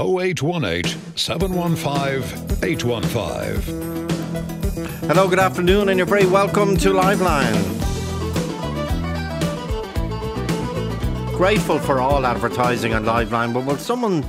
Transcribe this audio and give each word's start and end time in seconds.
0818 0.00 0.96
715 1.14 2.64
815. 2.64 4.08
Hello, 5.08 5.28
good 5.28 5.38
afternoon, 5.38 5.90
and 5.90 5.98
you're 5.98 6.06
very 6.06 6.24
welcome 6.24 6.74
to 6.78 6.88
Liveline. 6.94 7.54
Grateful 11.36 11.78
for 11.78 12.00
all 12.00 12.24
advertising 12.24 12.94
on 12.94 13.04
Liveline, 13.04 13.52
but 13.52 13.66
will 13.66 13.76
someone 13.76 14.24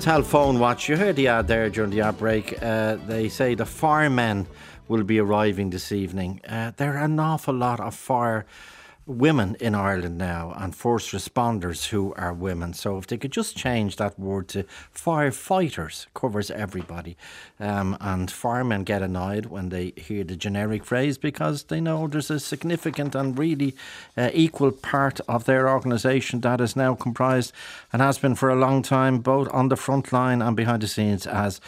tell 0.00 0.22
Phone 0.22 0.58
Watch? 0.58 0.88
You 0.88 0.96
heard 0.96 1.16
the 1.16 1.28
ad 1.28 1.46
there 1.46 1.68
during 1.68 1.90
the 1.90 2.00
ad 2.00 2.16
break. 2.16 2.62
Uh, 2.62 2.96
they 3.06 3.28
say 3.28 3.54
the 3.54 3.66
firemen 3.66 4.46
will 4.88 5.04
be 5.04 5.18
arriving 5.18 5.68
this 5.68 5.92
evening. 5.92 6.40
Uh, 6.48 6.72
there 6.78 6.94
are 6.96 7.04
an 7.04 7.20
awful 7.20 7.54
lot 7.54 7.80
of 7.80 7.94
fire 7.94 8.46
women 9.06 9.56
in 9.58 9.74
Ireland 9.74 10.16
now 10.16 10.54
and 10.56 10.74
first 10.74 11.10
responders 11.10 11.88
who 11.88 12.14
are 12.14 12.32
women. 12.32 12.72
So 12.72 12.98
if 12.98 13.06
they 13.06 13.16
could 13.16 13.32
just 13.32 13.56
change 13.56 13.96
that 13.96 14.18
word 14.18 14.48
to 14.48 14.64
firefighters, 14.94 16.06
covers 16.14 16.50
everybody. 16.50 17.16
Um, 17.58 17.96
and 18.00 18.30
firemen 18.30 18.84
get 18.84 19.02
annoyed 19.02 19.46
when 19.46 19.70
they 19.70 19.92
hear 19.96 20.22
the 20.22 20.36
generic 20.36 20.84
phrase 20.84 21.18
because 21.18 21.64
they 21.64 21.80
know 21.80 22.06
there's 22.06 22.30
a 22.30 22.38
significant 22.38 23.14
and 23.14 23.36
really 23.36 23.74
uh, 24.16 24.30
equal 24.32 24.70
part 24.70 25.20
of 25.28 25.44
their 25.44 25.68
organisation 25.68 26.40
that 26.40 26.60
is 26.60 26.76
now 26.76 26.94
comprised 26.94 27.52
and 27.92 28.00
has 28.00 28.18
been 28.18 28.36
for 28.36 28.50
a 28.50 28.56
long 28.56 28.82
time, 28.82 29.18
both 29.18 29.48
on 29.52 29.68
the 29.68 29.76
front 29.76 30.12
line 30.12 30.40
and 30.40 30.56
behind 30.56 30.82
the 30.82 30.88
scenes 30.88 31.26
as. 31.26 31.60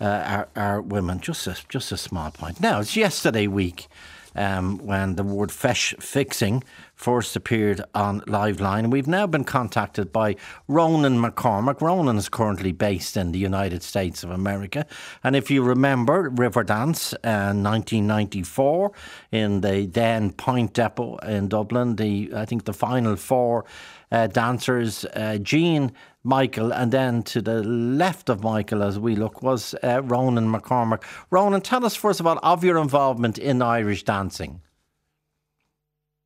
Uh, 0.00 0.04
are, 0.26 0.48
are 0.56 0.80
women. 0.80 1.20
Just 1.20 1.46
a, 1.46 1.56
just 1.68 1.92
a 1.92 1.96
small 1.96 2.32
point. 2.32 2.60
Now, 2.60 2.80
it's 2.80 2.96
yesterday 2.96 3.46
week 3.46 3.86
um, 4.34 4.78
when 4.78 5.16
the 5.16 5.22
word 5.22 5.50
feis 5.50 6.00
fixing 6.02 6.62
first 6.94 7.34
appeared 7.34 7.82
on 7.94 8.20
Liveline. 8.22 8.90
We've 8.90 9.08
now 9.08 9.26
been 9.26 9.44
contacted 9.44 10.12
by 10.12 10.36
Ronan 10.68 11.18
McCormack. 11.20 11.80
Ronan 11.80 12.16
is 12.16 12.28
currently 12.28 12.70
based 12.70 13.16
in 13.16 13.32
the 13.32 13.38
United 13.38 13.82
States 13.82 14.22
of 14.22 14.30
America. 14.30 14.86
And 15.24 15.34
if 15.34 15.50
you 15.50 15.62
remember 15.64 16.30
Riverdance 16.30 17.12
uh, 17.24 17.52
1994 17.52 18.92
in 19.32 19.60
the 19.62 19.86
then 19.86 20.32
Point 20.32 20.74
Depot 20.74 21.16
in 21.18 21.48
Dublin, 21.48 21.96
the 21.96 22.30
I 22.36 22.44
think 22.44 22.64
the 22.64 22.72
final 22.72 23.16
four 23.16 23.64
uh, 24.12 24.26
dancers, 24.28 25.04
uh, 25.16 25.38
Jean, 25.38 25.90
Michael, 26.24 26.72
and 26.72 26.92
then 26.92 27.22
to 27.24 27.42
the 27.42 27.62
left 27.62 28.28
of 28.28 28.42
Michael 28.42 28.82
as 28.82 28.98
we 28.98 29.16
look 29.16 29.42
was 29.42 29.74
uh, 29.82 30.02
Ronan 30.02 30.52
McCormack. 30.52 31.02
Ronan, 31.30 31.60
tell 31.60 31.84
us 31.84 31.94
first 31.94 32.20
of 32.20 32.26
all 32.26 32.38
of 32.42 32.62
your 32.62 32.78
involvement 32.78 33.38
in 33.38 33.60
Irish 33.60 34.04
dancing. 34.04 34.60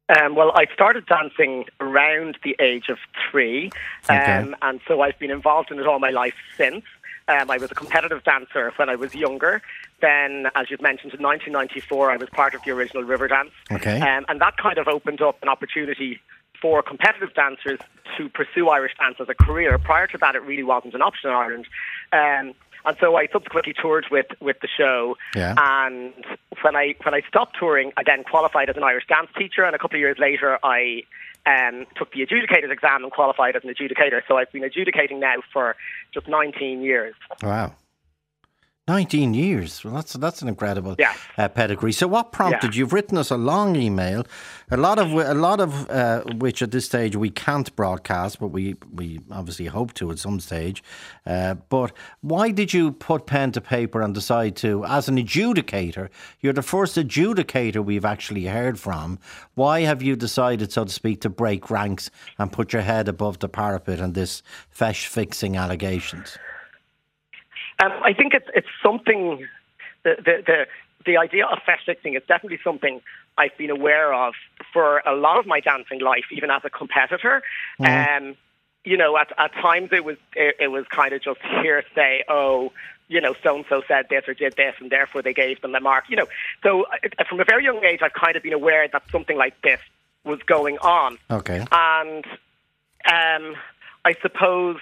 Um, 0.09 0.37
well, 0.37 0.53
I 0.55 0.67
started 0.73 1.07
dancing 1.07 1.65
around 1.81 2.39
the 2.45 2.55
age 2.61 2.89
of 2.89 2.99
three, 3.31 3.73
um, 4.09 4.17
okay. 4.17 4.53
and 4.63 4.81
so 4.87 5.01
I've 5.01 5.19
been 5.19 5.33
involved 5.33 5.73
in 5.73 5.81
it 5.81 5.87
all 5.87 5.99
my 5.99 6.11
life 6.11 6.35
since. 6.57 6.85
Um, 7.29 7.51
I 7.51 7.59
was 7.59 7.73
a 7.73 7.75
competitive 7.75 8.23
dancer 8.23 8.73
when 8.77 8.89
I 8.89 8.95
was 8.95 9.13
younger. 9.15 9.61
Then, 10.01 10.47
as 10.55 10.71
you've 10.71 10.83
mentioned, 10.83 11.13
in 11.13 11.23
1994, 11.23 12.13
I 12.13 12.17
was 12.19 12.29
part 12.31 12.55
of 12.55 12.63
the 12.63 12.71
original 12.71 13.03
Riverdance. 13.03 13.51
Okay. 13.73 14.01
Um, 14.01 14.25
and 14.29 14.41
that 14.41 14.57
kind 14.59 14.79
of 14.79 14.87
opened 14.87 15.21
up 15.23 15.43
an 15.43 15.49
opportunity 15.49 16.21
for 16.61 16.83
competitive 16.83 17.35
dancers 17.35 17.79
to 18.17 18.29
pursue 18.29 18.69
Irish 18.69 18.93
dance 18.99 19.17
as 19.21 19.29
a 19.29 19.35
career. 19.35 19.79
Prior 19.79 20.07
to 20.09 20.19
that, 20.19 20.35
it 20.35 20.43
really 20.43 20.63
wasn't 20.63 20.95
an 20.95 21.03
option 21.03 21.31
in 21.31 21.37
Ireland. 21.37 21.67
Um, 22.13 22.55
and 22.87 22.97
so 23.01 23.17
I 23.17 23.27
subsequently 23.33 23.75
toured 23.81 24.07
with, 24.11 24.27
with 24.41 24.61
the 24.61 24.69
show. 24.69 25.17
Yeah. 25.35 25.55
And 25.59 26.15
when 26.63 26.77
I 26.77 26.95
when 27.03 27.15
I 27.15 27.23
stopped 27.29 27.57
touring, 27.59 27.93
I 27.97 28.05
then 28.07 28.23
qualified 28.23 28.71
as 28.71 28.77
an 28.77 28.85
Irish 28.85 29.07
dance 29.09 29.29
teacher. 29.37 29.65
And 29.65 29.75
a 29.75 29.79
couple 29.79 29.97
of 29.97 30.01
years 30.01 30.19
later, 30.19 30.59
I 30.63 31.03
um, 31.47 31.87
took 31.97 32.13
the 32.13 32.23
adjudicator's 32.23 32.71
exam 32.71 33.03
and 33.03 33.13
qualified 33.13 33.57
as 33.57 33.65
an 33.65 33.75
adjudicator. 33.75 34.23
So 34.29 34.37
I've 34.37 34.53
been 34.53 34.65
adjudicating 34.65 35.19
now 35.19 35.37
for 35.53 35.75
just 36.15 36.29
19 36.29 36.83
years. 36.83 37.15
Wow. 37.43 37.75
19 38.89 39.35
years. 39.35 39.85
Well, 39.85 39.95
that's 39.95 40.13
that's 40.13 40.43
an 40.43 40.49
incredible 40.49 40.95
yeah. 40.97 41.13
uh, 41.37 41.49
pedigree. 41.49 41.93
So, 41.93 42.07
what 42.07 42.31
prompted 42.31 42.75
yeah. 42.75 42.79
you've 42.79 42.93
written 42.93 43.19
us 43.19 43.31
a 43.31 43.37
long 43.37 43.75
email, 43.75 44.25
a 44.71 44.77
lot 44.77 45.01
of 45.01 45.13
a 45.13 45.35
lot 45.35 45.59
of 45.59 45.91
uh, 45.91 46.23
which 46.37 46.63
at 46.63 46.71
this 46.71 46.87
stage 46.87 47.17
we 47.17 47.31
can't 47.31 47.75
broadcast, 47.75 48.39
but 48.39 48.49
we 48.49 48.77
we 48.95 49.21
obviously 49.31 49.67
hope 49.67 49.93
to 49.95 50.13
at 50.13 50.21
some 50.21 50.39
stage. 50.39 50.85
Uh, 51.27 51.55
but 51.69 51.93
why 52.21 52.53
did 52.53 52.73
you 52.73 52.93
put 52.93 53.27
pen 53.27 53.51
to 53.53 53.61
paper 53.61 54.03
and 54.03 54.15
decide 54.15 54.55
to, 54.57 54.85
as 54.85 55.09
an 55.09 55.17
adjudicator, 55.17 56.09
you're 56.41 56.53
the 56.53 56.63
first 56.63 56.97
adjudicator 56.97 57.85
we've 57.85 58.05
actually 58.05 58.45
heard 58.45 58.79
from. 58.79 59.19
Why 59.55 59.81
have 59.81 60.01
you 60.01 60.15
decided, 60.15 60.71
so 60.71 60.85
to 60.85 60.93
speak, 60.93 61.21
to 61.23 61.29
break 61.29 61.71
ranks 61.71 62.11
and 62.39 62.53
put 62.53 62.73
your 62.73 62.83
head 62.83 63.09
above 63.09 63.41
the 63.41 63.49
parapet 63.49 64.01
on 64.01 64.13
this 64.13 64.43
feis 64.73 65.05
fixing 65.07 65.57
allegations? 65.57 66.39
Um, 67.83 67.93
I 68.03 68.13
think 68.13 68.35
it's 68.35 68.49
it's 68.55 68.69
something 68.83 69.47
the 70.03 70.17
the 70.19 70.43
the, 70.47 70.67
the 71.05 71.17
idea 71.19 71.47
of 71.47 71.59
feis 71.67 71.85
fixing 71.85 72.15
is 72.15 72.23
definitely 72.27 72.59
something 72.65 73.01
I've 73.39 73.57
been 73.59 73.71
aware 73.71 74.15
of 74.15 74.35
for 74.73 75.03
a 75.07 75.15
lot 75.15 75.39
of 75.39 75.47
my 75.47 75.61
dancing 75.61 76.01
life, 76.01 76.25
even 76.31 76.51
as 76.51 76.63
a 76.65 76.71
competitor. 76.71 77.43
Mm. 77.81 78.17
Um, 78.17 78.37
you 78.85 78.97
know, 78.97 79.19
at, 79.19 79.33
at 79.37 79.53
times 79.55 79.91
it 79.93 80.05
was 80.05 80.17
it, 80.35 80.57
it 80.61 80.69
was 80.69 80.87
kind 80.89 81.13
of 81.13 81.23
just 81.23 81.41
hearsay. 81.43 82.25
Oh, 82.29 82.73
you 83.09 83.21
know, 83.21 83.35
so 83.43 83.57
and 83.57 83.65
so 83.69 83.83
said 83.87 84.07
this 84.09 84.25
or 84.27 84.35
did 84.35 84.55
this, 84.57 84.75
and 84.81 84.91
therefore 84.91 85.23
they 85.23 85.35
gave 85.35 85.61
them 85.61 85.73
the 85.73 85.81
mark. 85.81 86.05
You 86.09 86.17
know, 86.17 86.27
so 86.63 86.85
uh, 86.85 87.25
from 87.29 87.41
a 87.41 87.45
very 87.45 87.65
young 87.65 87.85
age, 87.85 88.01
I've 88.03 88.15
kind 88.15 88.37
of 88.37 88.43
been 88.43 88.53
aware 88.53 88.89
that 88.89 89.03
something 89.11 89.37
like 89.37 89.61
this 89.63 89.81
was 90.25 90.41
going 90.47 90.79
on. 90.79 91.19
Okay, 91.31 91.65
and 91.71 92.25
um, 92.27 93.57
I 94.05 94.15
suppose 94.23 94.79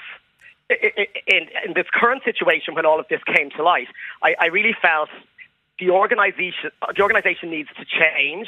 in, 0.70 1.46
in 1.66 1.74
this 1.74 1.86
current 1.92 2.22
situation 2.24 2.74
when 2.74 2.86
all 2.86 2.98
of 2.98 3.06
this 3.08 3.20
came 3.24 3.50
to 3.50 3.62
light, 3.62 3.88
I, 4.22 4.34
I 4.40 4.46
really 4.46 4.74
felt 4.80 5.10
the 5.80 5.90
organization 5.90 6.70
the 6.94 7.02
organization 7.02 7.50
needs 7.50 7.68
to 7.76 7.84
change 7.84 8.46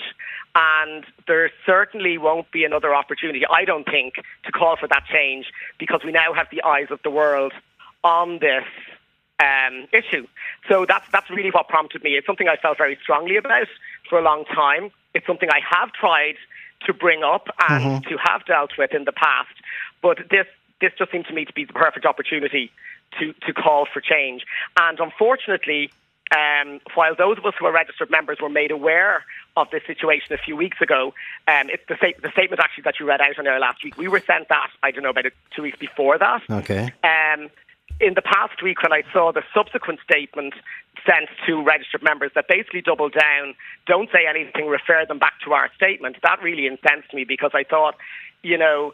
and 0.55 1.05
there 1.27 1.51
certainly 1.65 2.19
won't 2.19 2.51
be 2.53 2.65
another 2.65 2.95
opportunity 2.95 3.43
I 3.51 3.65
don't 3.65 3.85
think 3.85 4.15
to 4.45 4.53
call 4.53 4.77
for 4.77 4.87
that 4.87 5.05
change 5.13 5.47
because 5.79 6.03
we 6.05 6.13
now 6.13 6.33
have 6.35 6.47
the 6.53 6.63
eyes 6.63 6.87
of 6.91 7.01
the 7.03 7.11
world 7.11 7.53
on 8.05 8.39
this 8.39 8.65
um, 9.41 9.87
issue. 9.93 10.27
So 10.69 10.87
that's 10.87 11.07
that's 11.13 11.29
really 11.31 11.51
what 11.51 11.69
prompted 11.69 12.03
me. 12.03 12.11
It's 12.11 12.27
something 12.27 12.49
I 12.49 12.57
felt 12.57 12.79
very 12.79 12.97
strongly 13.03 13.37
about 13.37 13.69
for 14.09 14.19
a 14.19 14.23
long 14.23 14.45
time. 14.45 14.91
It's 15.15 15.27
something 15.27 15.49
I 15.51 15.61
have 15.69 15.93
tried 15.93 16.37
to 16.87 16.95
bring 16.95 17.23
up 17.23 17.49
and 17.69 17.85
mm-hmm. 17.85 18.09
to 18.09 18.17
have 18.23 18.45
dealt 18.47 18.73
with 18.79 18.95
in 18.95 19.05
the 19.05 19.13
past. 19.13 19.55
But 20.03 20.19
this 20.31 20.47
this 20.81 20.93
just 20.99 21.11
seemed 21.11 21.27
to 21.27 21.35
me 21.35 21.45
to 21.45 21.53
be 21.53 21.65
the 21.65 21.73
perfect 21.73 22.07
opportunity 22.07 22.71
to, 23.19 23.33
to 23.47 23.53
call 23.53 23.87
for 23.91 24.01
change. 24.01 24.45
And 24.79 24.99
unfortunately, 25.01 25.91
um, 26.35 26.81
while 26.95 27.15
those 27.15 27.39
of 27.39 27.47
us 27.47 27.55
who 27.59 27.67
are 27.67 27.73
registered 27.73 28.11
members 28.11 28.39
were 28.41 28.49
made 28.49 28.71
aware 28.71 29.25
of 29.57 29.69
this 29.71 29.83
situation 29.87 30.33
a 30.33 30.39
few 30.39 30.57
weeks 30.57 30.81
ago, 30.81 31.15
um, 31.47 31.71
it's 31.71 31.85
the, 31.89 31.97
the, 32.21 32.31
statement 32.33 32.61
actually 32.61 32.83
that 32.83 32.99
you 32.99 33.07
read 33.07 33.21
out 33.21 33.39
on 33.39 33.47
air 33.47 33.61
last 33.61 33.85
week. 33.85 33.97
We 33.97 34.09
were 34.09 34.21
sent 34.21 34.49
that, 34.49 34.71
I 34.83 34.91
don't 34.91 35.03
know, 35.03 35.11
about 35.11 35.27
two 35.55 35.63
weeks 35.63 35.79
before 35.79 36.19
that. 36.19 36.43
Okay. 36.51 36.93
Um, 37.05 37.49
in 38.01 38.15
the 38.15 38.23
past 38.23 38.63
week, 38.63 38.83
when 38.83 38.93
I 38.93 39.03
saw 39.13 39.33
the 39.33 39.43
subsequent 39.55 40.01
statement 40.03 40.55
sent 41.07 41.29
to 41.47 41.63
registered 41.63 42.03
members 42.03 42.33
that 42.35 42.49
basically 42.49 42.83
double 42.83 43.09
down, 43.09 43.55
don't 43.87 44.11
say 44.13 44.27
anything, 44.29 44.67
refer 44.67 45.07
them 45.07 45.19
back 45.19 45.35
to 45.45 45.53
our 45.53 45.71
statement, 45.77 46.17
that 46.23 46.43
really 46.43 46.67
incensed 46.67 47.15
me 47.15 47.25
because 47.25 47.53
I 47.55 47.63
thought, 47.63 47.95
you 48.43 48.59
know, 48.59 48.93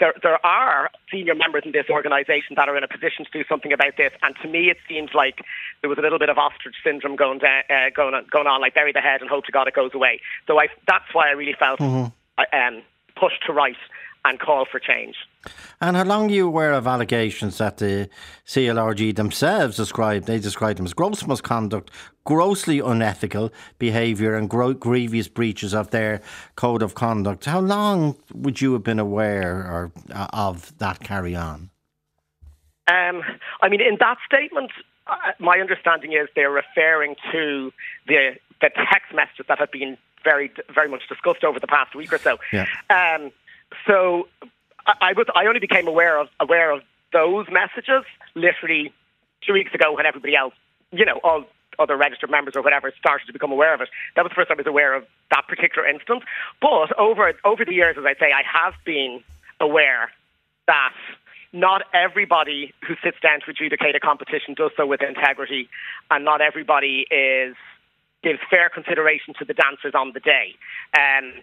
there, 0.00 0.12
there 0.22 0.44
are 0.44 0.90
senior 1.10 1.34
members 1.34 1.62
in 1.64 1.72
this 1.72 1.86
organisation 1.88 2.56
that 2.56 2.68
are 2.68 2.76
in 2.76 2.84
a 2.84 2.88
position 2.88 3.24
to 3.24 3.30
do 3.30 3.44
something 3.48 3.72
about 3.72 3.96
this. 3.96 4.12
And 4.22 4.34
to 4.42 4.48
me, 4.48 4.70
it 4.70 4.78
seems 4.88 5.10
like 5.14 5.44
there 5.80 5.88
was 5.88 5.98
a 5.98 6.02
little 6.02 6.18
bit 6.18 6.28
of 6.28 6.38
ostrich 6.38 6.74
syndrome 6.82 7.16
going 7.16 7.38
down, 7.38 7.62
uh, 7.70 7.90
going 7.94 8.14
on, 8.14 8.26
going 8.30 8.46
on, 8.46 8.60
like 8.60 8.74
bury 8.74 8.92
the 8.92 9.00
head 9.00 9.20
and 9.20 9.30
hope 9.30 9.44
to 9.44 9.52
God 9.52 9.68
it 9.68 9.74
goes 9.74 9.94
away. 9.94 10.20
So 10.46 10.58
I, 10.58 10.68
that's 10.86 11.12
why 11.12 11.28
I 11.28 11.32
really 11.32 11.56
felt 11.58 11.80
mm-hmm. 11.80 12.12
Uh, 12.36 12.42
um, 12.52 12.82
pushed 13.14 13.46
to 13.46 13.52
write 13.52 13.76
and 14.24 14.40
call 14.40 14.64
for 14.64 14.80
change. 14.80 15.16
And 15.80 15.96
how 15.96 16.04
long 16.04 16.30
are 16.30 16.34
you 16.34 16.46
aware 16.46 16.72
of 16.72 16.86
allegations 16.86 17.58
that 17.58 17.76
the 17.76 18.08
CLRG 18.46 19.14
themselves 19.14 19.76
described, 19.76 20.26
they 20.26 20.38
described 20.38 20.78
them 20.78 20.86
as 20.86 20.94
gross 20.94 21.26
misconduct, 21.26 21.90
grossly 22.24 22.80
unethical 22.80 23.52
behaviour 23.78 24.34
and 24.34 24.48
gro- 24.48 24.72
grievous 24.72 25.28
breaches 25.28 25.74
of 25.74 25.90
their 25.90 26.22
code 26.56 26.82
of 26.82 26.94
conduct? 26.94 27.44
How 27.44 27.60
long 27.60 28.16
would 28.32 28.60
you 28.60 28.72
have 28.72 28.82
been 28.82 28.98
aware 28.98 29.56
or, 29.56 29.92
uh, 30.14 30.28
of 30.32 30.76
that 30.78 31.00
carry 31.00 31.36
on? 31.36 31.70
Um, 32.88 33.22
I 33.62 33.68
mean, 33.68 33.80
in 33.80 33.96
that 34.00 34.18
statement, 34.26 34.70
uh, 35.06 35.16
my 35.38 35.58
understanding 35.58 36.12
is 36.12 36.28
they're 36.34 36.50
referring 36.50 37.16
to 37.32 37.72
the 38.06 38.36
the 38.60 38.70
text 38.70 39.12
messages 39.14 39.46
that 39.48 39.58
have 39.58 39.70
been 39.70 39.96
very 40.22 40.50
very 40.74 40.88
much 40.88 41.02
discussed 41.08 41.44
over 41.44 41.60
the 41.60 41.66
past 41.66 41.94
week 41.94 42.12
or 42.12 42.18
so. 42.18 42.38
Yeah. 42.52 42.66
Um, 42.90 43.30
so 43.86 44.28
I, 44.86 45.12
was 45.12 45.26
I 45.34 45.46
only 45.46 45.60
became 45.60 45.88
aware 45.88 46.18
of 46.18 46.28
aware 46.40 46.70
of 46.70 46.82
those 47.12 47.46
messages 47.50 48.04
literally 48.34 48.92
two 49.46 49.52
weeks 49.52 49.74
ago 49.74 49.94
when 49.94 50.06
everybody 50.06 50.36
else, 50.36 50.54
you 50.92 51.04
know, 51.04 51.20
all 51.22 51.44
other 51.78 51.96
registered 51.96 52.30
members 52.30 52.54
or 52.54 52.62
whatever 52.62 52.92
started 52.98 53.26
to 53.26 53.32
become 53.32 53.50
aware 53.50 53.74
of 53.74 53.80
it. 53.80 53.88
That 54.14 54.22
was 54.22 54.30
the 54.30 54.34
first 54.34 54.48
time 54.48 54.58
I 54.58 54.62
was 54.62 54.66
aware 54.66 54.94
of 54.94 55.04
that 55.30 55.46
particular 55.48 55.86
instance. 55.88 56.22
But 56.60 56.96
over 56.98 57.32
over 57.44 57.64
the 57.64 57.74
years, 57.74 57.96
as 57.98 58.04
I 58.04 58.14
say, 58.18 58.32
I 58.32 58.42
have 58.42 58.74
been 58.84 59.22
aware 59.60 60.10
that 60.66 60.94
not 61.52 61.82
everybody 61.94 62.74
who 62.86 62.94
sits 63.02 63.16
down 63.22 63.40
to 63.40 63.50
adjudicate 63.50 63.94
a 63.94 64.00
competition 64.00 64.54
does 64.54 64.72
so 64.76 64.86
with 64.86 65.02
integrity, 65.02 65.68
and 66.10 66.24
not 66.24 66.40
everybody 66.40 67.06
is 67.10 67.54
gives 68.22 68.40
fair 68.50 68.70
consideration 68.70 69.34
to 69.38 69.44
the 69.44 69.54
dancers 69.54 69.92
on 69.94 70.12
the 70.14 70.20
day. 70.20 70.54
Um, 70.96 71.34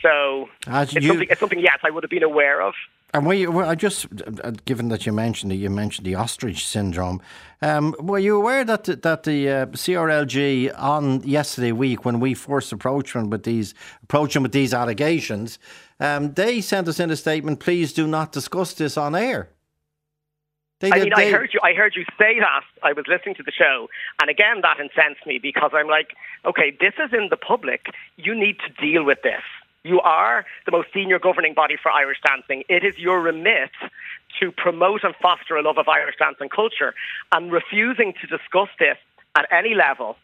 so 0.00 0.48
it's, 0.66 0.94
you, 0.94 1.02
something, 1.02 1.28
it's 1.30 1.40
something, 1.40 1.58
yes, 1.60 1.78
I 1.82 1.90
would 1.90 2.02
have 2.02 2.10
been 2.10 2.22
aware 2.22 2.62
of. 2.62 2.74
And 3.14 3.26
were 3.26 3.34
you, 3.34 3.60
I 3.60 3.74
just, 3.74 4.06
uh, 4.42 4.52
given 4.64 4.88
that 4.88 5.04
you 5.04 5.12
mentioned 5.12 5.52
it, 5.52 5.56
you 5.56 5.68
mentioned 5.68 6.06
the 6.06 6.14
ostrich 6.14 6.66
syndrome. 6.66 7.20
Um, 7.60 7.94
were 7.98 8.18
you 8.18 8.36
aware 8.36 8.64
that 8.64 8.84
the, 8.84 8.96
that 8.96 9.24
the 9.24 9.48
uh, 9.50 9.66
CRLG 9.66 10.72
on 10.78 11.22
yesterday 11.22 11.72
week, 11.72 12.06
when 12.06 12.20
we 12.20 12.32
first 12.32 12.72
approached 12.72 13.12
them 13.12 13.28
with 13.28 13.42
these, 13.42 13.74
approached 14.02 14.32
them 14.32 14.44
with 14.44 14.52
these 14.52 14.72
allegations, 14.72 15.58
um, 16.00 16.32
they 16.32 16.62
sent 16.62 16.88
us 16.88 16.98
in 16.98 17.10
a 17.10 17.16
statement. 17.16 17.60
Please 17.60 17.92
do 17.92 18.06
not 18.06 18.32
discuss 18.32 18.72
this 18.72 18.96
on 18.96 19.14
air. 19.14 19.50
They 20.80 20.90
I 20.90 20.98
mean, 20.98 21.12
they, 21.14 21.28
I 21.28 21.30
heard 21.30 21.50
you. 21.54 21.60
I 21.62 21.74
heard 21.74 21.94
you 21.94 22.04
say 22.18 22.40
that. 22.40 22.64
I 22.82 22.92
was 22.92 23.04
listening 23.06 23.36
to 23.36 23.44
the 23.44 23.52
show, 23.52 23.88
and 24.20 24.28
again, 24.28 24.62
that 24.62 24.80
incensed 24.80 25.24
me 25.26 25.38
because 25.38 25.70
I'm 25.72 25.86
like, 25.86 26.08
okay, 26.44 26.76
this 26.80 26.94
is 26.98 27.12
in 27.12 27.28
the 27.30 27.36
public. 27.36 27.86
You 28.16 28.34
need 28.34 28.56
to 28.66 28.84
deal 28.84 29.04
with 29.04 29.22
this. 29.22 29.42
You 29.84 30.00
are 30.00 30.44
the 30.64 30.72
most 30.72 30.88
senior 30.94 31.18
governing 31.18 31.54
body 31.54 31.76
for 31.80 31.90
Irish 31.90 32.18
dancing. 32.24 32.62
It 32.68 32.84
is 32.84 32.96
your 32.98 33.20
remit 33.20 33.70
to 34.40 34.52
promote 34.52 35.02
and 35.02 35.14
foster 35.16 35.56
a 35.56 35.62
love 35.62 35.78
of 35.78 35.88
Irish 35.88 36.16
dance 36.18 36.36
and 36.40 36.50
culture. 36.50 36.94
And 37.32 37.50
refusing 37.50 38.14
to 38.20 38.26
discuss 38.26 38.68
this 38.78 38.96
at 39.34 39.46
any 39.50 39.74
level 39.74 40.16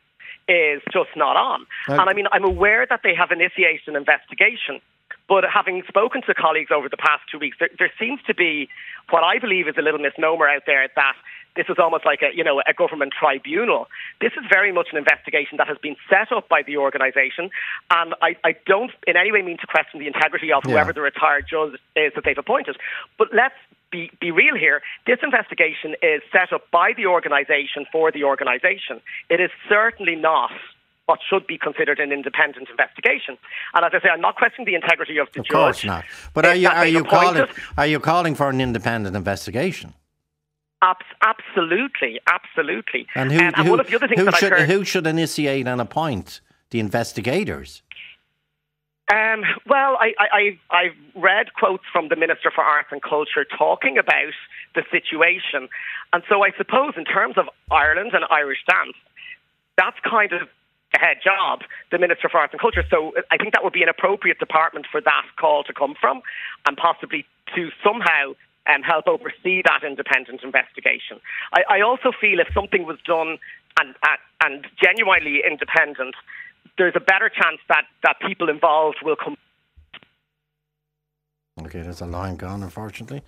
is 0.48 0.80
just 0.92 1.10
not 1.16 1.36
on. 1.36 1.66
and 1.88 2.08
I 2.08 2.14
mean, 2.14 2.26
I'm 2.32 2.44
aware 2.44 2.86
that 2.88 3.00
they 3.02 3.14
have 3.14 3.30
initiated 3.30 3.88
an 3.88 3.96
investigation. 3.96 4.80
But 5.28 5.44
having 5.44 5.82
spoken 5.86 6.22
to 6.22 6.32
colleagues 6.32 6.70
over 6.74 6.88
the 6.88 6.96
past 6.96 7.22
two 7.30 7.38
weeks, 7.38 7.58
there, 7.60 7.68
there 7.78 7.92
seems 7.98 8.20
to 8.26 8.34
be 8.34 8.68
what 9.10 9.22
I 9.24 9.38
believe 9.38 9.68
is 9.68 9.74
a 9.76 9.82
little 9.82 10.00
misnomer 10.00 10.48
out 10.48 10.62
there 10.66 10.88
that 10.96 11.16
this 11.58 11.66
is 11.68 11.76
almost 11.82 12.06
like 12.06 12.22
a 12.22 12.30
you 12.34 12.44
know 12.44 12.62
a 12.62 12.72
government 12.72 13.12
tribunal. 13.18 13.88
This 14.20 14.32
is 14.38 14.44
very 14.48 14.70
much 14.72 14.88
an 14.92 14.98
investigation 14.98 15.58
that 15.58 15.66
has 15.66 15.76
been 15.78 15.96
set 16.08 16.30
up 16.30 16.48
by 16.48 16.62
the 16.62 16.76
organisation, 16.78 17.50
and 17.90 18.14
I, 18.22 18.36
I 18.44 18.54
don't 18.64 18.92
in 19.08 19.16
any 19.16 19.32
way 19.32 19.42
mean 19.42 19.58
to 19.58 19.66
question 19.66 19.98
the 19.98 20.06
integrity 20.06 20.52
of 20.52 20.62
whoever 20.62 20.90
yeah. 20.90 20.92
the 20.92 21.00
retired 21.00 21.46
judge 21.50 21.74
is 21.96 22.12
that 22.14 22.22
they've 22.24 22.38
appointed. 22.38 22.76
But 23.18 23.34
let's 23.34 23.58
be, 23.90 24.10
be 24.20 24.30
real 24.30 24.54
here. 24.54 24.82
This 25.06 25.18
investigation 25.22 25.96
is 26.00 26.22
set 26.30 26.52
up 26.52 26.70
by 26.70 26.92
the 26.96 27.06
organisation 27.06 27.86
for 27.90 28.12
the 28.12 28.22
organisation. 28.22 29.00
It 29.28 29.40
is 29.40 29.50
certainly 29.68 30.14
not 30.14 30.52
what 31.06 31.18
should 31.28 31.46
be 31.46 31.56
considered 31.56 31.98
an 31.98 32.12
independent 32.12 32.68
investigation. 32.70 33.38
And 33.74 33.84
as 33.84 33.92
I 33.94 34.00
say, 34.00 34.08
I'm 34.10 34.20
not 34.20 34.36
questioning 34.36 34.66
the 34.66 34.74
integrity 34.74 35.16
of 35.18 35.28
the 35.32 35.40
of 35.40 35.46
judge. 35.46 35.54
Of 35.54 35.54
course 35.54 35.84
not. 35.84 36.04
But 36.34 36.44
are 36.44 36.54
you, 36.54 36.68
are 36.68 36.86
you 36.86 37.02
calling 37.02 37.48
are 37.76 37.86
you 37.86 37.98
calling 37.98 38.34
for 38.34 38.50
an 38.50 38.60
independent 38.60 39.16
investigation? 39.16 39.94
Absolutely, 40.82 42.20
absolutely. 42.26 43.06
And 43.14 43.32
who, 43.32 43.38
um, 43.38 43.52
and 43.56 43.56
who, 43.56 43.70
one 43.70 43.80
of 43.80 43.88
the 43.88 43.96
other 43.96 44.08
things 44.08 44.20
who, 44.20 44.30
should, 44.32 44.52
heard, 44.52 44.68
who 44.68 44.84
should 44.84 45.06
initiate 45.06 45.66
and 45.66 45.80
appoint 45.80 46.40
the 46.70 46.80
investigators? 46.80 47.82
Um, 49.10 49.42
well, 49.66 49.96
I, 49.98 50.12
I, 50.18 50.58
I've 50.70 50.96
read 51.14 51.54
quotes 51.54 51.84
from 51.90 52.08
the 52.08 52.16
Minister 52.16 52.50
for 52.54 52.62
Arts 52.62 52.88
and 52.92 53.02
Culture 53.02 53.46
talking 53.56 53.96
about 53.96 54.34
the 54.74 54.82
situation. 54.90 55.68
And 56.12 56.22
so 56.28 56.44
I 56.44 56.50
suppose, 56.58 56.92
in 56.96 57.04
terms 57.06 57.38
of 57.38 57.46
Ireland 57.70 58.10
and 58.12 58.24
Irish 58.30 58.58
dance, 58.68 58.96
that's 59.78 59.96
kind 60.04 60.32
of 60.32 60.42
a 60.94 60.98
head 60.98 61.18
job, 61.24 61.60
the 61.90 61.98
Minister 61.98 62.28
for 62.28 62.38
Arts 62.38 62.52
and 62.52 62.60
Culture. 62.60 62.84
So 62.90 63.12
I 63.30 63.38
think 63.38 63.54
that 63.54 63.64
would 63.64 63.72
be 63.72 63.82
an 63.82 63.88
appropriate 63.88 64.38
department 64.38 64.86
for 64.90 65.00
that 65.00 65.24
call 65.40 65.64
to 65.64 65.72
come 65.72 65.94
from 65.98 66.20
and 66.66 66.76
possibly 66.76 67.24
to 67.56 67.70
somehow 67.82 68.34
um, 68.66 68.82
help 68.82 69.06
oversee 69.06 69.62
that 69.64 69.82
independent 69.86 70.42
investigation. 70.42 71.20
I, 71.52 71.78
I 71.78 71.80
also 71.80 72.12
feel 72.20 72.40
if 72.40 72.48
something 72.52 72.84
was 72.86 72.98
done 73.04 73.38
and, 73.80 73.94
and 74.42 74.66
genuinely 74.82 75.42
independent, 75.48 76.14
there's 76.76 76.94
a 76.96 77.00
better 77.00 77.28
chance 77.28 77.58
that, 77.68 77.84
that 78.02 78.16
people 78.26 78.48
involved 78.48 78.98
will 79.02 79.16
come. 79.16 79.36
Okay, 81.62 81.82
there's 81.82 82.00
a 82.00 82.06
line 82.06 82.36
gone, 82.36 82.62
unfortunately 82.62 83.22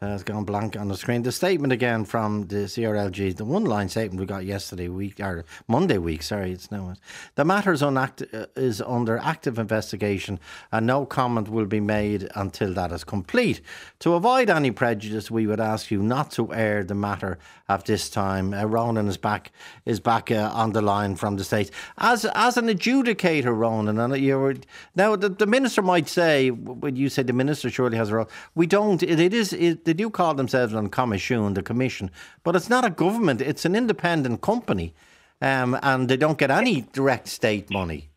has 0.00 0.22
gone 0.22 0.44
blank 0.44 0.76
on 0.76 0.88
the 0.88 0.96
screen. 0.96 1.22
The 1.22 1.32
statement 1.32 1.72
again 1.72 2.04
from 2.04 2.46
the 2.48 2.66
CRLG, 2.66 3.36
the 3.36 3.44
one 3.44 3.64
line 3.64 3.88
statement 3.88 4.20
we 4.20 4.26
got 4.26 4.44
yesterday 4.44 4.88
week 4.88 5.20
or 5.20 5.44
Monday 5.68 5.96
week. 5.98 6.22
Sorry, 6.22 6.52
it's 6.52 6.70
now. 6.70 6.94
The 7.34 7.44
matter 7.44 7.72
is, 7.72 7.80
unact- 7.80 8.34
uh, 8.34 8.46
is 8.56 8.82
under 8.82 9.16
active 9.18 9.58
investigation, 9.58 10.38
and 10.70 10.86
no 10.86 11.06
comment 11.06 11.48
will 11.48 11.64
be 11.64 11.80
made 11.80 12.28
until 12.34 12.74
that 12.74 12.92
is 12.92 13.04
complete. 13.04 13.62
To 14.00 14.14
avoid 14.14 14.50
any 14.50 14.70
prejudice, 14.70 15.30
we 15.30 15.46
would 15.46 15.60
ask 15.60 15.90
you 15.90 16.02
not 16.02 16.30
to 16.32 16.52
air 16.52 16.84
the 16.84 16.94
matter 16.94 17.38
at 17.68 17.86
this 17.86 18.10
time. 18.10 18.52
Uh, 18.52 18.64
Ronan 18.64 19.08
is 19.08 19.16
back 19.16 19.50
is 19.84 19.98
back 19.98 20.30
uh, 20.30 20.50
on 20.52 20.72
the 20.72 20.82
line 20.82 21.16
from 21.16 21.36
the 21.36 21.44
states 21.44 21.70
as 21.98 22.24
as 22.34 22.56
an 22.56 22.66
adjudicator. 22.66 23.56
Ronan, 23.56 23.98
and 23.98 24.16
you 24.18 24.38
were 24.38 24.54
now 24.94 25.16
the, 25.16 25.28
the 25.28 25.46
minister 25.46 25.82
might 25.82 26.08
say 26.08 26.50
when 26.50 26.96
you 26.96 27.08
say 27.08 27.22
the 27.22 27.32
minister 27.32 27.70
surely 27.70 27.96
has 27.96 28.10
a 28.10 28.16
role. 28.16 28.30
We 28.54 28.66
don't. 28.66 29.02
it, 29.02 29.18
it 29.18 29.34
is. 29.34 29.52
It, 29.52 29.85
they 29.86 29.94
do 29.94 30.10
call 30.10 30.34
themselves 30.34 30.74
an 30.74 30.90
commission, 30.90 31.54
the 31.54 31.62
commission, 31.62 32.10
but 32.42 32.54
it's 32.54 32.68
not 32.68 32.84
a 32.84 32.90
government. 32.90 33.40
It's 33.40 33.64
an 33.64 33.74
independent 33.74 34.42
company, 34.42 34.92
um, 35.40 35.78
and 35.82 36.08
they 36.08 36.18
don't 36.18 36.36
get 36.36 36.50
any 36.50 36.82
direct 36.92 37.28
state 37.28 37.70
money. 37.70 38.10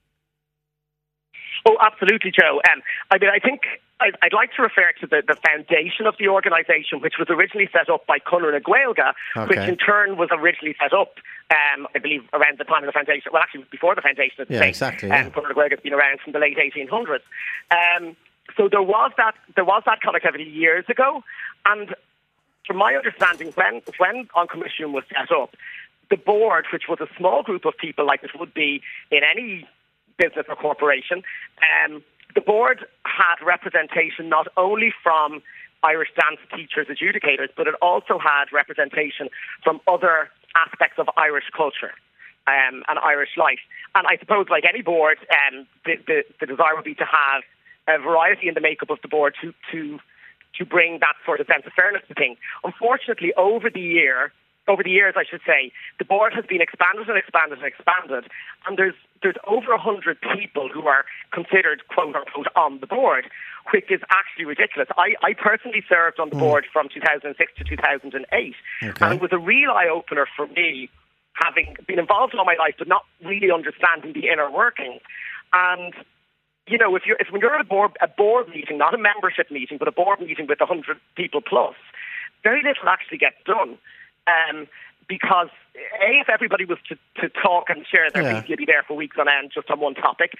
Oh, 1.65 1.77
absolutely, 1.81 2.31
Joe. 2.31 2.59
Um, 2.71 2.81
I 3.11 3.17
mean, 3.19 3.29
I 3.29 3.39
think 3.39 3.61
I'd, 4.01 4.33
like 4.33 4.53
to 4.53 4.61
refer 4.61 4.91
to 5.01 5.07
the, 5.07 5.21
the 5.27 5.35
foundation 5.35 6.07
of 6.07 6.15
the 6.17 6.29
organisation, 6.29 7.01
which 7.01 7.15
was 7.19 7.27
originally 7.29 7.69
set 7.71 7.89
up 7.89 8.07
by 8.07 8.17
na 8.31 8.59
Gaeilge, 8.59 9.13
okay. 9.35 9.47
which 9.47 9.69
in 9.69 9.77
turn 9.77 10.17
was 10.17 10.29
originally 10.31 10.75
set 10.81 10.93
up, 10.93 11.15
um, 11.51 11.87
I 11.93 11.99
believe, 11.99 12.23
around 12.33 12.57
the 12.57 12.63
time 12.63 12.83
of 12.83 12.87
the 12.87 12.93
foundation. 12.93 13.31
Well, 13.33 13.41
actually, 13.41 13.65
before 13.69 13.95
the 13.95 14.01
foundation. 14.01 14.45
Yeah, 14.49 14.63
exactly. 14.63 15.09
Yeah. 15.09 15.25
Um, 15.25 15.31
Conradh 15.31 15.49
na 15.49 15.61
Gaeilge 15.61 15.71
has 15.71 15.79
been 15.81 15.93
around 15.93 16.21
from 16.21 16.33
the 16.33 16.39
late 16.39 16.57
1800s. 16.57 17.19
Um, 17.71 18.15
so 18.59 18.67
there 18.67 18.83
was 18.83 19.11
that 19.15 19.35
there 19.55 19.63
was 19.63 19.83
that 19.85 19.99
connectivity 20.05 20.53
years 20.53 20.83
ago, 20.89 21.23
and 21.65 21.95
from 22.67 22.75
my 22.75 22.93
understanding, 22.93 23.53
when 23.55 23.81
when 23.97 24.27
An 24.35 24.47
Coimisiún 24.47 24.91
was 24.91 25.05
set 25.07 25.31
up, 25.31 25.55
the 26.09 26.17
board, 26.17 26.65
which 26.73 26.83
was 26.89 26.99
a 26.99 27.07
small 27.17 27.41
group 27.41 27.63
of 27.63 27.77
people 27.77 28.05
like 28.05 28.21
it 28.21 28.31
would 28.37 28.53
be 28.53 28.81
in 29.11 29.21
any 29.23 29.65
business 30.17 30.45
or 30.49 30.57
corporation, 30.57 31.23
um, 31.63 32.03
the 32.35 32.41
board 32.41 32.85
had 33.05 33.37
representation 33.41 34.27
not 34.27 34.49
only 34.57 34.93
from 35.01 35.41
Irish 35.81 36.09
dance 36.19 36.41
teachers, 36.53 36.87
adjudicators, 36.87 37.47
but 37.55 37.65
it 37.65 37.75
also 37.81 38.19
had 38.19 38.51
representation 38.51 39.29
from 39.63 39.79
other 39.87 40.29
aspects 40.57 40.99
of 40.99 41.09
Irish 41.15 41.45
culture. 41.55 41.93
Um, 42.47 42.81
and 42.87 42.97
Irish 42.97 43.37
life. 43.37 43.59
And 43.93 44.07
I 44.07 44.17
suppose, 44.17 44.47
like 44.49 44.63
any 44.67 44.81
board, 44.81 45.19
um, 45.29 45.67
the, 45.85 45.97
the, 46.07 46.23
the 46.39 46.47
desire 46.47 46.73
would 46.75 46.83
be 46.83 46.95
to 46.95 47.05
have 47.05 47.43
a 47.89 47.99
variety 47.99 48.47
in 48.47 48.53
the 48.53 48.61
makeup 48.61 48.89
of 48.89 48.99
the 49.01 49.07
board 49.07 49.35
to, 49.41 49.53
to 49.71 49.99
to 50.57 50.65
bring 50.65 50.99
that 50.99 51.13
sort 51.25 51.39
of 51.39 51.47
sense 51.47 51.63
of 51.65 51.73
fairness 51.73 52.01
to 52.07 52.13
things. 52.13 52.37
Unfortunately, 52.63 53.31
over 53.37 53.69
the 53.69 53.79
year, 53.79 54.33
over 54.67 54.83
the 54.83 54.89
years, 54.89 55.15
I 55.17 55.23
should 55.29 55.41
say, 55.45 55.71
the 55.97 56.05
board 56.05 56.33
has 56.33 56.45
been 56.45 56.61
expanded 56.61 57.09
and 57.09 57.17
expanded 57.17 57.59
and 57.59 57.67
expanded, 57.67 58.29
and 58.67 58.77
there's 58.77 58.95
there's 59.21 59.35
over 59.47 59.73
a 59.73 59.81
hundred 59.81 60.17
people 60.37 60.69
who 60.71 60.87
are 60.87 61.03
considered 61.33 61.81
quote 61.89 62.15
unquote 62.15 62.47
on 62.55 62.79
the 62.79 62.87
board, 62.87 63.25
which 63.73 63.89
is 63.89 63.99
actually 64.09 64.45
ridiculous. 64.45 64.87
I, 64.97 65.15
I 65.21 65.33
personally 65.33 65.83
served 65.89 66.19
on 66.19 66.29
the 66.29 66.35
mm. 66.35 66.39
board 66.39 66.65
from 66.71 66.87
2006 66.93 67.35
to 67.57 67.63
2008, 67.63 68.55
okay. 68.83 69.05
and 69.05 69.13
it 69.13 69.21
was 69.21 69.31
a 69.33 69.39
real 69.39 69.71
eye 69.71 69.89
opener 69.91 70.27
for 70.37 70.47
me, 70.47 70.89
having 71.33 71.75
been 71.87 71.99
involved 71.99 72.35
all 72.35 72.45
my 72.45 72.55
life 72.59 72.75
but 72.77 72.87
not 72.87 73.03
really 73.25 73.51
understanding 73.51 74.13
the 74.13 74.29
inner 74.29 74.49
workings. 74.51 75.01
And 75.51 75.93
you 76.69 76.77
know, 76.77 76.95
if 76.95 77.03
you're 77.05 77.17
if 77.19 77.31
when 77.31 77.41
you're 77.41 77.53
at 77.53 77.61
a 77.61 77.65
board 77.65 77.91
a 78.01 78.07
board 78.07 78.49
meeting, 78.49 78.77
not 78.77 78.93
a 78.93 78.97
membership 78.97 79.49
meeting, 79.51 79.77
but 79.77 79.87
a 79.87 79.91
board 79.91 80.19
meeting 80.19 80.47
with 80.47 80.59
hundred 80.59 80.97
people 81.15 81.41
plus, 81.41 81.75
very 82.43 82.61
little 82.63 82.87
actually 82.87 83.17
gets 83.17 83.37
done. 83.45 83.77
Um, 84.27 84.67
because 85.07 85.49
a 85.75 86.21
if 86.21 86.29
everybody 86.29 86.65
was 86.65 86.77
to, 86.87 86.95
to 87.19 87.29
talk 87.29 87.69
and 87.69 87.85
share 87.85 88.11
their 88.11 88.21
yeah. 88.21 88.43
you'd 88.47 88.59
be 88.59 88.65
there 88.65 88.83
for 88.87 88.95
weeks 88.95 89.17
on 89.19 89.27
end 89.27 89.51
just 89.53 89.69
on 89.69 89.79
one 89.79 89.95
topic. 89.95 90.33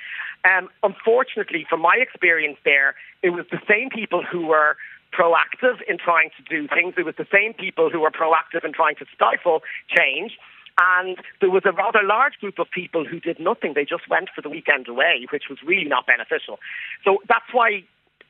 Um, 0.46 0.70
unfortunately, 0.84 1.66
from 1.68 1.82
my 1.82 1.98
experience 2.00 2.58
there, 2.64 2.96
it 3.24 3.32
was 3.32 3.46
the 3.52 3.60
same 3.68 3.90
people 3.90 4.24
who 4.24 4.46
were 4.46 4.78
proactive 5.12 5.82
in 5.88 5.98
trying 5.98 6.30
to 6.38 6.44
do 6.44 6.68
things. 6.68 6.94
It 6.98 7.06
was 7.06 7.16
the 7.18 7.28
same 7.34 7.54
people 7.54 7.90
who 7.90 8.02
were 8.02 8.12
proactive 8.12 8.64
in 8.64 8.74
trying 8.74 8.96
to 8.98 9.06
stifle 9.14 9.64
change. 9.90 10.38
And 10.80 11.18
there 11.42 11.50
was 11.50 11.64
a 11.66 11.74
rather 11.74 12.00
large 12.04 12.36
group 12.40 12.58
of 12.58 12.68
people 12.72 13.04
who 13.06 13.20
did 13.20 13.40
nothing. 13.40 13.74
They 13.74 13.84
just 13.84 14.10
went 14.10 14.30
for 14.34 14.42
the 14.42 14.50
weekend 14.50 14.88
away, 14.88 15.28
which 15.32 15.44
was 15.50 15.60
really 15.66 15.88
not 15.88 16.08
beneficial. 16.08 16.60
So 17.04 17.18
that's 17.28 17.52
why 17.52 17.84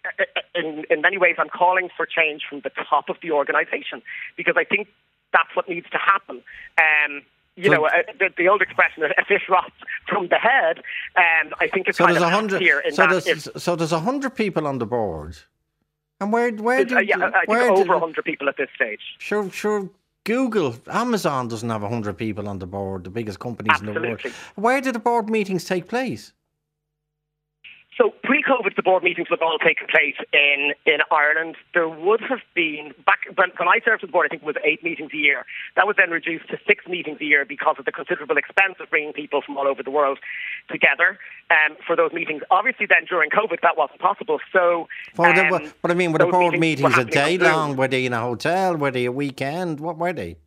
uh, 0.04 0.24
uh, 0.36 0.42
in, 0.56 0.84
in 0.90 1.02
many 1.02 1.18
ways, 1.18 1.36
I'm 1.38 1.50
calling 1.50 1.90
for 1.96 2.06
change 2.06 2.44
from 2.50 2.62
the 2.62 2.72
top 2.90 3.10
of 3.10 3.18
the 3.22 3.32
organisation 3.32 4.02
because 4.36 4.56
I 4.58 4.64
think 4.64 4.88
that's 5.32 5.50
what 5.56 5.70
needs 5.70 5.88
to 5.92 5.98
happen. 5.98 6.42
Um, 6.78 7.22
you 7.56 7.70
know, 7.70 7.86
uh, 7.86 8.04
the, 8.18 8.30
the, 8.38 8.48
old 8.48 8.62
expression 8.62 9.04
"a 9.04 9.26
fish 9.26 9.44
rots 9.50 9.76
from 10.08 10.30
the 10.30 10.38
head." 10.38 10.78
Um, 11.18 11.54
I 11.60 11.68
think 11.68 11.90
it's 11.90 11.98
so 11.98 12.06
kind 12.06 12.18
of 12.18 12.24
hundred, 12.24 12.62
here. 12.62 12.82
so, 12.92 13.06
there's, 13.06 13.50
so 13.62 13.76
there's 13.76 13.92
a 13.92 14.00
hundred 14.00 14.36
people 14.36 14.66
on 14.66 14.78
the 14.78 14.86
board. 14.86 15.38
And 16.22 16.32
where 16.32 16.52
where 16.52 16.86
did 16.86 16.98
Uh, 16.98 17.02
yeah, 17.02 17.18
I 17.18 17.26
I 17.26 17.32
think 17.32 17.48
where 17.48 17.72
over 17.72 17.84
did- 17.84 17.90
100 17.90 18.26
people 18.26 18.48
at 18.50 18.58
this 18.58 18.70
stage. 18.76 19.02
Sure, 19.20 19.50
sure. 19.52 19.90
Google, 20.30 20.76
Amazon 20.92 21.48
doesn't 21.48 21.72
have 21.72 21.82
hundred 21.82 22.16
people 22.16 22.48
on 22.48 22.60
the 22.60 22.68
board, 22.68 23.04
the 23.04 23.10
biggest 23.10 23.40
companies 23.40 23.80
in 23.80 23.88
the 23.88 23.94
world. 23.94 24.22
Where 24.54 24.80
do 24.80 24.92
the 24.92 25.00
board 25.00 25.28
meetings 25.28 25.66
take 25.66 25.88
place? 25.88 26.34
So 28.00 28.14
pre-COVID, 28.24 28.78
the 28.78 28.82
board 28.82 29.04
meetings 29.04 29.30
would 29.30 29.42
all 29.42 29.58
take 29.60 29.80
place 29.90 30.16
in, 30.32 30.72
in 30.86 31.00
Ireland. 31.12 31.58
There 31.74 31.90
would 31.90 32.22
have 32.22 32.40
been 32.56 32.94
back 33.06 33.28
when, 33.36 33.50
when 33.58 33.68
I 33.68 33.84
served 33.84 34.04
on 34.04 34.08
the 34.08 34.12
board, 34.14 34.28
I 34.28 34.30
think 34.30 34.44
it 34.44 34.46
was 34.46 34.56
eight 34.64 34.82
meetings 34.86 35.12
a 35.14 35.18
year. 35.18 35.46
That 35.76 35.86
was 35.86 35.98
then 35.98 36.10
reduced 36.10 36.48
to 36.48 36.58
six 36.66 36.88
meetings 36.88 37.18
a 37.20 37.26
year 37.26 37.44
because 37.44 37.76
of 37.78 37.84
the 37.84 37.92
considerable 37.92 38.38
expense 38.38 38.76
of 38.80 38.90
bringing 38.90 39.12
people 39.12 39.42
from 39.46 39.58
all 39.58 39.68
over 39.68 39.84
the 39.84 39.92
world 39.92 40.18
together 40.72 41.20
um, 41.52 41.76
for 41.86 41.98
those 41.98 42.14
meetings. 42.14 42.42
Obviously, 42.50 42.86
then 42.86 43.04
during 43.04 43.32
COVID, 43.32 43.60
that 43.64 43.76
wasn't 43.76 44.00
possible. 44.00 44.40
So, 44.54 44.88
Well, 45.18 45.38
um, 45.38 45.50
what, 45.50 45.64
what 45.82 45.92
I 45.92 45.94
mean, 45.94 46.14
were 46.14 46.20
the 46.20 46.28
board 46.28 46.58
meetings 46.58 46.96
meetings 46.96 46.98
a 46.98 47.04
day 47.04 47.38
long? 47.38 47.76
Were 47.76 47.90
they 47.90 48.06
in 48.06 48.14
a 48.14 48.22
hotel? 48.22 48.78
Were 48.78 48.92
they 48.92 49.06
a 49.06 49.12
weekend? 49.12 49.82
What 49.82 49.98
were 49.98 50.14
they? 50.14 50.38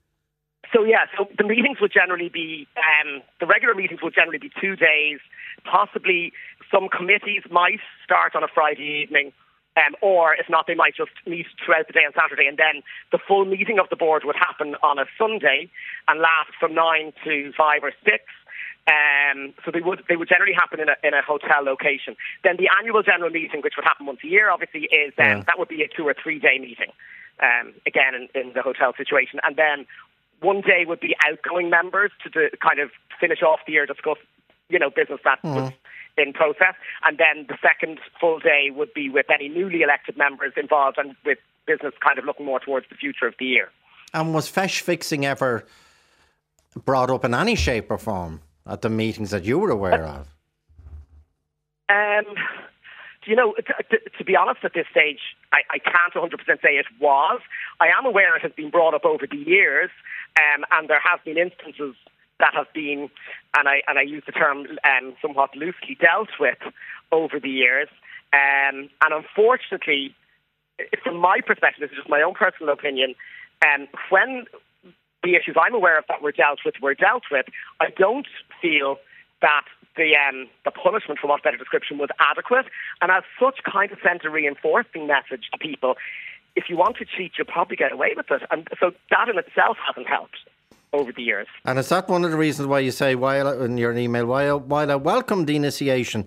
So 0.75 0.85
yeah, 0.85 1.05
so 1.17 1.29
the 1.37 1.45
meetings 1.45 1.81
would 1.81 1.93
generally 1.93 2.31
be 2.31 2.67
um, 2.79 3.23
the 3.41 3.47
regular 3.47 3.75
meetings 3.75 4.01
would 4.03 4.15
generally 4.15 4.39
be 4.39 4.51
two 4.61 4.75
days. 4.75 5.19
Possibly 5.65 6.33
some 6.73 6.89
committees 6.89 7.43
might 7.51 7.81
start 8.05 8.35
on 8.35 8.43
a 8.43 8.49
Friday 8.49 9.03
evening, 9.05 9.33
um, 9.77 9.95
or 10.01 10.35
if 10.35 10.49
not, 10.49 10.67
they 10.67 10.75
might 10.75 10.95
just 10.97 11.13
meet 11.27 11.47
throughout 11.65 11.87
the 11.87 11.93
day 11.93 12.05
on 12.07 12.13
Saturday, 12.13 12.47
and 12.47 12.59
then 12.59 12.83
the 13.11 13.19
full 13.19 13.45
meeting 13.45 13.79
of 13.79 13.89
the 13.91 13.97
board 13.97 14.23
would 14.25 14.37
happen 14.37 14.75
on 14.83 14.99
a 14.99 15.07
Sunday 15.17 15.71
and 16.09 16.21
last 16.21 16.51
from 16.59 16.75
nine 16.75 17.13
to 17.25 17.53
five 17.57 17.81
or 17.83 17.93
six. 18.05 18.25
Um, 18.89 19.55
so 19.65 19.71
they 19.71 19.81
would 19.81 20.03
they 20.09 20.17
would 20.17 20.29
generally 20.29 20.53
happen 20.53 20.81
in 20.81 20.89
a 20.89 20.97
in 21.07 21.15
a 21.15 21.23
hotel 21.23 21.63
location. 21.63 22.17
Then 22.43 22.57
the 22.59 22.69
annual 22.79 23.03
general 23.03 23.31
meeting, 23.31 23.61
which 23.63 23.75
would 23.77 23.85
happen 23.85 24.07
once 24.07 24.21
a 24.25 24.27
year, 24.27 24.51
obviously 24.51 24.89
is 24.91 25.15
um, 25.19 25.25
Yeah. 25.25 25.43
that 25.47 25.59
would 25.59 25.69
be 25.69 25.83
a 25.83 25.89
two 25.89 26.05
or 26.09 26.15
three 26.21 26.39
day 26.41 26.59
meeting. 26.59 26.91
Um, 27.41 27.75
again, 27.87 28.15
in, 28.15 28.29
in 28.41 28.53
the 28.53 28.63
hotel 28.63 28.93
situation, 28.97 29.41
and 29.43 29.57
then 29.57 29.87
one 30.41 30.61
day 30.61 30.85
would 30.87 31.01
be 31.01 31.15
outgoing 31.27 31.71
members 31.71 32.11
to 32.25 32.29
do, 32.29 32.51
kind 32.61 32.79
of 32.79 32.91
finish 33.19 33.43
off 33.43 33.61
the 33.67 33.73
year, 33.73 33.87
discuss, 33.87 34.19
you 34.69 34.79
know, 34.79 34.91
business 34.91 35.21
that 35.25 35.39
was 35.43 35.73
in 36.17 36.33
process. 36.33 36.75
And 37.05 37.19
then 37.19 37.47
the 37.49 37.57
second 37.63 37.99
full 38.21 38.39
day 38.39 38.71
would 38.75 38.93
be 38.95 39.09
with 39.09 39.27
any 39.33 39.49
newly 39.49 39.83
elected 39.83 40.17
members 40.17 40.53
involved 40.57 40.99
and 40.99 41.15
with 41.25 41.39
business 41.67 41.95
kind 42.05 42.19
of 42.19 42.25
looking 42.25 42.47
more 42.47 42.61
towards 42.61 42.87
the 42.89 42.97
future 42.97 43.27
of 43.27 43.35
the 43.39 43.47
year. 43.47 43.71
And 44.15 44.35
was 44.35 44.51
feis 44.51 44.81
fixing 44.81 45.25
ever 45.25 45.65
brought 46.85 47.11
up 47.11 47.25
in 47.25 47.35
any 47.35 47.55
shape 47.55 47.91
or 47.91 47.99
form 47.99 48.41
at 48.67 48.83
the 48.83 48.91
meetings 48.91 49.31
that 49.31 49.45
you 49.45 49.59
were 49.59 49.71
aware 49.71 50.05
of? 50.05 50.29
Um, 51.89 52.25
you 53.27 53.37
know, 53.37 53.55
to, 53.55 53.99
to, 54.19 54.25
be 54.25 54.35
honest, 54.35 54.65
at 54.65 54.75
this 54.75 54.87
stage, 54.91 55.21
I, 55.53 55.61
I 55.71 55.79
can't 55.79 56.15
100% 56.15 56.63
say 56.63 56.77
it 56.77 56.87
was. 57.01 57.41
I 57.81 57.89
am 57.97 58.07
aware 58.07 58.35
it 58.37 58.43
has 58.43 58.53
been 58.53 58.71
brought 58.71 58.95
up 58.95 59.05
over 59.05 59.27
the 59.31 59.37
years, 59.37 59.91
um, 60.37 60.65
and 60.73 60.89
there 60.89 61.01
have 61.01 61.23
been 61.25 61.39
instances 61.39 61.95
that 62.43 62.55
have 62.55 62.71
been, 62.75 63.09
and 63.57 63.69
I 63.69 63.81
and 63.89 63.99
I 63.99 64.03
use 64.03 64.25
the 64.27 64.33
term 64.33 64.67
um, 64.85 65.15
somewhat 65.23 65.57
loosely, 65.57 65.97
dealt 65.99 66.29
with 66.39 66.59
over 67.11 67.41
the 67.41 67.49
years. 67.49 67.89
Um, 68.35 68.91
and 69.03 69.13
unfortunately, 69.13 70.15
from 71.03 71.17
my 71.17 71.41
perspective, 71.41 71.81
this 71.81 71.91
is 71.91 71.97
just 71.99 72.11
my 72.11 72.23
own 72.23 72.35
personal 72.35 72.73
opinion, 72.73 73.15
um, 73.65 73.89
when 74.11 74.45
the 75.23 75.37
issues 75.37 75.57
I'm 75.61 75.75
aware 75.75 75.99
of 75.99 76.05
that 76.09 76.21
were 76.21 76.33
dealt 76.33 76.61
with 76.65 76.75
were 76.83 76.95
dealt 76.95 77.25
with, 77.31 77.47
I 77.81 77.91
don't 77.97 78.27
feel 78.61 78.97
that 79.41 79.65
the 79.97 80.17
um, 80.17 80.49
the 80.65 80.71
punishment, 80.71 81.21
for 81.21 81.29
want 81.29 81.43
better 81.43 81.57
description, 81.57 81.99
was 81.99 82.11
adequate, 82.19 82.67
and 83.01 83.13
as 83.13 83.23
such, 83.39 83.61
kind 83.71 83.93
of 83.93 83.99
sent 84.03 84.25
a 84.25 84.31
reinforcing 84.31 85.07
message 85.07 85.45
to 85.53 85.59
people: 85.59 85.95
if 86.57 86.65
you 86.69 86.77
want 86.77 86.97
to 86.97 87.05
cheat, 87.05 87.33
you'll 87.39 87.47
probably 87.47 87.77
get 87.77 87.93
away 87.93 88.15
with 88.17 88.31
it, 88.31 88.43
and 88.51 88.67
so 88.81 88.93
that 89.11 89.29
in 89.29 89.39
itself 89.39 89.77
hasn't 89.87 90.09
helped 90.09 90.39
over 90.93 91.13
the 91.13 91.23
years. 91.23 91.47
And 91.65 91.79
is 91.79 91.89
that 91.89 92.09
one 92.09 92.25
of 92.25 92.31
the 92.31 92.37
reasons 92.37 92.69
why 92.69 92.81
you 92.81 92.91
say, 92.91 93.15
while 93.15 93.63
in 93.63 93.79
your 93.79 93.93
email, 93.97 94.27
while, 94.27 94.61
while 94.61 94.91
I 94.91 94.97
welcome 94.97 95.47
the 95.47 95.57
initiation 95.57 96.27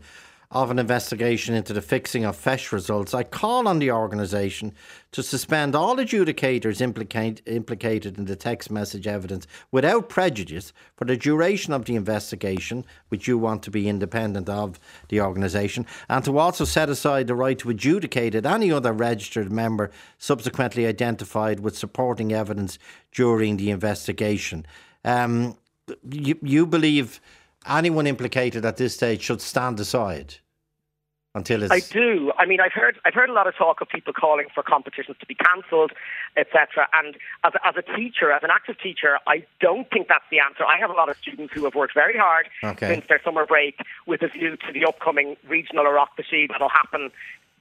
of 0.56 0.72
an 0.72 0.80
investigation 0.80 1.54
into 1.54 1.74
the 1.74 1.82
fixing 1.82 2.24
of 2.24 2.42
feis 2.42 2.72
results, 2.72 3.14
I 3.14 3.24
call 3.24 3.68
on 3.68 3.80
the 3.80 3.92
organisation 3.92 4.74
to 5.12 5.22
suspend 5.22 5.76
all 5.76 5.98
adjudicators 5.98 6.80
implicate, 6.80 7.42
implicated 7.46 8.18
in 8.18 8.24
the 8.24 8.38
text 8.38 8.72
message 8.72 9.06
evidence 9.06 9.48
without 9.70 10.08
prejudice 10.08 10.72
for 10.96 11.04
the 11.04 11.18
duration 11.18 11.74
of 11.74 11.84
the 11.84 11.98
investigation, 11.98 12.86
which 13.10 13.28
you 13.28 13.38
want 13.38 13.64
to 13.64 13.70
be 13.70 13.90
independent 13.90 14.48
of 14.48 14.80
the 15.10 15.20
organisation, 15.20 15.86
and 16.08 16.24
to 16.24 16.38
also 16.38 16.64
set 16.64 16.88
aside 16.88 17.28
the 17.28 17.36
right 17.36 17.60
to 17.60 17.70
adjudicate 17.70 18.34
at 18.34 18.46
any 18.46 18.72
other 18.72 18.94
registered 18.94 19.52
member 19.52 19.92
subsequently 20.20 20.86
identified 20.86 21.60
with 21.60 21.78
supporting 21.78 22.32
evidence 22.32 22.80
during 23.12 23.58
the 23.58 23.72
investigation. 23.72 24.66
Um, 25.04 25.58
you, 26.10 26.40
you 26.42 26.66
believe 26.66 27.20
anyone 27.68 28.08
implicated 28.08 28.64
at 28.64 28.78
this 28.78 28.94
stage 28.94 29.22
should 29.22 29.42
stand 29.42 29.82
aside 29.82 30.36
until 31.36 31.62
it's. 31.62 31.72
I 31.72 31.80
do. 31.94 32.32
I 32.40 32.46
mean, 32.46 32.60
I've 32.60 32.74
heard 32.74 32.98
I've 33.06 33.14
heard 33.14 33.30
a 33.30 33.34
lot 33.34 33.46
of 33.46 33.56
talk 33.56 33.82
of 33.82 33.90
people 33.90 34.14
calling 34.14 34.48
for 34.56 34.64
competitions 34.64 35.18
to 35.20 35.26
be 35.28 35.36
cancelled, 35.36 35.92
etc. 36.36 36.88
And 36.94 37.16
as 37.44 37.54
a, 37.54 37.68
as 37.68 37.76
a 37.78 37.82
teacher, 37.96 38.32
as 38.32 38.42
an 38.42 38.50
active 38.52 38.80
teacher, 38.80 39.20
I 39.28 39.46
don't 39.60 39.88
think 39.92 40.08
that's 40.08 40.24
the 40.32 40.40
answer. 40.40 40.64
I 40.66 40.80
have 40.80 40.90
a 40.90 40.94
lot 40.94 41.10
of 41.10 41.18
students 41.18 41.54
who 41.54 41.66
have 41.66 41.76
worked 41.76 41.94
very 41.94 42.18
hard 42.18 42.48
Okay. 42.64 42.88
since 42.96 43.06
their 43.08 43.22
summer 43.24 43.46
break 43.46 43.76
with 44.08 44.24
a 44.24 44.30
view 44.30 44.56
to 44.58 44.74
the 44.74 44.86
upcoming 44.86 45.36
regional 45.48 45.86
Bashir 45.86 46.48
that'll 46.50 46.70
happen. 46.70 47.12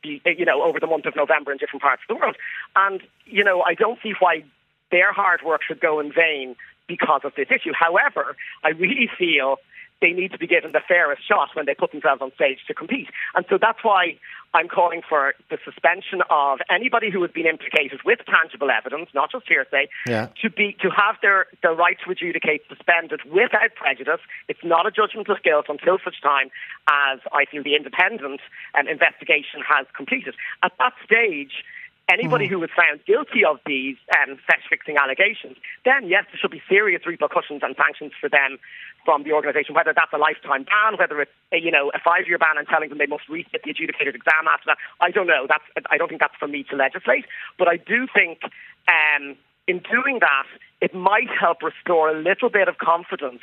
You 0.04 0.44
know, 0.44 0.62
over 0.62 0.78
the 0.78 0.86
month 0.86 1.06
of 1.06 1.16
November 1.16 1.50
in 1.50 1.58
different 1.58 1.82
parts 1.82 2.02
of 2.08 2.14
the 2.14 2.20
world, 2.20 2.36
and 2.76 3.02
you 3.26 3.42
know, 3.42 3.62
I 3.62 3.74
don't 3.74 3.98
see 4.02 4.12
why 4.20 4.44
their 4.90 5.12
hard 5.12 5.42
work 5.42 5.62
should 5.66 5.80
go 5.80 5.98
in 5.98 6.12
vain 6.12 6.56
because 6.86 7.22
of 7.24 7.32
this 7.36 7.48
issue. 7.50 7.72
However, 7.72 8.36
I 8.62 8.68
really 8.70 9.08
feel 9.18 9.56
they 10.00 10.10
need 10.12 10.32
to 10.32 10.38
be 10.38 10.46
given 10.46 10.72
the 10.72 10.82
fairest 10.86 11.26
shot 11.26 11.50
when 11.54 11.66
they 11.66 11.74
put 11.74 11.92
themselves 11.92 12.20
on 12.20 12.32
stage 12.34 12.58
to 12.66 12.74
compete. 12.74 13.08
And 13.34 13.44
so 13.48 13.58
that's 13.60 13.78
why 13.82 14.18
I'm 14.52 14.68
calling 14.68 15.02
for 15.06 15.34
the 15.50 15.58
suspension 15.64 16.22
of 16.30 16.60
anybody 16.70 17.10
who 17.10 17.22
has 17.22 17.30
been 17.30 17.46
implicated 17.46 18.00
with 18.04 18.20
tangible 18.26 18.70
evidence, 18.70 19.10
not 19.14 19.30
just 19.32 19.48
hearsay, 19.48 19.88
Yeah. 20.06 20.28
to 20.42 20.50
be 20.50 20.76
to 20.82 20.90
have 20.90 21.16
their, 21.22 21.46
their 21.62 21.74
right 21.74 21.96
to 22.04 22.10
adjudicate 22.10 22.62
suspended 22.68 23.20
without 23.24 23.74
prejudice. 23.74 24.20
It's 24.48 24.62
not 24.62 24.86
a 24.86 24.90
judgment 24.90 25.28
of 25.28 25.42
guilt 25.42 25.66
until 25.68 25.98
such 26.04 26.20
time 26.22 26.50
as 26.88 27.18
I 27.32 27.46
feel 27.50 27.62
the 27.62 27.74
independent 27.74 28.40
um, 28.78 28.86
investigation 28.86 29.60
has 29.66 29.86
completed. 29.96 30.34
At 30.62 30.72
that 30.78 30.92
stage, 31.04 31.64
anybody 32.08 32.46
who 32.46 32.58
was 32.58 32.70
found 32.76 33.04
guilty 33.06 33.44
of 33.44 33.58
these 33.66 33.96
um, 34.18 34.36
feis 34.48 34.64
fixing 34.68 34.96
allegations, 34.96 35.56
then 35.84 36.08
yes, 36.08 36.24
there 36.30 36.38
should 36.38 36.50
be 36.50 36.62
serious 36.68 37.06
repercussions 37.06 37.62
and 37.62 37.74
sanctions 37.76 38.12
for 38.20 38.28
them 38.28 38.58
from 39.04 39.22
the 39.24 39.32
organisation, 39.32 39.74
whether 39.74 39.92
that's 39.94 40.12
a 40.12 40.18
lifetime 40.18 40.64
ban, 40.64 40.98
whether 40.98 41.20
it's 41.20 41.32
a, 41.52 41.58
you 41.58 41.70
know 41.70 41.90
a 41.94 41.98
five 41.98 42.26
year 42.26 42.38
ban 42.38 42.58
and 42.58 42.68
telling 42.68 42.88
them 42.88 42.98
they 42.98 43.06
must 43.06 43.24
resit 43.28 43.62
the 43.64 43.70
adjudicated 43.70 44.14
exam 44.14 44.48
after 44.48 44.66
that. 44.72 44.78
I 45.00 45.10
don't 45.10 45.26
know. 45.26 45.46
That's 45.48 45.64
I 45.90 45.96
don't 45.96 46.08
think 46.08 46.20
that's 46.20 46.36
for 46.38 46.48
me 46.48 46.64
to 46.70 46.76
legislate, 46.76 47.26
but 47.58 47.68
I 47.68 47.76
do 47.76 48.06
think. 48.12 48.40
Um, 48.84 49.36
in 49.66 49.80
doing 49.90 50.18
that, 50.20 50.44
it 50.82 50.94
might 50.94 51.30
help 51.40 51.62
restore 51.62 52.10
a 52.10 52.20
little 52.20 52.50
bit 52.50 52.68
of 52.68 52.76
confidence 52.76 53.40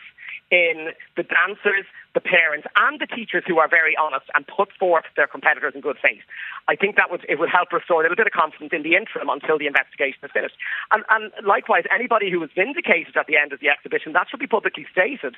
in 0.52 0.92
the 1.16 1.24
dancers, 1.24 1.86
the 2.14 2.20
parents, 2.20 2.68
and 2.76 3.00
the 3.00 3.08
teachers 3.08 3.44
who 3.48 3.58
are 3.58 3.70
very 3.70 3.96
honest 3.96 4.26
and 4.36 4.46
put 4.46 4.70
forth 4.78 5.06
their 5.16 5.28
competitors 5.28 5.74
in 5.74 5.82
good 5.82 5.96
faith. 6.02 6.22
I 6.68 6.76
think 6.76 6.98
that 6.98 7.10
would 7.10 7.26
it 7.30 7.40
would 7.40 7.50
help 7.50 7.72
restore 7.72 8.02
a 8.02 8.04
little 8.04 8.18
bit 8.18 8.28
of 8.28 8.34
confidence 8.34 8.72
in 8.74 8.84
the 8.84 8.96
interim 8.96 9.30
until 9.30 9.58
the 9.58 9.66
investigation 9.68 10.20
is 10.24 10.32
finished. 10.32 10.56
And, 10.92 11.04
and 11.10 11.32
likewise, 11.48 11.86
anybody 11.90 12.30
who 12.30 12.40
was 12.40 12.50
vindicated 12.54 13.16
at 13.16 13.28
the 13.28 13.38
end 13.38 13.54
of 13.54 13.62
the 13.62 13.70
exhibition, 13.70 14.12
that 14.14 14.28
should 14.30 14.40
be 14.42 14.48
publicly 14.48 14.86
stated, 14.92 15.36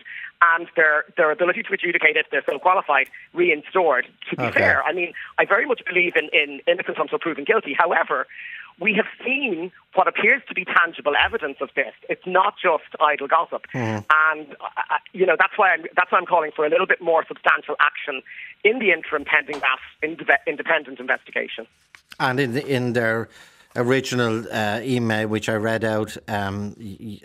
and 0.58 0.68
their 0.76 1.06
their 1.16 1.30
ability 1.32 1.62
to 1.64 1.74
adjudicate 1.74 2.18
if 2.18 2.26
they're 2.32 2.44
so 2.50 2.58
qualified 2.58 3.08
reinstored. 3.36 4.06
To 4.32 4.36
be 4.36 4.44
Okay. 4.44 4.60
fair, 4.60 4.84
I 4.84 4.94
mean, 4.94 5.14
I 5.38 5.46
very 5.46 5.66
much 5.66 5.82
believe 5.86 6.16
in, 6.16 6.30
in 6.34 6.60
innocence 6.68 6.98
until 7.00 7.20
proven 7.20 7.44
guilty. 7.44 7.74
However, 7.78 8.26
we 8.80 8.94
have 8.94 9.06
seen 9.26 9.72
what 9.96 10.08
appears 10.08 10.42
to 10.48 10.54
be 10.54 10.66
tangible 10.66 11.14
evidence 11.16 11.58
of 11.62 11.70
this. 11.76 11.94
It's 12.10 12.26
not 12.26 12.56
just 12.62 12.84
idle 13.00 13.28
gossip, 13.28 13.66
and 13.74 14.56
uh, 14.62 14.98
you 15.14 15.26
know 15.26 15.36
that's 15.38 15.58
why 15.58 15.74
I'm 15.74 15.86
that's 15.96 16.12
why 16.12 16.18
I'm 16.18 16.26
calling 16.26 16.52
for 16.56 16.66
a 16.66 16.70
little 16.70 16.88
bit 16.88 17.02
more 17.02 17.24
substantial 17.28 17.76
action 17.80 18.22
in 18.64 18.80
the 18.80 18.92
interim, 18.92 19.26
pending 19.26 19.60
that 19.60 19.80
inde- 20.02 20.40
independent 20.48 21.00
investigation. 21.00 21.68
And 22.20 22.40
in 22.40 22.54
the, 22.54 22.66
in 22.66 22.94
their 22.94 23.30
original 23.76 24.46
uh, 24.52 24.80
email, 24.84 25.28
which 25.28 25.50
I 25.50 25.56
read 25.56 25.84
out 25.84 26.16
um, 26.28 26.76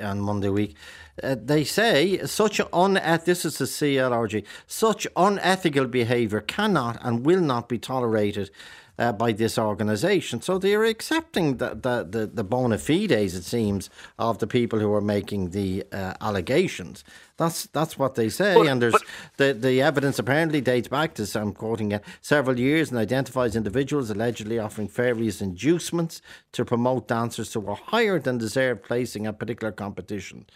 on 0.01 0.21
Monday 0.21 0.49
week, 0.49 0.75
uh, 1.23 1.37
they 1.43 1.65
say 1.65 2.19
such 2.25 2.59
uneth 2.59 3.25
this 3.25 3.45
is 3.45 3.59
the 3.59 3.65
CLRG 3.65 4.45
such 4.67 5.07
unethical 5.17 5.87
behaviour 5.87 6.41
cannot 6.41 6.99
and 7.03 7.25
will 7.25 7.41
not 7.41 7.69
be 7.69 7.79
tolerated 7.79 8.51
uh, 8.99 9.13
by 9.13 9.33
this 9.33 9.59
organisation. 9.59 10.43
So 10.43 10.59
they 10.59 10.75
are 10.75 10.85
accepting 10.85 11.59
the, 11.59 11.71
the, 11.71 12.07
the, 12.09 12.27
the, 12.27 12.45
bona 12.45 12.79
fides, 12.79 13.35
it 13.35 13.45
seems, 13.45 13.91
of 14.19 14.39
the 14.39 14.47
people 14.47 14.81
who 14.81 14.93
are 14.93 15.01
making 15.01 15.51
the 15.51 15.85
uh, 15.93 16.15
allegations. 16.21 17.05
That's 17.37 17.67
that's 17.67 17.97
what 17.97 18.17
they 18.17 18.31
say, 18.31 18.55
but, 18.57 18.67
and 18.67 18.83
there's 18.83 19.01
the 19.37 19.53
the 19.53 19.81
evidence 19.81 20.19
apparently 20.19 20.61
dates 20.61 20.89
back 20.89 21.15
to 21.15 21.39
I'm 21.39 21.53
quoting 21.53 21.93
it 21.93 22.03
several 22.21 22.59
years 22.59 22.91
and 22.91 22.99
identifies 22.99 23.55
individuals 23.55 24.11
allegedly 24.11 24.59
offering 24.59 24.89
various 24.89 25.41
inducements 25.41 26.21
to 26.51 26.65
promote 26.65 27.07
dancers 27.07 27.53
to 27.53 27.61
a 27.61 27.77
higher 27.77 28.19
than 28.19 28.39
deserved 28.39 28.83
placing 28.83 29.27
at 29.27 29.39
particular 29.39 29.71
competition. 29.71 30.47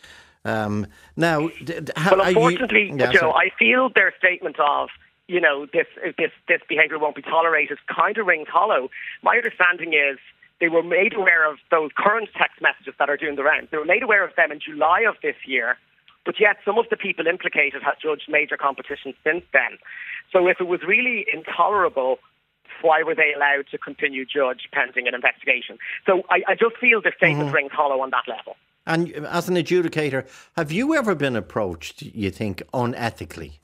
Um, 0.44 0.88
now, 1.16 1.48
d- 1.64 1.80
d- 1.80 1.92
well, 1.96 2.20
unfortunately, 2.20 2.88
you, 2.88 2.96
yeah, 2.98 3.12
Joe, 3.12 3.20
sorry. 3.20 3.52
I 3.52 3.58
feel 3.58 3.90
their 3.94 4.12
statement 4.18 4.58
of 4.58 4.88
you 5.28 5.40
know 5.40 5.66
this 5.72 5.86
this 6.18 6.30
this 6.48 6.60
behaviour 6.68 6.98
won't 6.98 7.16
be 7.16 7.22
tolerated 7.22 7.78
kind 7.88 8.16
of 8.18 8.26
rings 8.26 8.48
hollow. 8.48 8.90
My 9.22 9.36
understanding 9.36 9.92
is 9.94 10.18
they 10.60 10.68
were 10.68 10.82
made 10.82 11.14
aware 11.14 11.50
of 11.50 11.58
those 11.70 11.90
current 11.96 12.28
text 12.36 12.60
messages 12.60 12.94
that 12.98 13.08
are 13.08 13.16
doing 13.16 13.36
the 13.36 13.42
rounds. 13.42 13.68
They 13.70 13.78
were 13.78 13.84
made 13.84 14.02
aware 14.02 14.24
of 14.24 14.34
them 14.36 14.52
in 14.52 14.60
July 14.60 15.00
of 15.08 15.16
this 15.22 15.36
year, 15.46 15.76
but 16.24 16.38
yet 16.38 16.56
some 16.64 16.78
of 16.78 16.86
the 16.90 16.96
people 16.96 17.26
implicated 17.26 17.82
have 17.82 17.98
judged 17.98 18.28
major 18.28 18.56
competitions 18.56 19.14
since 19.24 19.44
then. 19.52 19.78
So 20.32 20.46
if 20.48 20.60
it 20.60 20.66
was 20.66 20.80
really 20.86 21.26
intolerable 21.32 22.18
why 22.80 23.02
were 23.02 23.14
they 23.14 23.32
allowed 23.34 23.66
to 23.70 23.78
continue 23.78 24.24
judge 24.24 24.68
pending 24.72 25.06
an 25.06 25.14
investigation? 25.14 25.78
So 26.06 26.22
I, 26.30 26.42
I 26.48 26.54
just 26.54 26.76
feel 26.78 27.00
the 27.00 27.12
statement 27.16 27.46
mm-hmm. 27.46 27.54
rings 27.54 27.72
hollow 27.72 28.00
on 28.00 28.10
that 28.10 28.24
level. 28.28 28.56
And 28.86 29.12
as 29.26 29.48
an 29.48 29.54
adjudicator, 29.54 30.26
have 30.56 30.72
you 30.72 30.94
ever 30.94 31.14
been 31.14 31.36
approached, 31.36 32.02
you 32.02 32.30
think, 32.30 32.62
unethically? 32.74 33.58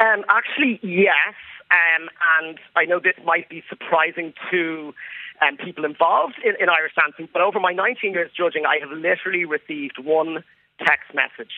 Um, 0.00 0.24
actually, 0.28 0.80
yes. 0.82 1.34
Um, 1.70 2.08
and 2.38 2.58
I 2.76 2.84
know 2.84 3.00
this 3.00 3.14
might 3.24 3.48
be 3.48 3.62
surprising 3.68 4.34
to 4.50 4.94
um, 5.40 5.56
people 5.56 5.84
involved 5.84 6.36
in, 6.44 6.54
in, 6.60 6.68
Irish 6.68 6.92
dancing, 6.94 7.28
but 7.32 7.42
over 7.42 7.58
my 7.58 7.72
19 7.72 8.12
years 8.12 8.30
judging, 8.36 8.64
I 8.66 8.78
have 8.80 8.90
literally 8.90 9.44
received 9.44 9.98
one 9.98 10.44
text 10.78 11.14
message 11.14 11.52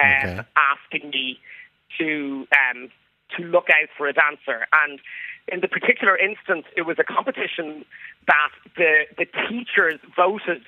um, 0.00 0.40
okay. 0.40 0.48
asking 0.56 1.10
me 1.10 1.38
to 1.98 2.46
um, 2.56 2.90
to 3.36 3.44
look 3.44 3.68
out 3.70 3.88
for 3.96 4.08
a 4.08 4.12
dancer. 4.12 4.66
And 4.72 5.00
in 5.48 5.60
the 5.60 5.68
particular 5.68 6.16
instance, 6.16 6.66
it 6.76 6.82
was 6.82 6.96
a 6.98 7.04
competition 7.04 7.84
that 8.26 8.52
the 8.76 9.06
the 9.18 9.26
teachers 9.48 10.00
voted 10.16 10.62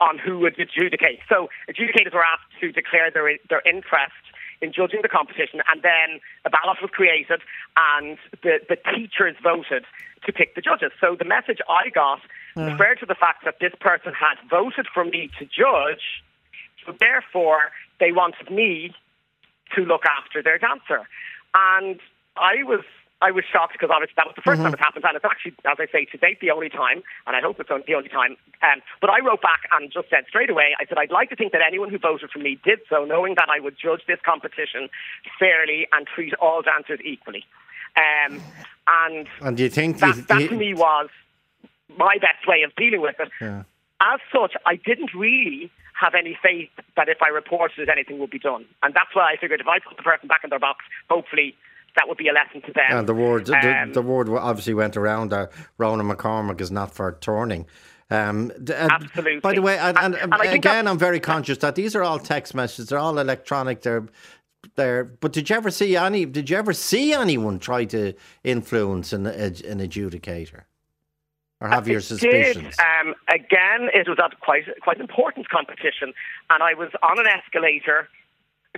on 0.00 0.18
who 0.18 0.38
would 0.38 0.58
adjudicate. 0.58 1.20
So 1.28 1.48
adjudicators 1.68 2.14
were 2.14 2.24
asked 2.24 2.50
to 2.60 2.72
declare 2.72 3.10
their 3.10 3.36
their 3.48 3.62
interest 3.66 4.24
in 4.62 4.72
judging 4.72 5.00
the 5.02 5.08
competition, 5.08 5.60
and 5.68 5.82
then 5.82 6.20
a 6.44 6.50
ballot 6.50 6.78
was 6.80 6.90
created, 6.92 7.40
and 7.76 8.18
the 8.42 8.60
the 8.68 8.76
teachers 8.94 9.36
voted 9.42 9.84
to 10.26 10.32
pick 10.32 10.54
the 10.54 10.60
judges. 10.60 10.92
So 11.00 11.16
the 11.18 11.24
message 11.24 11.58
I 11.68 11.90
got 11.90 12.20
yeah. 12.56 12.72
referred 12.72 13.00
to 13.00 13.06
the 13.06 13.14
fact 13.14 13.44
that 13.44 13.56
this 13.60 13.72
person 13.80 14.12
had 14.12 14.36
voted 14.48 14.86
for 14.92 15.04
me 15.04 15.30
to 15.38 15.44
judge, 15.46 16.22
so 16.84 16.92
therefore 16.98 17.72
they 17.98 18.12
wanted 18.12 18.50
me 18.50 18.94
to 19.74 19.82
look 19.82 20.02
after 20.04 20.42
their 20.42 20.58
dancer, 20.58 21.08
and 21.54 22.00
I 22.36 22.62
was 22.64 22.84
I 23.20 23.30
was 23.30 23.44
shocked 23.44 23.72
because 23.72 23.90
obviously 23.92 24.14
that 24.16 24.26
was 24.26 24.34
the 24.34 24.42
1st 24.42 24.54
mm-hmm. 24.54 24.62
time 24.64 24.74
it 24.74 24.80
happened, 24.80 25.04
and 25.04 25.16
it's 25.16 25.24
actually, 25.24 25.52
as 25.68 25.76
I 25.78 25.86
say, 25.92 26.04
to 26.06 26.16
date 26.16 26.40
the 26.40 26.50
only 26.50 26.68
time, 26.68 27.02
and 27.26 27.36
I 27.36 27.40
hope 27.40 27.60
it's 27.60 27.68
the 27.68 27.94
only 27.94 28.08
time. 28.08 28.36
Um, 28.62 28.80
but 29.00 29.10
I 29.10 29.20
wrote 29.20 29.42
back 29.42 29.68
and 29.72 29.92
just 29.92 30.08
said 30.08 30.24
straight 30.28 30.48
away, 30.48 30.72
I 30.80 30.86
said 30.86 30.96
I'd 30.96 31.10
like 31.10 31.28
to 31.30 31.36
think 31.36 31.52
that 31.52 31.60
anyone 31.60 31.90
who 31.90 31.98
voted 31.98 32.30
for 32.30 32.38
me 32.38 32.58
did 32.64 32.80
so, 32.88 33.04
knowing 33.04 33.34
that 33.36 33.48
I 33.48 33.60
would 33.60 33.76
judge 33.76 34.02
this 34.08 34.18
competition 34.24 34.88
fairly 35.38 35.86
and 35.92 36.06
treat 36.06 36.34
all 36.40 36.62
dancers 36.62 37.00
equally. 37.04 37.44
Um, 37.96 38.40
and 38.86 39.28
and 39.42 39.56
do 39.56 39.64
you 39.64 39.70
think 39.70 39.98
that, 39.98 40.16
you, 40.16 40.22
that 40.22 40.48
to 40.48 40.56
me 40.56 40.74
was 40.74 41.08
my 41.96 42.16
best 42.20 42.46
way 42.46 42.62
of 42.62 42.74
dealing 42.76 43.00
with 43.00 43.16
it. 43.18 43.30
Yeah. 43.40 43.64
As 44.00 44.20
such, 44.32 44.54
I 44.64 44.76
didn't 44.76 45.12
really 45.14 45.70
have 46.00 46.14
any 46.14 46.38
faith 46.42 46.70
that 46.96 47.08
if 47.08 47.18
I 47.20 47.28
reported 47.28 47.80
it, 47.80 47.88
anything 47.90 48.18
would 48.18 48.30
be 48.30 48.38
done. 48.38 48.64
And 48.82 48.94
that's 48.94 49.14
why 49.14 49.32
I 49.32 49.36
figured 49.36 49.60
if 49.60 49.68
I 49.68 49.78
put 49.78 49.98
the 49.98 50.02
person 50.02 50.28
back 50.28 50.40
in 50.42 50.50
their 50.50 50.58
box, 50.58 50.84
hopefully 51.10 51.54
that 51.96 52.08
would 52.08 52.18
be 52.18 52.28
a 52.28 52.32
lesson 52.32 52.62
to 52.62 52.72
them. 52.72 52.98
And 52.98 53.08
the 53.08 53.14
word, 53.14 53.48
um, 53.50 53.88
the, 53.88 54.00
the, 54.00 54.02
word 54.02 54.28
obviously 54.28 54.74
went 54.74 54.96
around. 54.96 55.32
Uh, 55.32 55.46
Ronan 55.78 56.08
McCormack 56.08 56.60
is 56.60 56.70
not 56.70 56.94
for 56.94 57.18
turning. 57.20 57.66
Um, 58.10 58.50
uh, 58.68 58.88
Absolutely. 58.90 59.40
By 59.40 59.54
the 59.54 59.62
way, 59.62 59.78
and, 59.78 59.96
and, 59.96 60.14
and, 60.16 60.34
and 60.34 60.52
again, 60.52 60.88
I'm 60.88 60.98
very 60.98 61.20
conscious 61.20 61.58
that 61.58 61.76
these 61.76 61.94
are 61.94 62.02
all 62.02 62.18
text 62.18 62.54
messages. 62.54 62.88
They're 62.88 62.98
all 62.98 63.18
electronic. 63.18 63.82
They're 63.82 64.06
there. 64.74 65.04
But 65.04 65.32
did 65.32 65.48
you 65.48 65.56
ever 65.56 65.70
see 65.70 65.96
any? 65.96 66.24
Did 66.24 66.50
you 66.50 66.56
ever 66.56 66.72
see 66.72 67.12
anyone 67.12 67.58
try 67.58 67.84
to 67.86 68.14
influence 68.42 69.12
an, 69.12 69.26
an 69.26 69.54
adjudicator? 69.54 70.62
Or 71.60 71.68
have 71.68 71.86
your 71.86 72.00
suspicions? 72.00 72.74
Um, 72.78 73.14
again, 73.28 73.90
it 73.92 74.08
was 74.08 74.18
at 74.22 74.40
quite 74.40 74.64
quite 74.82 74.96
an 74.96 75.02
important 75.02 75.48
competition, 75.50 76.14
and 76.48 76.62
I 76.62 76.74
was 76.74 76.88
on 77.02 77.20
an 77.20 77.26
escalator 77.26 78.08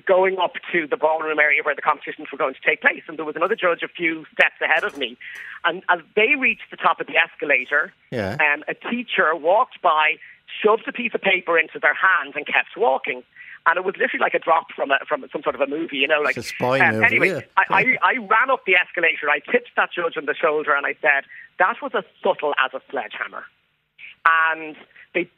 going 0.00 0.38
up 0.38 0.54
to 0.72 0.86
the 0.86 0.96
ballroom 0.96 1.38
area 1.38 1.62
where 1.62 1.74
the 1.74 1.82
competitions 1.82 2.28
were 2.32 2.38
going 2.38 2.54
to 2.54 2.60
take 2.64 2.80
place. 2.80 3.02
And 3.08 3.18
there 3.18 3.24
was 3.24 3.36
another 3.36 3.56
judge 3.56 3.82
a 3.82 3.88
few 3.88 4.24
steps 4.32 4.56
ahead 4.60 4.84
of 4.84 4.96
me. 4.96 5.18
And 5.64 5.82
as 5.88 6.00
they 6.16 6.34
reached 6.38 6.70
the 6.70 6.76
top 6.76 7.00
of 7.00 7.06
the 7.06 7.16
escalator, 7.16 7.92
yeah. 8.10 8.36
um, 8.40 8.64
a 8.68 8.74
teacher 8.74 9.34
walked 9.36 9.82
by, 9.82 10.16
shoved 10.62 10.88
a 10.88 10.92
piece 10.92 11.12
of 11.14 11.20
paper 11.20 11.58
into 11.58 11.78
their 11.78 11.94
hand, 11.94 12.34
and 12.34 12.46
kept 12.46 12.76
walking. 12.76 13.22
And 13.66 13.76
it 13.76 13.84
was 13.84 13.94
literally 13.96 14.22
like 14.22 14.34
a 14.34 14.40
drop 14.40 14.72
from 14.74 14.90
a, 14.90 14.98
from 15.06 15.24
some 15.30 15.42
sort 15.42 15.54
of 15.54 15.60
a 15.60 15.68
movie, 15.68 15.98
you 15.98 16.08
know. 16.08 16.20
Like 16.20 16.36
it's 16.36 16.50
a 16.50 16.54
spy 16.54 16.80
um, 16.80 16.96
movie. 16.96 17.06
Anyway, 17.06 17.28
yeah. 17.28 17.40
I, 17.56 17.64
I, 17.70 17.98
I 18.02 18.16
ran 18.16 18.50
up 18.50 18.64
the 18.66 18.74
escalator. 18.74 19.30
I 19.30 19.38
tipped 19.38 19.70
that 19.76 19.90
judge 19.94 20.16
on 20.16 20.26
the 20.26 20.34
shoulder, 20.34 20.74
and 20.74 20.84
I 20.84 20.96
said, 21.00 21.24
"That 21.60 21.76
was 21.80 21.92
as 21.94 22.02
subtle 22.24 22.54
as 22.64 22.74
a 22.74 22.80
sledgehammer." 22.90 23.44
And 24.26 24.74
they 25.14 25.30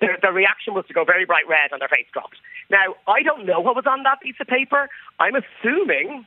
their, 0.00 0.18
their 0.20 0.32
reaction 0.32 0.74
was 0.74 0.86
to 0.86 0.94
go 0.94 1.04
very 1.04 1.24
bright 1.24 1.48
red 1.48 1.72
and 1.72 1.80
their 1.80 1.88
face 1.88 2.06
dropped. 2.12 2.36
Now, 2.70 2.96
I 3.06 3.22
don't 3.22 3.46
know 3.46 3.60
what 3.60 3.76
was 3.76 3.86
on 3.86 4.02
that 4.04 4.20
piece 4.20 4.36
of 4.40 4.46
paper. 4.46 4.88
I'm 5.18 5.34
assuming 5.34 6.26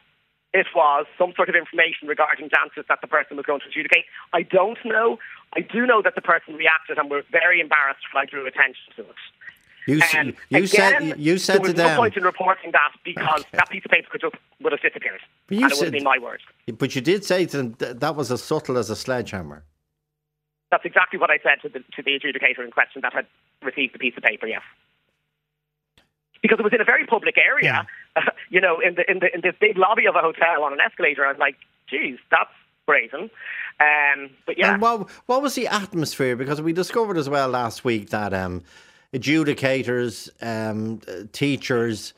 it 0.53 0.67
was 0.73 1.05
some 1.17 1.33
sort 1.35 1.49
of 1.49 1.55
information 1.55 2.07
regarding 2.07 2.47
dances 2.47 2.85
that 2.87 3.01
the 3.01 3.07
person 3.07 3.35
was 3.35 3.45
going 3.45 3.59
to 3.59 3.67
adjudicate. 3.67 4.05
I 4.31 4.43
don't 4.43 4.77
know. 4.85 5.19
I 5.53 5.59
do 5.61 5.85
know 5.85 6.01
that 6.01 6.15
the 6.15 6.21
person 6.21 6.55
reacted 6.55 6.97
and 6.97 7.09
was 7.09 7.25
very 7.31 7.59
embarrassed 7.59 8.01
when 8.13 8.23
I 8.23 8.25
drew 8.25 8.47
attention 8.47 8.93
to 8.95 9.01
it. 9.01 9.15
You, 9.87 10.01
um, 10.17 10.33
you 10.49 10.63
again, 10.63 10.67
said 10.67 11.19
you 11.19 11.37
said 11.37 11.55
there 11.55 11.61
was 11.61 11.71
to 11.73 11.77
no 11.77 11.87
them. 11.89 11.97
point 11.97 12.17
in 12.17 12.23
reporting 12.23 12.71
that 12.71 12.91
because 13.03 13.41
okay. 13.41 13.49
that 13.53 13.69
piece 13.69 13.85
of 13.85 13.91
paper 13.91 14.07
could 14.09 14.21
just 14.21 14.35
would 14.61 14.71
have 14.71 14.81
disappeared, 14.81 15.21
but 15.47 15.57
you 15.57 15.63
and 15.63 15.71
it 15.71 15.77
would 15.77 15.85
have 15.85 15.93
been 15.93 16.03
my 16.03 16.17
words. 16.17 16.41
But 16.79 16.95
you 16.95 17.01
did 17.01 17.23
say 17.23 17.45
to 17.45 17.57
them 17.57 17.75
that, 17.77 17.99
that 17.99 18.15
was 18.15 18.31
as 18.31 18.41
subtle 18.41 18.77
as 18.77 18.89
a 18.89 18.95
sledgehammer. 18.95 19.63
That's 20.71 20.85
exactly 20.85 21.19
what 21.19 21.29
I 21.29 21.37
said 21.43 21.61
to 21.61 21.69
the 21.69 21.79
to 21.95 22.01
the 22.03 22.19
adjudicator 22.19 22.63
in 22.63 22.71
question 22.71 23.01
that 23.01 23.13
had 23.13 23.27
received 23.63 23.93
the 23.93 23.99
piece 23.99 24.13
of 24.17 24.23
paper. 24.23 24.47
Yes, 24.47 24.63
because 26.41 26.59
it 26.59 26.63
was 26.63 26.73
in 26.73 26.81
a 26.81 26.85
very 26.85 27.05
public 27.05 27.37
area. 27.37 27.87
Yeah. 28.15 28.23
you 28.49 28.61
know, 28.61 28.79
in 28.79 28.95
the 28.95 29.09
in 29.09 29.19
the 29.19 29.33
in 29.33 29.41
this 29.41 29.55
big 29.59 29.77
lobby 29.77 30.05
of 30.07 30.15
a 30.15 30.21
hotel 30.21 30.63
on 30.63 30.73
an 30.73 30.79
escalator. 30.79 31.25
I 31.25 31.31
was 31.31 31.39
like, 31.39 31.55
"Geez, 31.87 32.17
that's 32.31 32.51
brazen." 32.85 33.29
Um, 33.79 34.29
but 34.45 34.57
yeah. 34.57 34.73
And 34.73 34.81
what 34.81 35.09
what 35.25 35.41
was 35.41 35.55
the 35.55 35.67
atmosphere? 35.67 36.35
Because 36.35 36.61
we 36.61 36.73
discovered 36.73 37.17
as 37.17 37.29
well 37.29 37.49
last 37.49 37.83
week 37.83 38.09
that 38.09 38.33
um, 38.33 38.63
adjudicators, 39.13 40.29
um, 40.41 41.01
teachers, 41.31 42.13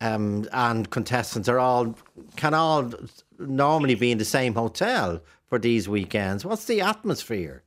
um, 0.00 0.48
and 0.52 0.90
contestants 0.90 1.48
are 1.48 1.58
all 1.58 1.94
can 2.36 2.54
all 2.54 2.92
normally 3.38 3.94
be 3.94 4.10
in 4.10 4.18
the 4.18 4.24
same 4.24 4.54
hotel 4.54 5.20
for 5.48 5.58
these 5.58 5.88
weekends. 5.88 6.44
What's 6.44 6.64
the 6.64 6.80
atmosphere 6.80 7.62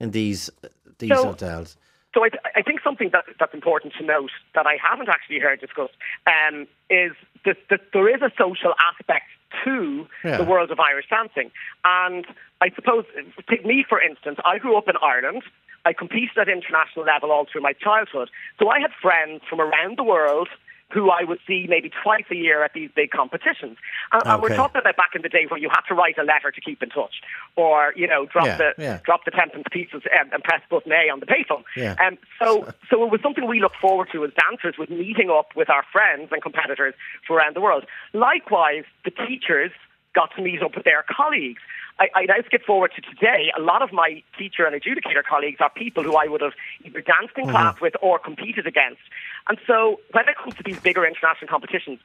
in 0.00 0.10
these 0.10 0.50
these 0.98 1.10
so, 1.10 1.24
hotels? 1.24 1.76
So 2.14 2.24
I, 2.24 2.30
I 2.54 2.62
think 2.62 2.80
something 2.82 3.10
that, 3.12 3.24
that's 3.38 3.52
important 3.52 3.92
to 3.98 4.04
note 4.04 4.30
that 4.54 4.66
I 4.66 4.78
haven't 4.82 5.10
actually 5.10 5.38
heard 5.38 5.60
discussed 5.60 5.92
um, 6.26 6.66
is 6.88 7.12
that, 7.44 7.58
that 7.68 7.80
there 7.92 8.08
is 8.08 8.22
a 8.22 8.30
social 8.38 8.72
aspect 8.80 9.26
to 9.64 10.06
yeah. 10.24 10.38
the 10.38 10.44
world 10.44 10.70
of 10.70 10.80
Irish 10.80 11.06
dancing. 11.10 11.50
And 11.84 12.26
I 12.62 12.70
suppose, 12.74 13.04
take 13.50 13.66
me 13.66 13.84
for 13.86 14.00
instance, 14.00 14.38
I 14.44 14.58
grew 14.58 14.78
up 14.78 14.88
in 14.88 14.94
Ireland. 15.02 15.42
I 15.84 15.92
competed 15.92 16.38
at 16.38 16.48
international 16.48 17.04
level 17.04 17.30
all 17.30 17.46
through 17.50 17.60
my 17.60 17.74
childhood. 17.74 18.30
So 18.58 18.70
I 18.70 18.80
had 18.80 18.90
friends 19.00 19.42
from 19.48 19.60
around 19.60 19.98
the 19.98 20.02
world 20.02 20.48
who 20.92 21.10
I 21.10 21.24
would 21.24 21.38
see 21.46 21.66
maybe 21.68 21.90
twice 22.02 22.24
a 22.30 22.36
year 22.36 22.62
at 22.62 22.72
these 22.72 22.90
big 22.94 23.10
competitions. 23.10 23.76
And, 24.12 24.22
okay. 24.22 24.30
and, 24.30 24.42
we're 24.42 24.54
talking 24.54 24.80
about 24.80 24.96
back 24.96 25.10
in 25.14 25.22
the 25.22 25.28
day 25.28 25.46
where 25.48 25.58
you 25.58 25.68
had 25.68 25.82
to 25.88 25.94
write 25.94 26.16
a 26.16 26.22
letter 26.22 26.50
to 26.50 26.60
keep 26.60 26.82
in 26.82 26.90
touch, 26.90 27.22
or 27.56 27.92
you 27.96 28.06
know, 28.06 28.26
drop 28.26 28.46
yeah, 28.46 28.56
the 28.56 28.74
yeah. 28.78 29.00
drop 29.04 29.24
the 29.24 29.32
tenpence 29.32 29.64
pieces 29.72 30.02
and, 30.16 30.32
and, 30.32 30.42
press 30.44 30.62
button 30.70 30.92
A 30.92 31.10
on 31.10 31.20
the 31.20 31.26
payphone. 31.26 31.64
Yeah. 31.76 31.96
Um, 32.04 32.18
so, 32.40 32.72
so 32.88 33.04
it 33.04 33.10
was 33.10 33.20
something 33.20 33.46
we 33.46 33.60
looked 33.60 33.76
forward 33.76 34.08
to 34.12 34.24
as 34.24 34.30
dancers, 34.48 34.78
with 34.78 34.90
meeting 34.90 35.30
up 35.30 35.48
with 35.56 35.68
our 35.70 35.84
friends 35.92 36.28
and 36.30 36.40
competitors 36.40 36.94
from 37.26 37.36
around 37.36 37.56
the 37.56 37.60
world. 37.60 37.84
Likewise, 38.12 38.84
the 39.04 39.10
teachers 39.10 39.72
got 40.14 40.30
to 40.36 40.42
meet 40.42 40.62
up 40.62 40.74
with 40.74 40.84
their 40.84 41.04
colleagues. 41.08 41.60
I, 41.98 42.08
I 42.14 42.24
now 42.26 42.34
skip 42.44 42.64
forward 42.64 42.92
to 42.96 43.02
today. 43.02 43.50
A 43.56 43.60
lot 43.60 43.82
of 43.82 43.92
my 43.92 44.22
teacher 44.38 44.66
and 44.66 44.74
adjudicator 44.80 45.24
colleagues 45.28 45.58
are 45.60 45.70
people 45.70 46.02
who 46.02 46.14
I 46.16 46.26
would 46.26 46.42
have 46.42 46.52
either 46.84 47.00
danced 47.00 47.36
in 47.36 47.44
mm-hmm. 47.44 47.50
class 47.52 47.80
with 47.80 47.94
or 48.02 48.18
competed 48.18 48.66
against. 48.66 49.00
And 49.48 49.58
so 49.66 50.00
when 50.12 50.28
it 50.28 50.36
comes 50.36 50.56
to 50.56 50.62
these 50.64 50.78
bigger 50.82 51.06
international 51.06 51.48
competitions, 51.48 52.00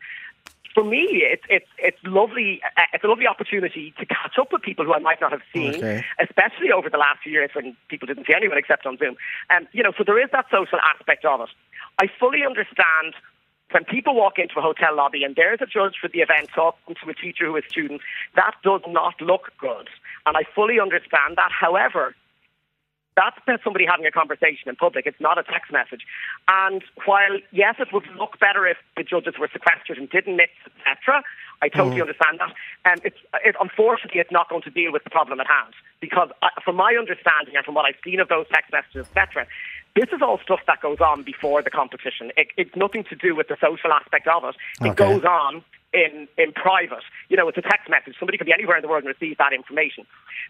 for 0.74 0.84
me, 0.84 1.24
it's 1.28 1.44
it's 1.50 1.68
it's 1.78 1.98
lovely. 2.06 2.62
Uh, 2.78 2.84
it's 2.94 3.04
a 3.04 3.08
lovely 3.08 3.28
opportunity 3.28 3.94
to 4.00 4.06
catch 4.06 4.40
up 4.40 4.54
with 4.54 4.62
people 4.62 4.86
who 4.86 4.94
I 4.94 5.00
might 5.00 5.20
not 5.20 5.32
have 5.32 5.42
seen, 5.52 5.76
Okay. 5.76 6.06
especially 6.22 6.72
over 6.72 6.90
the 6.90 6.98
last 6.98 7.24
few 7.24 7.32
years 7.32 7.50
when 7.54 7.76
people 7.90 8.08
didn't 8.08 8.26
see 8.26 8.34
anyone 8.34 8.58
except 8.58 8.86
on 8.86 8.98
Zoom. 8.98 9.16
Um, 9.50 9.68
you 9.74 9.84
know, 9.84 9.92
so 9.98 10.04
there 10.06 10.22
is 10.24 10.30
that 10.32 10.46
social 10.50 10.80
aspect 10.96 11.26
of 11.26 11.42
it. 11.42 11.50
I 12.00 12.08
fully 12.20 12.46
understand 12.46 13.16
when 13.72 13.84
people 13.84 14.16
walk 14.16 14.38
into 14.40 14.60
a 14.60 14.62
hotel 14.62 14.96
lobby 14.96 15.24
and 15.24 15.36
there's 15.36 15.60
a 15.62 15.66
judge 15.66 15.96
for 16.00 16.08
the 16.08 16.20
event 16.20 16.50
talking 16.56 16.96
to 17.04 17.10
a 17.10 17.14
teacher 17.14 17.46
who 17.48 17.56
is 17.58 17.64
a 17.68 17.70
student. 17.70 18.02
That 18.36 18.56
does 18.64 18.82
not 18.88 19.20
look 19.20 19.52
good, 19.60 19.90
and 20.26 20.38
I 20.38 20.44
fully 20.56 20.80
understand 20.80 21.36
that. 21.36 21.52
However, 21.52 22.16
that's 23.22 23.64
somebody 23.64 23.86
having 23.86 24.06
a 24.06 24.12
conversation 24.12 24.70
in 24.70 24.76
public. 24.76 25.06
It's 25.06 25.20
not 25.20 25.38
a 25.38 25.44
text 25.44 25.72
message. 25.72 26.02
And 26.48 26.84
while 27.06 27.38
yes, 27.52 27.76
it 27.80 27.90
would 27.94 28.08
look 28.18 28.40
better 28.40 28.66
if 28.68 28.78
the 28.98 29.04
judges 29.04 29.36
were 29.40 29.50
sequestered 29.52 29.98
and 29.98 30.10
didn't 30.10 30.36
mix, 30.38 30.52
etc. 30.66 31.24
I 31.62 31.70
totally 31.70 32.02
understand 32.02 32.40
that. 32.40 32.54
And 32.86 33.02
it's 33.06 33.18
it, 33.46 33.56
unfortunately 33.62 34.20
it's 34.20 34.32
not 34.32 34.50
going 34.50 34.64
to 34.64 34.70
deal 34.72 34.92
with 34.92 35.04
the 35.04 35.10
problem 35.10 35.40
at 35.40 35.48
hand 35.48 35.74
because, 36.00 36.30
uh, 36.42 36.50
from 36.66 36.76
my 36.76 36.96
understanding 36.98 37.56
and 37.56 37.64
from 37.64 37.76
what 37.76 37.86
I've 37.86 38.02
seen 38.04 38.20
of 38.20 38.30
those 38.30 38.48
text 38.52 38.72
messages, 38.72 39.08
etc. 39.16 39.46
This 39.96 40.10
is 40.14 40.22
all 40.22 40.40
stuff 40.42 40.62
that 40.68 40.82
goes 40.82 41.00
on 41.00 41.24
before 41.24 41.62
the 41.62 41.70
competition. 41.70 42.32
It, 42.38 42.48
it's 42.58 42.76
nothing 42.76 43.04
to 43.10 43.16
do 43.16 43.36
with 43.36 43.48
the 43.50 43.58
social 43.62 43.92
aspect 43.92 44.28
of 44.28 44.44
it. 44.46 44.56
It 44.82 44.90
Okay. 44.92 45.04
goes 45.04 45.24
on 45.24 45.64
in 45.94 46.28
in 46.38 46.52
private. 46.54 47.04
You 47.30 47.38
know, 47.38 47.48
it's 47.48 47.58
a 47.58 47.62
text 47.62 47.90
message. 47.90 48.16
Somebody 48.20 48.38
could 48.38 48.48
be 48.48 48.54
anywhere 48.54 48.78
in 48.78 48.82
the 48.82 48.88
world 48.88 49.04
and 49.04 49.14
receive 49.14 49.38
that 49.38 49.54
information. 49.54 50.06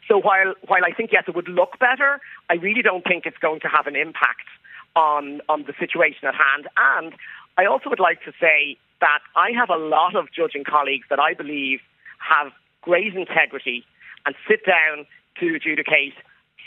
So 0.07 0.17
while 0.19 0.53
while 0.67 0.85
I 0.85 0.91
think 0.91 1.11
yes, 1.11 1.25
it 1.27 1.35
would 1.35 1.49
look 1.49 1.79
better, 1.79 2.19
I 2.49 2.55
really 2.55 2.81
don't 2.81 3.03
think 3.03 3.25
it's 3.25 3.37
going 3.37 3.59
to 3.61 3.67
have 3.67 3.87
an 3.87 3.95
impact 3.95 4.47
on 4.95 5.41
on 5.49 5.63
the 5.63 5.73
situation 5.79 6.27
at 6.27 6.35
hand. 6.35 6.67
And 6.77 7.13
I 7.57 7.65
also 7.65 7.89
would 7.89 7.99
like 7.99 8.23
to 8.23 8.31
say 8.39 8.77
that 8.99 9.19
I 9.35 9.51
have 9.51 9.69
a 9.69 9.77
lot 9.77 10.15
of 10.15 10.31
judging 10.31 10.63
colleagues 10.63 11.07
that 11.09 11.19
I 11.19 11.33
believe 11.33 11.79
have 12.19 12.51
great 12.81 13.15
integrity 13.15 13.83
and 14.25 14.35
sit 14.47 14.65
down 14.65 15.05
to 15.39 15.55
adjudicate 15.55 16.13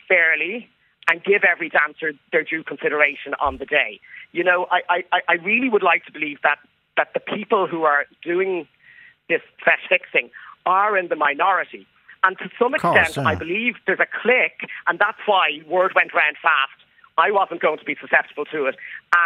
fairly 0.08 0.68
and 1.08 1.22
give 1.22 1.44
every 1.44 1.68
dancer 1.68 2.12
their 2.32 2.42
due 2.44 2.64
consideration 2.64 3.34
on 3.40 3.58
the 3.58 3.66
day. 3.66 4.00
You 4.32 4.42
know, 4.42 4.66
I, 4.70 5.04
I, 5.12 5.20
I 5.28 5.32
really 5.34 5.68
would 5.68 5.82
like 5.82 6.04
to 6.06 6.12
believe 6.12 6.38
that, 6.42 6.58
that 6.96 7.08
the 7.14 7.20
people 7.20 7.66
who 7.66 7.82
are 7.82 8.06
doing 8.22 8.66
this 9.28 9.42
feis 9.66 9.82
fixing 9.88 10.30
are 10.66 10.96
in 10.96 11.08
the 11.08 11.16
minority. 11.16 11.86
And 12.22 12.38
to 12.38 12.48
some 12.58 12.72
course, 12.72 13.08
extent, 13.08 13.24
yeah. 13.24 13.30
I 13.30 13.34
believe 13.34 13.74
there's 13.86 14.00
a 14.00 14.06
click, 14.22 14.68
and 14.86 14.98
that's 14.98 15.18
why 15.26 15.60
word 15.68 15.92
went 15.94 16.14
round 16.14 16.36
fast. 16.40 16.78
I 17.18 17.30
wasn't 17.30 17.60
going 17.60 17.78
to 17.78 17.84
be 17.84 17.96
susceptible 18.00 18.44
to 18.46 18.66
it. 18.66 18.76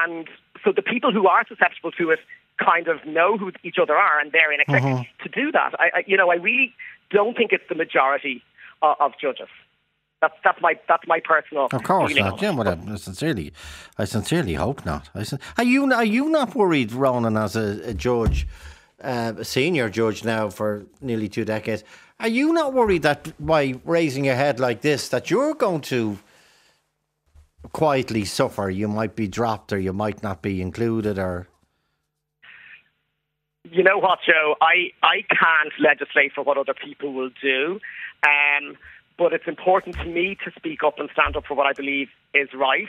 And 0.02 0.28
so 0.64 0.72
the 0.72 0.82
people 0.82 1.12
who 1.12 1.26
are 1.26 1.46
susceptible 1.46 1.92
to 1.92 2.10
it 2.10 2.18
kind 2.58 2.88
of 2.88 3.04
know 3.06 3.38
who 3.38 3.52
each 3.62 3.78
other 3.80 3.94
are, 3.94 4.18
and 4.18 4.32
they're 4.32 4.52
in 4.52 4.60
a 4.60 4.64
click. 4.64 4.82
Mm-hmm. 4.82 5.02
To 5.22 5.28
do 5.28 5.52
that, 5.52 5.74
I, 5.78 5.90
I, 5.98 6.04
you 6.06 6.16
know, 6.16 6.30
I 6.30 6.34
really 6.34 6.74
don't 7.10 7.36
think 7.36 7.52
it's 7.52 7.68
the 7.68 7.76
majority 7.76 8.42
of, 8.82 8.96
of 9.00 9.12
judges. 9.20 9.48
That's 10.20 10.34
that's 10.42 10.60
my 10.60 10.74
that's 10.88 11.06
my 11.06 11.20
personal. 11.20 11.68
Of 11.70 11.82
course 11.84 12.12
feeling 12.12 12.30
not. 12.30 12.42
Yeah, 12.42 12.50
well, 12.50 12.68
I 12.68 12.96
sincerely, 12.96 13.52
I 13.98 14.04
sincerely 14.04 14.54
hope 14.54 14.84
not. 14.84 15.10
I 15.14 15.24
are 15.56 15.64
you 15.64 15.92
are 15.92 16.04
you 16.04 16.28
not 16.28 16.54
worried, 16.54 16.92
Ronan, 16.92 17.36
as 17.36 17.54
a, 17.54 17.80
a 17.90 17.94
judge, 17.94 18.48
uh, 19.02 19.34
a 19.38 19.44
senior 19.44 19.88
judge 19.88 20.24
now 20.24 20.50
for 20.50 20.86
nearly 21.00 21.28
two 21.28 21.44
decades? 21.44 21.84
Are 22.18 22.28
you 22.28 22.52
not 22.52 22.72
worried 22.72 23.02
that 23.02 23.32
by 23.38 23.74
raising 23.84 24.24
your 24.24 24.34
head 24.34 24.58
like 24.58 24.80
this, 24.80 25.08
that 25.10 25.30
you're 25.30 25.54
going 25.54 25.82
to 25.82 26.18
quietly 27.72 28.24
suffer? 28.24 28.68
You 28.70 28.88
might 28.88 29.14
be 29.14 29.28
dropped, 29.28 29.72
or 29.72 29.78
you 29.78 29.92
might 29.92 30.20
not 30.20 30.42
be 30.42 30.60
included, 30.60 31.16
or 31.16 31.46
You 33.70 33.84
know 33.84 33.98
what, 33.98 34.18
Joe? 34.26 34.56
I, 34.60 34.90
I 35.02 35.22
can't 35.28 35.72
legislate 35.78 36.32
for 36.34 36.42
what 36.42 36.58
other 36.58 36.74
people 36.74 37.12
will 37.12 37.30
do, 37.40 37.78
um, 38.24 38.76
but 39.18 39.32
it's 39.32 39.48
important 39.48 39.96
to 39.96 40.04
me 40.04 40.36
to 40.44 40.52
speak 40.56 40.82
up 40.84 40.98
and 40.98 41.10
stand 41.12 41.36
up 41.36 41.44
for 41.46 41.54
what 41.54 41.66
I 41.66 41.72
believe 41.72 42.08
is 42.32 42.48
right. 42.54 42.88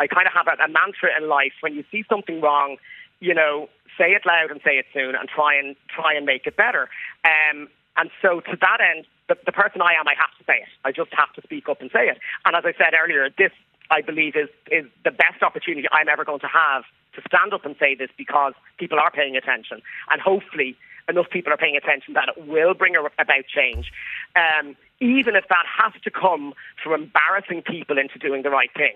I 0.00 0.06
kind 0.06 0.26
of 0.26 0.32
have 0.32 0.46
a, 0.46 0.62
a 0.62 0.68
mantra 0.68 1.10
in 1.20 1.28
life: 1.28 1.52
when 1.60 1.74
you 1.74 1.84
see 1.90 2.04
something 2.08 2.40
wrong, 2.40 2.76
you 3.20 3.34
know, 3.34 3.68
say 3.98 4.12
it 4.12 4.22
loud 4.24 4.50
and 4.50 4.60
say 4.64 4.78
it 4.78 4.86
soon, 4.94 5.14
and 5.14 5.28
try 5.28 5.54
and 5.56 5.76
try 5.88 6.14
and 6.14 6.24
make 6.24 6.46
it 6.46 6.56
better. 6.56 6.88
Um, 7.24 7.68
and 7.96 8.10
so, 8.22 8.40
to 8.40 8.56
that 8.60 8.78
end, 8.80 9.06
the, 9.28 9.36
the 9.46 9.52
person 9.52 9.80
I 9.80 9.94
am, 9.98 10.08
I 10.08 10.14
have 10.18 10.36
to 10.38 10.44
say 10.44 10.58
it. 10.62 10.68
I 10.84 10.90
just 10.90 11.10
have 11.14 11.32
to 11.34 11.42
speak 11.42 11.68
up 11.68 11.80
and 11.80 11.90
say 11.92 12.08
it. 12.08 12.18
And 12.44 12.56
as 12.56 12.64
I 12.64 12.72
said 12.72 12.94
earlier, 12.94 13.28
this 13.36 13.52
I 13.90 14.00
believe 14.00 14.34
is 14.36 14.48
is 14.70 14.86
the 15.04 15.10
best 15.10 15.42
opportunity 15.42 15.88
I'm 15.92 16.08
ever 16.08 16.24
going 16.24 16.40
to 16.40 16.48
have 16.50 16.84
to 17.14 17.22
stand 17.28 17.52
up 17.54 17.64
and 17.64 17.76
say 17.78 17.94
this 17.94 18.10
because 18.16 18.54
people 18.78 18.98
are 18.98 19.10
paying 19.10 19.36
attention, 19.36 19.82
and 20.10 20.20
hopefully 20.20 20.76
enough 21.08 21.26
people 21.30 21.52
are 21.52 21.56
paying 21.56 21.76
attention 21.76 22.14
that 22.14 22.28
it 22.36 22.46
will 22.46 22.74
bring 22.74 22.94
about 22.96 23.44
change. 23.46 23.92
Um, 24.36 24.76
even 25.00 25.36
if 25.36 25.44
that 25.48 25.64
has 25.66 25.92
to 26.02 26.10
come 26.10 26.54
from 26.82 27.02
embarrassing 27.02 27.62
people 27.62 27.98
into 27.98 28.18
doing 28.18 28.42
the 28.42 28.50
right 28.50 28.70
thing, 28.76 28.94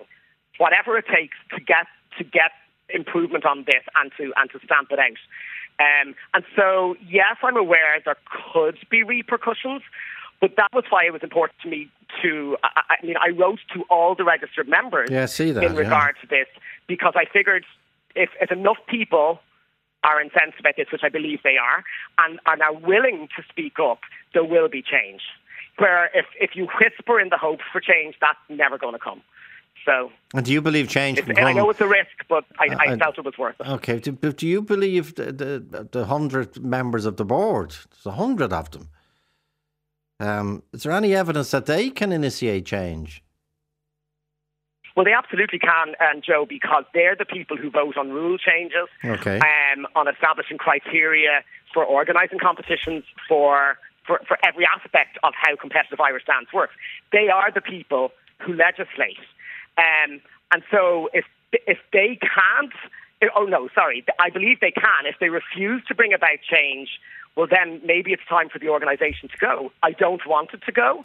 whatever 0.59 0.97
it 0.97 1.07
takes 1.07 1.37
to 1.55 1.61
get 1.61 1.87
to 2.19 2.25
get 2.25 2.53
improvement 2.89 3.45
on 3.45 3.65
this 3.67 3.83
and 3.97 4.11
to 4.17 4.33
and 4.37 4.51
to 4.51 4.59
stamp 4.65 4.91
it 4.91 4.99
out. 4.99 5.19
Um, 5.81 6.15
and 6.35 6.45
so, 6.57 6.97
yes, 7.07 7.37
I'm 7.43 7.57
aware 7.57 8.01
there 8.05 8.17
could 8.53 8.79
be 8.91 9.05
repercussions, 9.05 9.83
but 10.41 10.57
that 10.57 10.69
was 10.73 10.85
why 10.91 11.05
it 11.05 11.13
was 11.13 11.23
important 11.23 11.61
to 11.63 11.69
me 11.69 11.89
to. 12.23 12.57
I, 12.65 12.97
I 13.01 13.07
mean, 13.07 13.17
I 13.17 13.31
wrote 13.31 13.61
to 13.75 13.85
all 13.91 14.15
the 14.15 14.25
registered 14.25 14.69
members 14.69 15.09
Yeah, 15.11 15.25
I 15.25 15.27
see 15.27 15.53
that, 15.53 15.63
in 15.63 15.77
yeah. 15.77 16.11
to 16.21 16.27
this 16.29 16.47
because 16.87 17.15
I 17.17 17.27
figured 17.33 17.65
if, 18.17 18.31
if 18.41 18.51
enough 18.51 18.79
people 18.89 19.41
are 20.05 20.21
incensed 20.21 20.61
about 20.61 20.75
this, 20.77 20.87
which 20.93 21.03
I 21.05 21.09
believe 21.09 21.41
they 21.43 21.57
are, 21.57 21.85
and, 22.19 22.39
are 22.47 22.75
willing 22.75 23.29
to 23.37 23.43
speak 23.49 23.79
up, 23.81 24.01
there 24.33 24.45
will 24.45 24.69
be 24.69 24.83
change. 24.83 25.23
Where 25.79 26.07
if, 26.15 26.27
if 26.41 26.51
you 26.55 26.69
whisper 26.81 27.21
in 27.21 27.29
the 27.29 27.37
hope 27.39 27.61
for 27.73 27.81
change, 27.81 28.17
that's 28.21 28.39
never 28.49 28.79
going 28.79 28.95
to 28.95 28.99
come. 28.99 29.23
So 29.85 30.11
and 30.35 30.45
do 30.45 30.53
you 30.53 30.61
believe 30.61 30.89
change 30.89 31.19
can 31.19 31.31
and 31.31 31.47
I 31.47 31.53
know 31.53 31.71
it's 31.71 31.81
a 31.81 31.87
risk, 31.87 32.11
but 32.29 32.45
I, 32.59 32.67
I, 32.67 32.93
I- 32.93 32.97
felt 32.99 33.17
it 33.17 33.25
was 33.25 33.39
worth 33.39 33.57
it. 33.61 33.67
Okay, 33.67 34.01
do, 34.01 34.13
but 34.13 34.37
do 34.37 34.47
you 34.47 34.61
believe 34.61 35.15
the 35.15 35.33
the, 35.33 35.89
the 35.91 36.05
hundred 36.07 36.63
members 36.63 37.07
of 37.07 37.17
the 37.17 37.25
board? 37.25 37.71
There's 37.71 38.07
a 38.07 38.13
hundred 38.13 38.53
of 38.53 38.71
them. 38.73 38.89
Um, 40.21 40.65
is 40.73 40.83
there 40.83 40.93
any 40.93 41.15
evidence 41.15 41.53
that 41.53 41.67
they 41.67 41.91
can 41.91 42.13
initiate 42.13 42.67
change? 42.67 43.23
Well, 44.99 45.05
they 45.05 45.13
absolutely 45.13 45.61
can, 45.61 45.95
um, 46.01 46.23
Joe, 46.27 46.45
because 46.45 46.83
they're 46.93 47.15
the 47.15 47.25
people 47.25 47.57
who 47.57 47.71
vote 47.71 47.97
on 47.97 48.11
rule 48.11 48.37
changes, 48.37 48.89
Okay. 49.05 49.39
um, 49.39 49.87
on 49.95 50.09
establishing 50.09 50.59
criteria 50.59 51.45
for 51.73 51.85
organising 51.85 52.41
competitions, 52.41 53.05
for, 53.29 53.79
for 54.05 54.21
for 54.27 54.37
every 54.45 54.67
aspect 54.67 55.17
of 55.23 55.35
how 55.37 55.55
competitive 55.55 56.01
Irish 56.01 56.25
dance 56.25 56.53
works. 56.53 56.75
They 57.13 57.29
are 57.29 57.53
the 57.53 57.61
people 57.61 58.11
who 58.41 58.55
legislate, 58.55 59.23
um, 59.77 60.21
and 60.51 60.65
so 60.69 61.09
if 61.15 61.27
if 61.53 61.79
they 61.93 62.19
can't, 62.21 62.75
oh 63.37 63.45
no, 63.45 63.69
sorry, 63.77 64.05
I 64.19 64.31
believe 64.31 64.59
they 64.59 64.73
can. 64.73 65.07
If 65.07 65.21
they 65.21 65.29
refuse 65.29 65.81
to 65.87 65.95
bring 65.95 66.13
about 66.13 66.41
change, 66.43 66.89
well, 67.37 67.47
then 67.49 67.81
maybe 67.85 68.13
it's 68.13 68.27
time 68.29 68.49
for 68.49 68.59
the 68.59 68.71
organisation 68.71 69.29
to 69.29 69.37
go. 69.39 69.71
I 69.81 69.93
don't 69.93 70.27
want 70.27 70.55
it 70.55 70.63
to 70.67 70.73
go. 70.73 71.03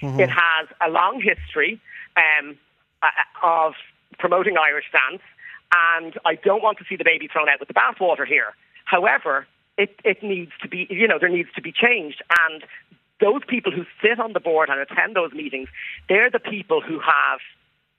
It 0.00 0.30
has 0.30 0.66
a 0.80 0.90
long 0.90 1.20
history 1.20 1.78
um, 2.16 2.56
uh, 3.02 3.06
of 3.42 3.74
promoting 4.18 4.56
Irish 4.56 4.86
dance, 4.92 5.22
and 5.74 6.18
I 6.24 6.34
don't 6.36 6.62
want 6.62 6.78
to 6.78 6.84
see 6.88 6.96
the 6.96 7.04
baby 7.04 7.28
thrown 7.28 7.48
out 7.48 7.60
with 7.60 7.68
the 7.68 7.74
bathwater 7.74 8.26
here. 8.26 8.54
However, 8.84 9.46
it, 9.78 9.98
it 10.04 10.22
needs 10.22 10.52
to 10.62 10.68
be, 10.68 10.86
you 10.90 11.08
know, 11.08 11.18
there 11.18 11.28
needs 11.28 11.48
to 11.54 11.62
be 11.62 11.72
changed. 11.72 12.22
And 12.46 12.62
those 13.20 13.42
people 13.46 13.72
who 13.72 13.84
sit 14.02 14.20
on 14.20 14.32
the 14.32 14.40
board 14.40 14.68
and 14.68 14.80
attend 14.80 15.16
those 15.16 15.32
meetings, 15.32 15.68
they're 16.08 16.30
the 16.30 16.40
people 16.40 16.80
who 16.80 16.98
have 17.00 17.40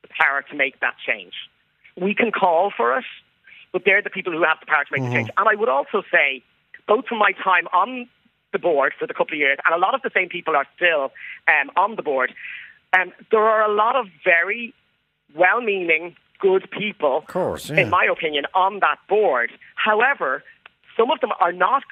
the 0.02 0.10
power 0.10 0.44
to 0.50 0.56
make 0.56 0.80
that 0.82 0.96
change. 1.06 1.34
We 1.96 2.14
can 2.14 2.32
call 2.32 2.72
for 2.76 2.98
it, 2.98 3.06
but 3.72 3.84
they're 3.86 4.02
the 4.02 4.10
people 4.10 4.34
who 4.34 4.44
have 4.44 4.60
the 4.60 4.66
power 4.68 4.84
to 4.84 4.92
make 4.92 5.04
the 5.10 5.16
change. 5.16 5.30
And 5.38 5.48
I 5.50 5.56
would 5.56 5.70
also 5.70 6.04
say, 6.12 6.44
both 6.88 7.08
from 7.08 7.18
my 7.18 7.32
time 7.32 7.68
on 7.74 8.08
the 8.52 8.60
board 8.60 8.94
for 9.00 9.08
the 9.08 9.14
couple 9.14 9.34
of 9.34 9.40
years, 9.40 9.58
and 9.66 9.74
a 9.74 9.80
lot 9.80 9.96
of 9.96 10.02
the 10.02 10.12
same 10.14 10.30
people 10.30 10.56
are 10.56 10.68
still 10.76 11.12
um, 11.48 11.72
on 11.76 11.96
the 11.96 12.04
board, 12.04 12.34
um, 12.94 13.12
there 13.32 13.42
are 13.42 13.64
a 13.64 13.74
lot 13.74 13.96
of 13.96 14.08
very 14.24 14.74
well-meaning, 15.36 16.16
good 16.40 16.70
people, 16.72 17.20
Of 17.20 17.28
course, 17.28 17.70
yeah. 17.70 17.82
in 17.82 17.90
my 17.90 18.06
opinion, 18.12 18.46
on 18.54 18.80
that 18.80 18.98
board. 19.08 19.52
However, 19.76 20.44
some 20.98 21.10
of 21.12 21.20
them 21.22 21.32
are 21.40 21.52
not. 21.52 21.84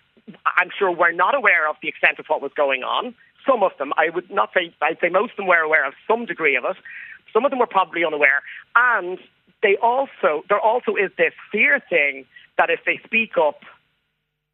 I'm 0.46 0.70
sure 0.78 0.92
we're 0.92 1.12
not 1.12 1.36
aware 1.36 1.68
of 1.70 1.76
the 1.82 1.88
extent 1.88 2.20
of 2.20 2.26
what 2.28 2.42
was 2.42 2.52
going 2.56 2.84
on. 2.84 3.16
Some 3.48 3.64
of 3.64 3.72
them, 3.80 3.92
I 3.98 4.10
would 4.14 4.30
not 4.30 4.52
say, 4.54 4.74
I'd 4.82 5.00
say 5.02 5.10
most 5.10 5.32
of 5.32 5.38
them 5.38 5.48
were 5.48 5.58
aware 5.58 5.86
of 5.86 5.94
some 6.08 6.26
degree 6.26 6.56
of 6.56 6.64
it. 6.66 6.78
Some 7.34 7.44
of 7.46 7.50
them 7.50 7.60
were 7.60 7.68
probably 7.68 8.06
unaware, 8.06 8.44
and 8.76 9.18
they 9.64 9.78
also 9.82 10.44
there 10.50 10.60
also 10.60 10.96
is 10.96 11.12
this 11.18 11.34
fear 11.52 11.82
thing 11.90 12.26
that 12.58 12.70
if 12.70 12.82
they 12.86 13.00
speak 13.06 13.32
up, 13.38 13.62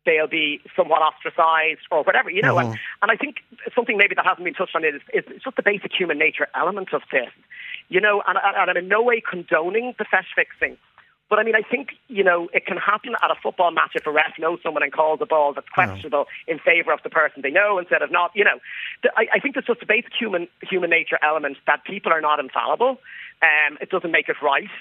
they'll 0.08 0.26
be 0.26 0.60
somewhat 0.76 1.04
ostracized 1.04 1.86
or 1.92 2.02
whatever, 2.02 2.32
you 2.32 2.42
know. 2.42 2.58
And, 2.58 2.70
and 3.04 3.12
I 3.12 3.16
think 3.16 3.44
something 3.76 3.98
maybe 3.98 4.16
that 4.16 4.26
hasn't 4.26 4.46
been 4.46 4.56
touched 4.56 4.76
on 4.76 4.84
is, 4.84 5.02
is 5.14 5.26
just 5.44 5.56
the 5.58 5.62
basic 5.62 5.92
human 5.94 6.18
nature 6.18 6.48
element 6.56 6.90
of 6.94 7.04
this, 7.12 7.30
you 7.90 8.02
know. 8.02 8.24
And, 8.26 8.40
and, 8.44 8.56
and 8.58 8.70
I'm 8.72 8.78
in 8.78 8.88
no 8.88 9.04
way 9.04 9.22
condoning 9.22 9.94
the 10.00 10.06
feis 10.06 10.26
fixing, 10.34 10.78
But 11.30 11.40
I 11.40 11.44
mean, 11.44 11.56
I 11.56 11.62
think 11.62 11.90
you 12.08 12.24
know 12.24 12.48
it 12.54 12.66
can 12.66 12.78
happen 12.78 13.14
at 13.22 13.30
a 13.30 13.36
football 13.36 13.72
match 13.72 13.92
if 13.96 14.08
a 14.08 14.12
ref 14.12 14.34
knows 14.40 14.60
someone 14.64 14.84
and 14.84 14.92
calls 14.92 15.20
a 15.22 15.26
ball 15.26 15.54
that's 15.54 15.68
questionable 15.70 16.26
no. 16.26 16.54
in 16.54 16.60
favour 16.60 16.94
of 16.94 17.04
the 17.04 17.10
person 17.10 17.42
they 17.44 17.52
know 17.52 17.78
instead 17.78 18.02
of 18.02 18.12
not. 18.12 18.32
You 18.34 18.46
know, 18.46 18.58
I, 19.16 19.28
I 19.36 19.40
think 19.40 19.56
there's 19.56 19.68
just 19.68 19.84
a 19.84 19.86
basic 19.86 20.14
human 20.18 20.48
human 20.64 20.90
nature 20.90 21.20
element 21.22 21.58
that 21.68 21.84
people 21.84 22.14
are 22.14 22.22
not 22.22 22.40
infallible. 22.40 22.98
Um, 23.42 23.78
it 23.82 23.90
doesn't 23.90 24.12
make 24.12 24.30
it 24.30 24.38
right. 24.42 24.72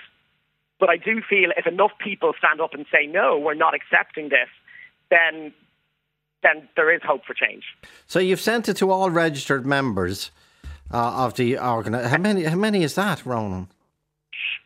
But 0.79 0.91
I 0.91 0.99
do 0.99 1.23
feel 1.23 1.51
if 1.57 1.67
enough 1.67 1.93
people 1.99 2.35
stand 2.39 2.61
up 2.61 2.75
and 2.75 2.85
say 2.93 3.07
no, 3.07 3.39
we're 3.39 3.55
not 3.55 3.75
accepting 3.75 4.29
this, 4.29 4.49
then 5.11 5.53
then 6.43 6.69
there 6.77 6.95
is 6.95 7.01
hope 7.05 7.25
for 7.25 7.35
change. 7.35 7.65
So 8.07 8.19
you've 8.19 8.41
sent 8.41 8.69
it 8.69 8.75
to 8.75 8.91
all 8.91 9.11
registered 9.11 9.67
members 9.67 10.31
uh, 10.93 11.25
of 11.25 11.35
the 11.35 11.59
organisation. 11.59 12.11
How 12.11 12.19
many? 12.19 12.45
How 12.45 12.57
many 12.57 12.83
is 12.83 12.95
that, 12.95 13.25
Ronan? 13.27 13.69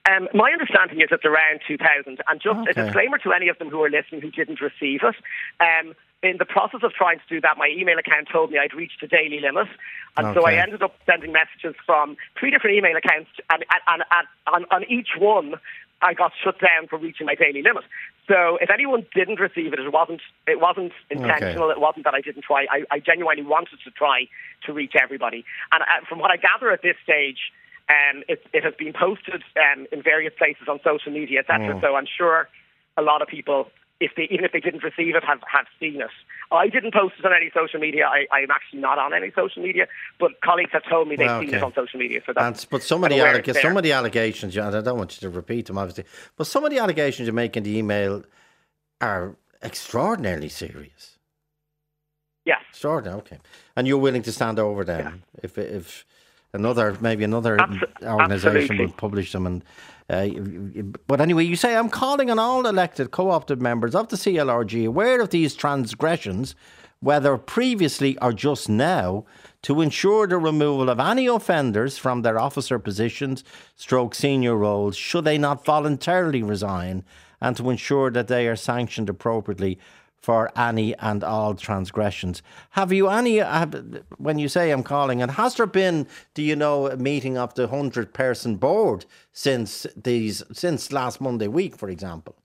Um, 0.09 0.29
my 0.35 0.51
understanding 0.51 1.01
is 1.01 1.09
it's 1.11 1.25
around 1.25 1.61
2,000. 1.69 2.21
And 2.29 2.41
just 2.41 2.59
okay. 2.59 2.71
a 2.71 2.85
disclaimer 2.85 3.19
to 3.19 3.33
any 3.33 3.49
of 3.49 3.59
them 3.59 3.69
who 3.69 3.83
are 3.85 3.91
listening 3.91 4.21
who 4.23 4.31
didn't 4.31 4.61
receive 4.61 5.01
it. 5.03 5.17
Um, 5.61 5.95
in 6.23 6.37
the 6.39 6.45
process 6.45 6.81
of 6.83 6.93
trying 6.93 7.19
to 7.19 7.25
do 7.29 7.41
that, 7.41 7.57
my 7.57 7.69
email 7.69 7.99
account 7.99 8.29
told 8.31 8.51
me 8.51 8.59
I'd 8.59 8.75
reached 8.75 9.03
a 9.03 9.07
daily 9.07 9.41
limit. 9.41 9.69
And 10.17 10.29
okay. 10.29 10.41
so 10.41 10.47
I 10.47 10.55
ended 10.55 10.83
up 10.83 10.95
sending 11.07 11.33
messages 11.33 11.75
from 11.87 12.17
three 12.39 12.51
different 12.51 12.77
email 12.77 12.97
accounts, 12.97 13.31
and, 13.51 13.65
and, 13.71 13.83
and, 13.89 14.03
and 14.11 14.27
on, 14.55 14.65
on 14.71 14.85
each 14.91 15.11
one, 15.19 15.55
I 16.03 16.15
got 16.15 16.33
shut 16.43 16.59
down 16.61 16.89
for 16.89 16.99
reaching 16.99 17.27
my 17.27 17.35
daily 17.35 17.63
limit. 17.63 17.85
So 18.27 18.57
if 18.61 18.71
anyone 18.71 19.07
didn't 19.15 19.41
receive 19.41 19.73
it, 19.73 19.79
it 19.79 19.93
wasn't 19.93 20.23
it 20.47 20.61
wasn't 20.61 20.93
intentional. 21.11 21.65
Okay. 21.65 21.77
It 21.77 21.81
wasn't 21.81 22.05
that 22.05 22.15
I 22.15 22.21
didn't 22.21 22.43
try. 22.43 22.67
I, 22.71 22.85
I, 22.91 23.01
genuinely 23.01 23.43
wanted 23.43 23.79
to 23.85 23.91
try 23.91 24.29
to 24.67 24.73
reach 24.73 24.95
everybody. 25.01 25.45
And 25.73 25.83
uh, 25.83 26.07
from 26.09 26.21
what 26.21 26.31
I 26.31 26.37
gather 26.37 26.71
at 26.71 26.83
this 26.83 26.97
stage, 27.03 27.53
um, 27.91 28.23
it, 28.29 28.47
it 28.53 28.63
has 28.63 28.75
been 28.79 28.93
posted 28.93 29.43
um, 29.57 29.87
in 29.91 30.03
various 30.03 30.33
places 30.39 30.69
on 30.69 30.79
social 30.85 31.13
media, 31.13 31.41
etc. 31.41 31.75
Mm. 31.75 31.81
So 31.81 31.97
I'm 31.97 32.07
sure 32.07 32.49
a 32.97 33.03
lot 33.03 33.21
of 33.21 33.29
people, 33.29 33.69
if 34.01 34.13
they 34.17 34.27
even 34.31 34.45
if 34.45 34.53
they 34.53 34.61
didn't 34.61 34.83
receive 34.83 35.15
it, 35.15 35.23
have 35.25 35.41
have 35.47 35.67
seen 35.79 36.01
it. 36.01 36.11
I 36.51 36.69
didn't 36.69 36.93
post 36.93 37.15
it 37.19 37.25
on 37.25 37.33
any 37.33 37.51
social 37.55 37.79
media. 37.79 38.07
I, 38.07 38.27
I'm 38.35 38.51
actually 38.51 38.81
not 38.81 38.99
on 38.99 39.15
any 39.15 39.31
social 39.37 39.63
media, 39.63 39.87
but 40.19 40.41
colleagues 40.43 40.71
have 40.73 40.83
told 40.89 41.07
me 41.07 41.17
they've 41.17 41.31
okay. 41.31 41.47
seen 41.47 41.55
it 41.55 41.63
on 41.63 41.73
social 41.75 42.01
media. 42.01 42.21
So 42.27 42.33
that's. 42.35 42.65
but 42.65 42.83
some 42.83 43.05
of 43.05 43.11
the 43.11 43.19
alleg- 43.19 43.61
some 43.61 43.77
of 43.77 43.83
the 43.83 43.93
allegations, 43.93 44.57
and 44.57 44.75
I 44.75 44.81
don't 44.81 44.99
want 44.99 45.21
you 45.21 45.29
to 45.29 45.37
repeat 45.37 45.67
them, 45.67 45.79
obviously, 45.79 46.05
but 46.37 46.47
some 46.47 46.65
of 46.65 46.71
the 46.71 46.79
allegations 46.79 47.27
you 47.27 47.33
make 47.33 47.57
in 47.57 47.63
the 47.63 47.77
email 47.77 48.25
are 49.01 49.37
extraordinarily 49.63 50.49
serious. 50.49 51.19
Yes. 52.47 52.63
Extraordinary. 52.71 53.19
Okay, 53.19 53.39
and 53.77 53.87
you're 53.87 53.99
willing 53.99 54.23
to 54.23 54.33
stand 54.33 54.59
over 54.59 54.83
them 54.83 55.23
yeah. 55.35 55.41
if 55.45 55.59
if 55.59 56.07
another 56.55 56.97
maybe 57.01 57.23
another 57.23 57.61
Abs- 57.61 57.77
organisation 58.03 58.79
will 58.79 58.93
publish 58.93 59.33
them 59.33 59.47
and. 59.47 59.63
Uh, 60.11 60.29
but 61.07 61.21
anyway, 61.21 61.45
you 61.45 61.55
say 61.55 61.77
I'm 61.77 61.89
calling 61.89 62.31
on 62.31 62.39
all 62.39 62.67
elected 62.67 63.13
co-opted 63.13 63.63
members 63.63 63.95
of 63.95 64.09
the 64.09 64.17
CLRG 64.17 64.85
aware 64.87 65.21
of 65.21 65.31
these 65.31 65.55
transgressions, 65.55 66.57
whether 66.99 67.39
previously 67.39 68.19
or 68.19 68.33
just 68.33 68.69
now, 68.69 69.25
to 69.63 69.81
ensure 69.81 70.27
the 70.27 70.37
removal 70.37 70.91
of 70.91 70.99
any 70.99 71.29
offenders 71.29 71.97
from 71.97 72.23
their 72.23 72.41
officer 72.41 72.81
positions, 72.81 73.45
stroke 73.77 74.17
senior 74.17 74.57
roles, 74.57 74.97
should 74.97 75.25
they 75.25 75.39
not 75.39 75.65
voluntarily 75.65 76.43
resign, 76.43 77.05
and 77.41 77.57
to 77.57 77.71
ensure 77.71 78.11
that 78.11 78.27
they 78.27 78.49
are 78.49 78.57
sanctioned 78.57 79.09
appropriately 79.09 79.79
for 80.21 80.51
any 80.57 80.95
and 80.99 81.25
all 81.25 81.55
transgressions. 81.55 82.43
Have 82.71 82.93
you 82.93 83.09
any, 83.09 83.39
have, 83.39 84.03
when 84.19 84.39
you 84.39 84.49
say 84.49 84.71
I'm 84.71 84.83
calling, 84.83 85.23
and 85.23 85.33
has 85.33 85.55
there 85.55 85.67
been, 85.67 86.07
do 86.35 86.43
you 86.43 86.55
know, 86.57 86.89
a 86.89 86.97
meeting 86.97 87.39
of 87.39 87.55
the 87.55 87.67
100 87.67 88.13
person 88.13 88.57
board 88.57 89.07
since 89.33 89.87
these, 89.97 90.43
since 90.53 90.93
last 90.93 91.21
Monday 91.21 91.49
week, 91.49 91.77
for 91.77 91.89
example? 91.89 92.37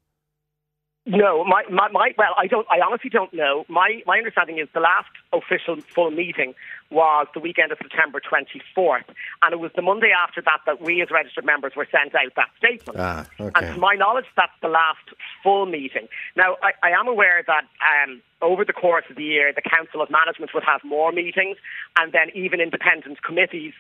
No, 1.07 1.43
my, 1.43 1.63
my, 1.69 1.87
my, 1.91 2.13
well, 2.17 2.33
I 2.35 2.47
don't, 2.47 2.65
I 2.71 2.83
honestly 2.83 3.11
don't 3.11 3.31
know. 3.31 3.63
My, 3.69 4.01
my 4.07 4.17
understanding 4.17 4.57
is 4.57 4.67
the 4.73 4.79
last 4.79 5.09
official 5.31 5.79
full 5.93 6.09
meeting 6.09 6.55
was 6.89 7.27
the 7.35 7.39
weekend 7.39 7.71
of 7.71 7.77
September 7.77 8.19
24th, 8.19 9.05
and 9.43 9.53
it 9.53 9.59
was 9.59 9.69
the 9.75 9.83
Monday 9.83 10.09
after 10.11 10.41
that 10.41 10.61
that 10.65 10.81
we 10.81 11.03
as 11.03 11.11
registered 11.11 11.45
members 11.45 11.73
were 11.75 11.87
sent 11.91 12.15
out 12.15 12.33
that 12.35 12.49
statement. 12.57 12.99
Ah, 12.99 13.27
okay. 13.39 13.51
And 13.53 13.75
to 13.75 13.79
my 13.79 13.93
knowledge, 13.93 14.25
that's 14.35 14.51
the 14.63 14.67
last 14.67 15.05
full 15.43 15.67
meeting. 15.67 16.07
Now, 16.35 16.55
I, 16.63 16.71
I 16.81 16.99
am 16.99 17.07
aware 17.07 17.43
that 17.45 17.65
um, 17.85 18.23
over 18.41 18.65
the 18.65 18.73
course 18.73 19.05
of 19.07 19.15
the 19.15 19.23
year, 19.23 19.53
the 19.53 19.61
Council 19.61 20.01
of 20.01 20.09
Management 20.09 20.55
would 20.55 20.63
have 20.63 20.81
more 20.83 21.11
meetings, 21.11 21.57
and 21.99 22.13
then 22.13 22.31
even 22.33 22.59
independent 22.59 23.21
committees 23.21 23.73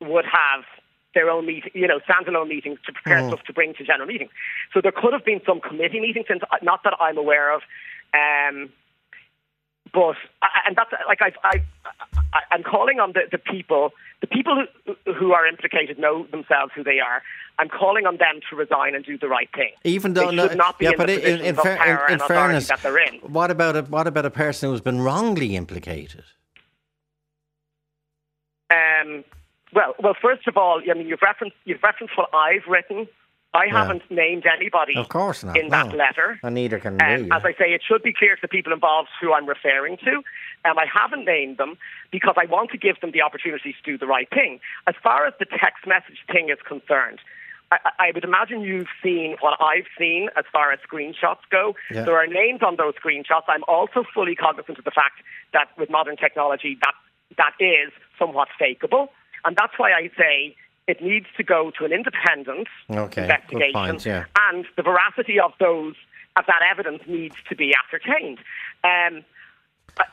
would 0.00 0.26
have 0.26 0.62
their 1.14 1.30
own 1.30 1.46
meeting, 1.46 1.70
you 1.74 1.86
know, 1.86 2.00
standalone 2.00 2.48
meetings 2.48 2.78
to 2.86 2.92
prepare 2.92 3.22
mm. 3.22 3.28
stuff 3.28 3.42
to 3.44 3.52
bring 3.52 3.74
to 3.74 3.84
general 3.84 4.06
meetings. 4.06 4.30
So 4.72 4.80
there 4.80 4.92
could 4.92 5.12
have 5.12 5.24
been 5.24 5.40
some 5.46 5.60
committee 5.60 6.00
meetings, 6.00 6.26
not 6.62 6.82
that 6.84 6.94
I'm 7.00 7.18
aware 7.18 7.54
of. 7.54 7.62
Um, 8.14 8.70
but 9.92 10.16
and 10.66 10.76
that's 10.76 10.90
like 11.06 11.20
I, 11.20 11.32
I, 11.44 12.54
am 12.54 12.62
calling 12.62 12.98
on 12.98 13.12
the, 13.12 13.22
the 13.30 13.38
people, 13.38 13.90
the 14.20 14.26
people 14.26 14.66
who 14.86 15.12
who 15.12 15.32
are 15.32 15.46
implicated 15.46 15.98
know 15.98 16.26
themselves 16.30 16.72
who 16.74 16.82
they 16.82 16.98
are. 16.98 17.22
I'm 17.58 17.68
calling 17.68 18.06
on 18.06 18.16
them 18.16 18.40
to 18.48 18.56
resign 18.56 18.94
and 18.94 19.04
do 19.04 19.18
the 19.18 19.28
right 19.28 19.48
thing. 19.54 19.72
Even 19.84 20.14
though 20.14 20.30
they 20.30 20.48
should 20.48 20.56
not 20.56 20.78
be 20.78 20.86
yeah, 20.86 20.92
in 20.92 20.96
but 20.96 21.06
the 21.08 21.34
in, 21.34 21.40
in, 21.40 21.54
fair, 21.54 22.06
in, 22.06 22.14
in 22.14 22.18
fairness, 22.20 22.68
that 22.68 22.82
they're 22.82 22.98
in. 22.98 23.16
What 23.16 23.50
about 23.50 23.76
a, 23.76 23.82
what 23.82 24.06
about 24.06 24.24
a 24.24 24.30
person 24.30 24.70
who's 24.70 24.80
been 24.80 25.02
wrongly 25.02 25.54
implicated? 25.54 26.24
Um, 28.70 29.24
well, 29.72 29.94
well, 30.02 30.14
first 30.20 30.46
of 30.46 30.56
all, 30.56 30.80
I 30.88 30.94
mean, 30.94 31.08
you've 31.08 31.22
referenced 31.22 31.56
you've 31.64 31.82
referenced 31.82 32.16
what 32.16 32.30
I've 32.34 32.66
written. 32.68 33.06
I 33.54 33.66
yeah. 33.66 33.82
haven't 33.82 34.10
named 34.10 34.44
anybody 34.46 34.96
of 34.96 35.10
course 35.10 35.44
not. 35.44 35.58
in 35.58 35.68
no. 35.68 35.70
that 35.70 35.94
letter. 35.94 36.38
And 36.42 36.54
neither 36.54 36.78
can 36.78 36.94
um, 37.02 37.30
As 37.32 37.44
I 37.44 37.52
say, 37.52 37.74
it 37.74 37.82
should 37.86 38.02
be 38.02 38.12
clear 38.12 38.34
to 38.34 38.40
the 38.40 38.48
people 38.48 38.72
involved 38.72 39.10
who 39.20 39.34
I'm 39.34 39.46
referring 39.46 39.98
to. 39.98 40.22
Um, 40.64 40.78
I 40.78 40.86
haven't 40.86 41.26
named 41.26 41.58
them 41.58 41.76
because 42.10 42.34
I 42.38 42.46
want 42.46 42.70
to 42.70 42.78
give 42.78 42.98
them 43.00 43.10
the 43.12 43.20
opportunity 43.20 43.74
to 43.74 43.90
do 43.90 43.98
the 43.98 44.06
right 44.06 44.28
thing. 44.30 44.60
As 44.86 44.94
far 45.02 45.26
as 45.26 45.34
the 45.38 45.44
text 45.44 45.86
message 45.86 46.24
thing 46.32 46.48
is 46.48 46.58
concerned, 46.66 47.18
I, 47.70 47.76
I 47.98 48.10
would 48.14 48.24
imagine 48.24 48.62
you've 48.62 48.92
seen 49.02 49.36
what 49.40 49.60
I've 49.60 49.88
seen 49.98 50.30
as 50.36 50.44
far 50.50 50.72
as 50.72 50.78
screenshots 50.80 51.44
go. 51.50 51.74
Yeah. 51.90 52.04
There 52.04 52.16
are 52.16 52.26
names 52.26 52.60
on 52.62 52.76
those 52.76 52.94
screenshots. 52.94 53.44
I'm 53.48 53.64
also 53.68 54.04
fully 54.14 54.34
cognizant 54.34 54.78
of 54.78 54.84
the 54.84 54.90
fact 54.90 55.20
that 55.52 55.68
with 55.76 55.90
modern 55.90 56.16
technology, 56.16 56.78
that 56.80 56.94
that 57.36 57.52
is 57.60 57.92
somewhat 58.18 58.48
fakeable. 58.60 59.08
And 59.44 59.56
that's 59.56 59.72
why 59.76 59.92
I 59.92 60.10
say 60.16 60.56
it 60.86 61.02
needs 61.02 61.26
to 61.36 61.42
go 61.42 61.70
to 61.78 61.84
an 61.84 61.92
independent 61.92 62.68
okay, 62.90 63.22
investigation, 63.22 63.72
point, 63.72 64.06
yeah. 64.06 64.24
and 64.50 64.66
the 64.76 64.82
veracity 64.82 65.38
of 65.38 65.52
those 65.60 65.94
of 66.36 66.44
that 66.46 66.60
evidence 66.70 67.02
needs 67.06 67.36
to 67.48 67.54
be 67.54 67.74
ascertained. 67.74 68.38
Um, 68.84 69.24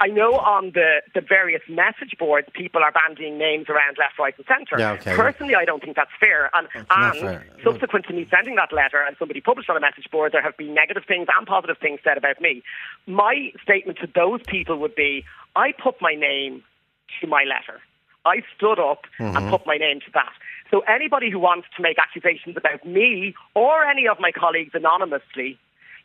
I 0.02 0.08
know 0.08 0.34
on 0.34 0.72
the, 0.74 1.02
the 1.16 1.22
various 1.22 1.62
message 1.70 2.16
boards, 2.20 2.48
people 2.54 2.84
are 2.84 2.92
bandying 2.92 3.38
names 3.38 3.68
around 3.70 3.98
left, 3.98 4.20
right, 4.20 4.34
and 4.36 4.46
centre. 4.46 4.78
Yeah, 4.78 4.92
okay. 4.94 5.16
Personally, 5.16 5.56
I 5.56 5.64
don't 5.64 5.82
think 5.82 5.96
that's 5.96 6.12
fair. 6.20 6.50
And, 6.54 6.68
and 6.76 7.20
fair. 7.20 7.46
subsequent 7.64 8.06
to 8.08 8.14
me 8.14 8.28
sending 8.30 8.56
that 8.56 8.74
letter 8.74 9.02
and 9.02 9.16
somebody 9.18 9.40
published 9.40 9.70
on 9.70 9.78
a 9.78 9.80
message 9.80 10.12
board, 10.12 10.34
there 10.34 10.42
have 10.42 10.58
been 10.58 10.74
negative 10.74 11.04
things 11.08 11.28
and 11.36 11.48
positive 11.48 11.78
things 11.78 12.02
said 12.04 12.18
about 12.18 12.42
me. 12.42 12.62
My 13.08 13.52
statement 13.64 14.00
to 14.00 14.08
those 14.14 14.42
people 14.48 14.78
would 14.80 14.96
be 14.96 15.24
I 15.56 15.72
put 15.72 15.96
my 16.02 16.14
name 16.14 16.62
to 17.22 17.28
my 17.28 17.44
letter. 17.44 17.80
I 18.26 18.42
stood 18.56 18.80
up 18.80 19.04
mm-hmm. 19.20 19.36
and 19.36 19.50
put 19.50 19.66
my 19.66 19.78
name 19.78 20.00
to 20.02 20.12
that. 20.14 20.32
So 20.72 20.82
anybody 20.82 21.32
who 21.32 21.40
wants 21.40 21.68
to 21.78 21.82
make 21.82 21.98
accusations 21.98 22.56
about 22.58 22.86
me 22.86 23.34
or 23.56 23.86
any 23.86 24.08
of 24.08 24.20
my 24.20 24.32
colleagues 24.32 24.72
anonymously, 24.74 25.58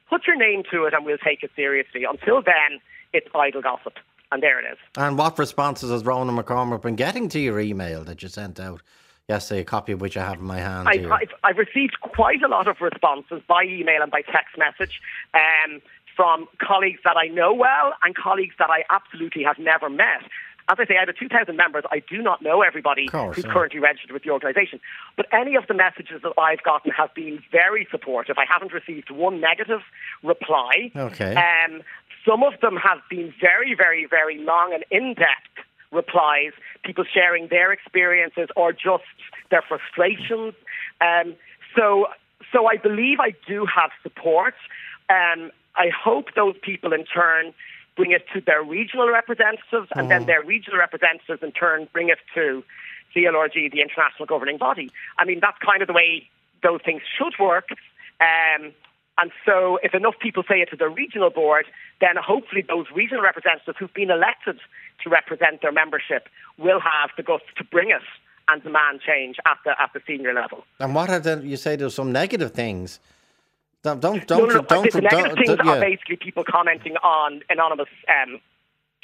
put 0.08 0.26
your 0.26 0.36
name 0.36 0.62
to 0.70 0.84
it 0.84 0.94
and 0.94 1.04
we'll 1.04 1.18
take 1.18 1.42
it 1.42 1.50
seriously. 1.54 2.04
Until 2.04 2.42
then, 2.42 2.80
it's 3.12 3.28
idle 3.34 3.62
gossip. 3.62 3.94
And 4.32 4.42
there 4.42 4.58
it 4.58 4.64
is. 4.72 4.78
And 4.96 5.18
what 5.18 5.38
responses 5.38 5.90
has 5.90 6.04
Ronan 6.04 6.36
McCormack 6.36 6.82
been 6.82 6.96
getting 6.96 7.28
to 7.28 7.38
your 7.38 7.60
email 7.60 8.04
that 8.04 8.22
you 8.22 8.28
sent 8.28 8.58
out? 8.58 8.82
yesterday, 9.28 9.60
a 9.60 9.64
copy 9.64 9.92
of 9.92 10.00
which 10.00 10.16
I 10.16 10.24
have 10.24 10.38
in 10.38 10.44
my 10.44 10.58
hand. 10.58 10.88
I've, 10.88 11.10
I've, 11.10 11.34
I've, 11.42 11.58
received 11.58 12.00
quite 12.00 12.42
a 12.42 12.48
lot 12.48 12.68
of 12.68 12.80
responses 12.80 13.42
by 13.48 13.64
email 13.64 14.02
and 14.02 14.10
by 14.10 14.22
text 14.22 14.58
message 14.58 15.00
um, 15.32 15.80
from 16.14 16.46
colleagues 16.58 17.00
that 17.04 17.16
I 17.16 17.28
know 17.28 17.52
well 17.52 17.94
and 18.02 18.14
colleagues 18.14 18.54
that 18.58 18.70
I 18.70 18.84
absolutely 18.90 19.42
have 19.44 19.58
never 19.58 19.88
met. 19.88 20.22
As 20.68 20.78
I 20.80 20.86
say, 20.86 20.96
out 20.96 21.08
of 21.08 21.18
2,000 21.18 21.56
members, 21.56 21.84
I 21.90 22.00
do 22.00 22.22
not 22.22 22.40
know 22.40 22.62
everybody 22.62 23.08
course, 23.08 23.36
who's 23.36 23.44
yeah. 23.44 23.52
currently 23.52 23.80
registered 23.80 24.12
with 24.12 24.22
the 24.22 24.30
organisation. 24.30 24.80
But 25.16 25.26
any 25.32 25.56
of 25.56 25.66
the 25.66 25.74
messages 25.74 26.22
that 26.22 26.32
I've 26.38 26.62
gotten 26.62 26.90
have 26.92 27.12
been 27.14 27.42
very 27.52 27.86
supportive. 27.90 28.38
I 28.38 28.46
haven't 28.50 28.72
received 28.72 29.10
one 29.10 29.40
negative 29.40 29.80
reply. 30.22 30.90
Okay. 30.96 31.34
Um, 31.34 31.82
some 32.26 32.42
of 32.42 32.58
them 32.60 32.76
have 32.76 33.00
been 33.10 33.34
very, 33.40 33.74
very, 33.74 34.06
very 34.06 34.38
long 34.38 34.72
and 34.72 34.84
in-depth 34.90 35.66
replies, 35.92 36.52
people 36.82 37.04
sharing 37.04 37.48
their 37.48 37.72
experiences 37.72 38.48
or 38.56 38.72
just 38.72 39.04
their 39.50 39.62
frustrations. 39.62 40.54
Um, 41.00 41.36
so, 41.76 42.06
so 42.52 42.66
I 42.66 42.76
believe 42.76 43.20
I 43.20 43.34
do 43.46 43.66
have 43.66 43.90
support. 44.02 44.54
Um, 45.10 45.50
I 45.76 45.90
hope 45.90 46.34
those 46.34 46.56
people 46.62 46.92
in 46.92 47.04
turn 47.04 47.52
bring 47.96 48.12
it 48.12 48.26
to 48.34 48.40
their 48.40 48.62
regional 48.62 49.08
representatives, 49.08 49.88
and 49.94 50.10
then 50.10 50.24
mm. 50.24 50.26
their 50.26 50.42
regional 50.42 50.78
representatives 50.78 51.42
in 51.42 51.52
turn 51.52 51.88
bring 51.92 52.08
it 52.08 52.18
to 52.34 52.64
CLRG, 53.14 53.70
the 53.70 53.80
international 53.80 54.26
governing 54.26 54.58
body. 54.58 54.90
I 55.18 55.24
mean, 55.24 55.38
that's 55.40 55.58
kind 55.64 55.82
of 55.82 55.86
the 55.86 55.94
way 55.94 56.28
those 56.62 56.80
things 56.84 57.02
should 57.16 57.34
work. 57.38 57.68
Um, 58.20 58.72
and 59.16 59.30
so, 59.46 59.78
if 59.82 59.94
enough 59.94 60.14
people 60.20 60.42
say 60.48 60.60
it 60.60 60.70
to 60.70 60.76
the 60.76 60.88
regional 60.88 61.30
board, 61.30 61.66
then 62.00 62.16
hopefully 62.16 62.64
those 62.66 62.86
regional 62.94 63.22
representatives 63.22 63.76
who've 63.78 63.94
been 63.94 64.10
elected 64.10 64.58
to 65.04 65.10
represent 65.10 65.62
their 65.62 65.70
membership 65.70 66.28
will 66.58 66.80
have 66.80 67.10
the 67.16 67.22
guts 67.22 67.44
to 67.56 67.64
bring 67.64 67.90
it 67.90 68.02
and 68.48 68.62
demand 68.62 69.00
change 69.06 69.36
at 69.46 69.58
the 69.64 69.70
at 69.80 69.90
the 69.94 70.00
senior 70.06 70.34
level. 70.34 70.64
And 70.80 70.94
what 70.94 71.10
are 71.10 71.20
the? 71.20 71.40
You 71.44 71.56
say 71.56 71.76
there's 71.76 71.94
some 71.94 72.10
negative 72.12 72.52
things. 72.52 72.98
Don't 73.84 74.00
don't 74.00 74.26
don't. 74.26 74.48
no, 74.48 74.54
no, 74.56 74.62
don't, 74.62 74.92
the 74.92 75.00
negative 75.02 75.36
don't, 75.36 75.46
things 75.46 75.58
yeah. 75.64 75.72
are 75.72 75.80
basically 75.80 76.16
people 76.16 76.42
commenting 76.48 76.96
on 76.96 77.42
anonymous 77.50 77.88
um, 78.08 78.40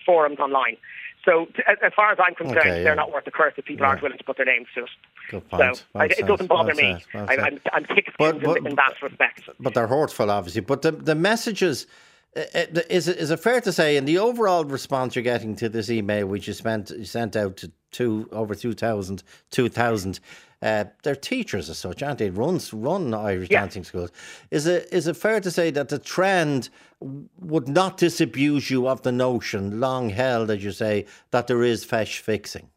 forums 0.04 0.38
online. 0.40 0.76
So, 1.22 1.44
t- 1.54 1.62
as- 1.68 1.92
far 1.94 2.10
as 2.12 2.18
I'm 2.18 2.34
concerned, 2.34 2.58
Okay, 2.60 2.78
yeah. 2.78 2.82
they're 2.82 2.94
not 2.94 3.12
worth 3.12 3.26
the 3.26 3.30
curse 3.30 3.52
if 3.58 3.66
people 3.66 3.84
aren't 3.84 4.00
willing 4.00 4.16
to 4.16 4.24
put 4.24 4.38
their 4.38 4.46
names 4.46 4.68
to 4.74 4.84
it. 4.84 4.88
Good 5.30 5.46
point. 5.50 5.76
So, 5.76 5.82
Well 5.92 6.02
I, 6.02 6.06
it 6.06 6.26
doesn't 6.26 6.46
bother 6.46 6.72
well 6.74 6.94
me. 6.94 7.04
well 7.12 7.26
I, 7.28 7.36
said. 7.36 7.44
I'm, 7.44 7.60
I'm 7.74 7.84
thick 7.84 8.06
But- 8.18 8.28
skinned 8.36 8.42
but- 8.42 8.56
in, 8.56 8.66
in 8.68 8.74
that 8.76 8.94
respect. 9.02 9.42
but 9.60 9.74
they're 9.74 9.86
hurtful, 9.86 10.30
obviously. 10.30 10.62
But 10.62 10.80
the 10.82 10.92
the 10.92 11.14
messages. 11.14 11.86
uh, 12.34 12.40
uh, 12.54 12.80
Is 12.88 13.06
it, 13.08 13.18
is 13.18 13.30
it 13.30 13.40
fair 13.40 13.60
to 13.60 13.72
say, 13.72 13.98
in 13.98 14.06
the 14.06 14.16
overall 14.16 14.64
response 14.64 15.14
you're 15.14 15.22
getting 15.22 15.54
to 15.56 15.68
this 15.68 15.90
email, 15.90 16.26
which 16.26 16.46
you 16.48 16.54
spent 16.54 16.88
you 16.90 17.04
sent 17.04 17.36
out 17.36 17.58
to 17.58 17.70
two 17.90 18.26
over 18.32 18.54
2,000, 18.54 19.22
2,000, 19.50 20.20
uh, 20.62 20.84
they're 21.02 21.16
teachers 21.16 21.70
as 21.70 21.78
such, 21.78 22.02
aren't 22.02 22.18
they? 22.18 22.30
Runs 22.30 22.72
run 22.74 23.14
Irish 23.14 23.48
Yeah. 23.50 23.60
dancing 23.60 23.84
schools. 23.84 24.10
Is 24.50 24.66
it 24.66 24.88
is 24.92 25.06
it 25.06 25.16
fair 25.16 25.40
to 25.40 25.50
say 25.50 25.70
that 25.70 25.88
the 25.88 25.98
trend 25.98 26.68
would 27.00 27.66
not 27.68 27.96
disabuse 27.96 28.70
you 28.70 28.86
of 28.86 29.02
the 29.02 29.12
notion, 29.12 29.80
long 29.80 30.10
held, 30.10 30.50
as 30.50 30.62
you 30.62 30.72
say, 30.72 31.06
that 31.30 31.46
there 31.46 31.62
is 31.62 31.84
feis 31.86 32.18
fixing? 32.18 32.68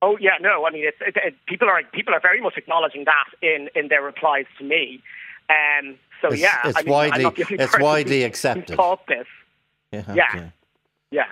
Oh 0.00 0.16
yeah, 0.20 0.36
no. 0.40 0.64
I 0.66 0.70
mean, 0.70 0.84
it's, 0.84 0.96
it, 1.00 1.16
it, 1.16 1.34
people 1.46 1.68
are 1.68 1.82
people 1.92 2.14
are 2.14 2.20
very 2.20 2.40
much 2.40 2.56
acknowledging 2.56 3.04
that 3.06 3.24
in, 3.42 3.68
in 3.74 3.88
their 3.88 4.02
replies 4.02 4.46
to 4.58 4.64
me. 4.64 5.02
Um, 5.50 5.96
so 6.20 6.28
It's- 6.28 6.40
yeah, 6.40 6.60
it's 6.68 6.78
I 6.78 6.82
mean, 6.82 6.92
widely- 6.92 7.22
not 7.24 7.34
the 7.36 7.44
only 7.50 7.64
it's 7.64 7.78
widely 7.78 8.22
accepted. 8.22 8.78
Who 8.78 8.96
this? 9.08 9.26
Yeah. 9.92 10.14
Yeah. 10.14 10.24
okay. 10.34 10.52
Yeah. 11.10 11.24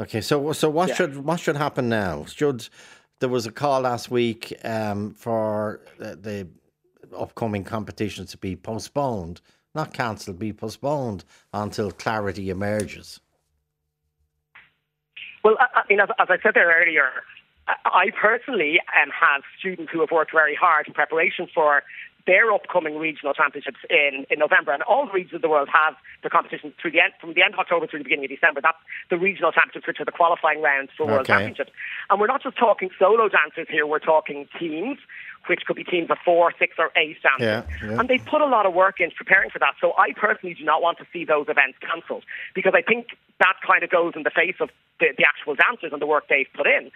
Okay, 0.00 0.20
so 0.20 0.52
so 0.52 0.68
what 0.70 0.88
Yeah. 0.88 0.94
should 0.96 1.16
what 1.24 1.38
should 1.38 1.56
happen 1.56 1.88
now? 1.88 2.24
Should 2.24 2.68
there 3.20 3.28
was 3.28 3.46
a 3.46 3.52
call 3.52 3.80
last 3.80 4.10
week 4.10 4.54
um, 4.64 5.14
for 5.14 5.80
the, 5.98 6.48
upcoming 7.16 7.64
competitions 7.64 8.30
to 8.32 8.36
be 8.36 8.54
postponed, 8.54 9.40
not 9.74 9.94
cancelled, 9.94 10.38
be 10.38 10.52
postponed 10.52 11.24
until 11.54 11.90
clarity 11.90 12.50
emerges. 12.50 13.18
Well, 15.42 15.56
I, 15.58 15.82
mean, 15.88 16.00
as, 16.00 16.10
I 16.18 16.36
said 16.42 16.52
there 16.54 16.70
earlier, 16.70 17.08
I, 17.66 17.74
I 17.86 18.10
personally 18.20 18.78
um, 19.02 19.08
have 19.18 19.42
students 19.58 19.90
who 19.90 20.00
have 20.00 20.10
worked 20.10 20.32
very 20.32 20.54
hard 20.54 20.86
in 20.86 20.92
preparation 20.92 21.48
for 21.54 21.82
their 22.28 22.52
upcoming 22.52 22.98
regional 22.98 23.32
championships 23.32 23.80
in, 23.88 24.26
in 24.28 24.38
November, 24.38 24.72
and 24.72 24.82
all 24.82 25.06
the 25.06 25.12
regions 25.12 25.32
of 25.32 25.42
the 25.42 25.48
world 25.48 25.66
have 25.72 25.96
the 26.22 26.28
competitions 26.28 26.74
through 26.80 26.92
the 26.92 27.00
end, 27.00 27.16
from 27.18 27.32
the 27.32 27.42
end 27.42 27.54
of 27.54 27.58
October 27.58 27.86
through 27.86 28.00
the 28.00 28.04
beginning 28.04 28.26
of 28.26 28.30
December. 28.30 28.60
That's 28.60 28.76
the 29.08 29.16
regional 29.16 29.50
championships, 29.50 29.88
which 29.88 29.98
are 29.98 30.04
the 30.04 30.12
qualifying 30.12 30.60
rounds 30.60 30.90
for 30.94 31.06
World 31.06 31.24
Championships. 31.24 31.72
And 32.10 32.20
we're 32.20 32.28
not 32.28 32.42
just 32.42 32.58
talking 32.58 32.90
solo 32.98 33.28
dancers 33.32 33.66
here; 33.70 33.86
we're 33.86 33.98
talking 33.98 34.46
teams, 34.60 34.98
which 35.48 35.64
could 35.64 35.76
be 35.76 35.84
teams 35.84 36.10
of 36.10 36.18
four, 36.22 36.52
six, 36.58 36.76
or 36.78 36.92
eight 36.96 37.16
dancers. 37.24 37.64
Yeah, 37.80 37.88
yeah. 37.88 37.98
And 37.98 38.08
they 38.08 38.18
put 38.18 38.42
a 38.42 38.46
lot 38.46 38.66
of 38.66 38.74
work 38.74 39.00
in 39.00 39.10
preparing 39.16 39.48
for 39.48 39.58
that. 39.60 39.80
So 39.80 39.94
I 39.96 40.12
personally 40.12 40.54
do 40.54 40.64
not 40.64 40.82
want 40.82 40.98
to 40.98 41.06
see 41.10 41.24
those 41.24 41.48
events 41.48 41.78
cancelled 41.80 42.24
because 42.54 42.74
I 42.76 42.82
think 42.82 43.16
that 43.40 43.56
kind 43.66 43.82
of 43.82 43.88
goes 43.88 44.12
in 44.16 44.24
the 44.24 44.34
face 44.34 44.56
of 44.60 44.68
the, 45.00 45.14
the 45.16 45.24
actual 45.24 45.54
dancers 45.54 45.92
and 45.92 46.02
the 46.02 46.06
work 46.06 46.24
they've 46.28 46.52
put 46.54 46.66
in, 46.66 46.90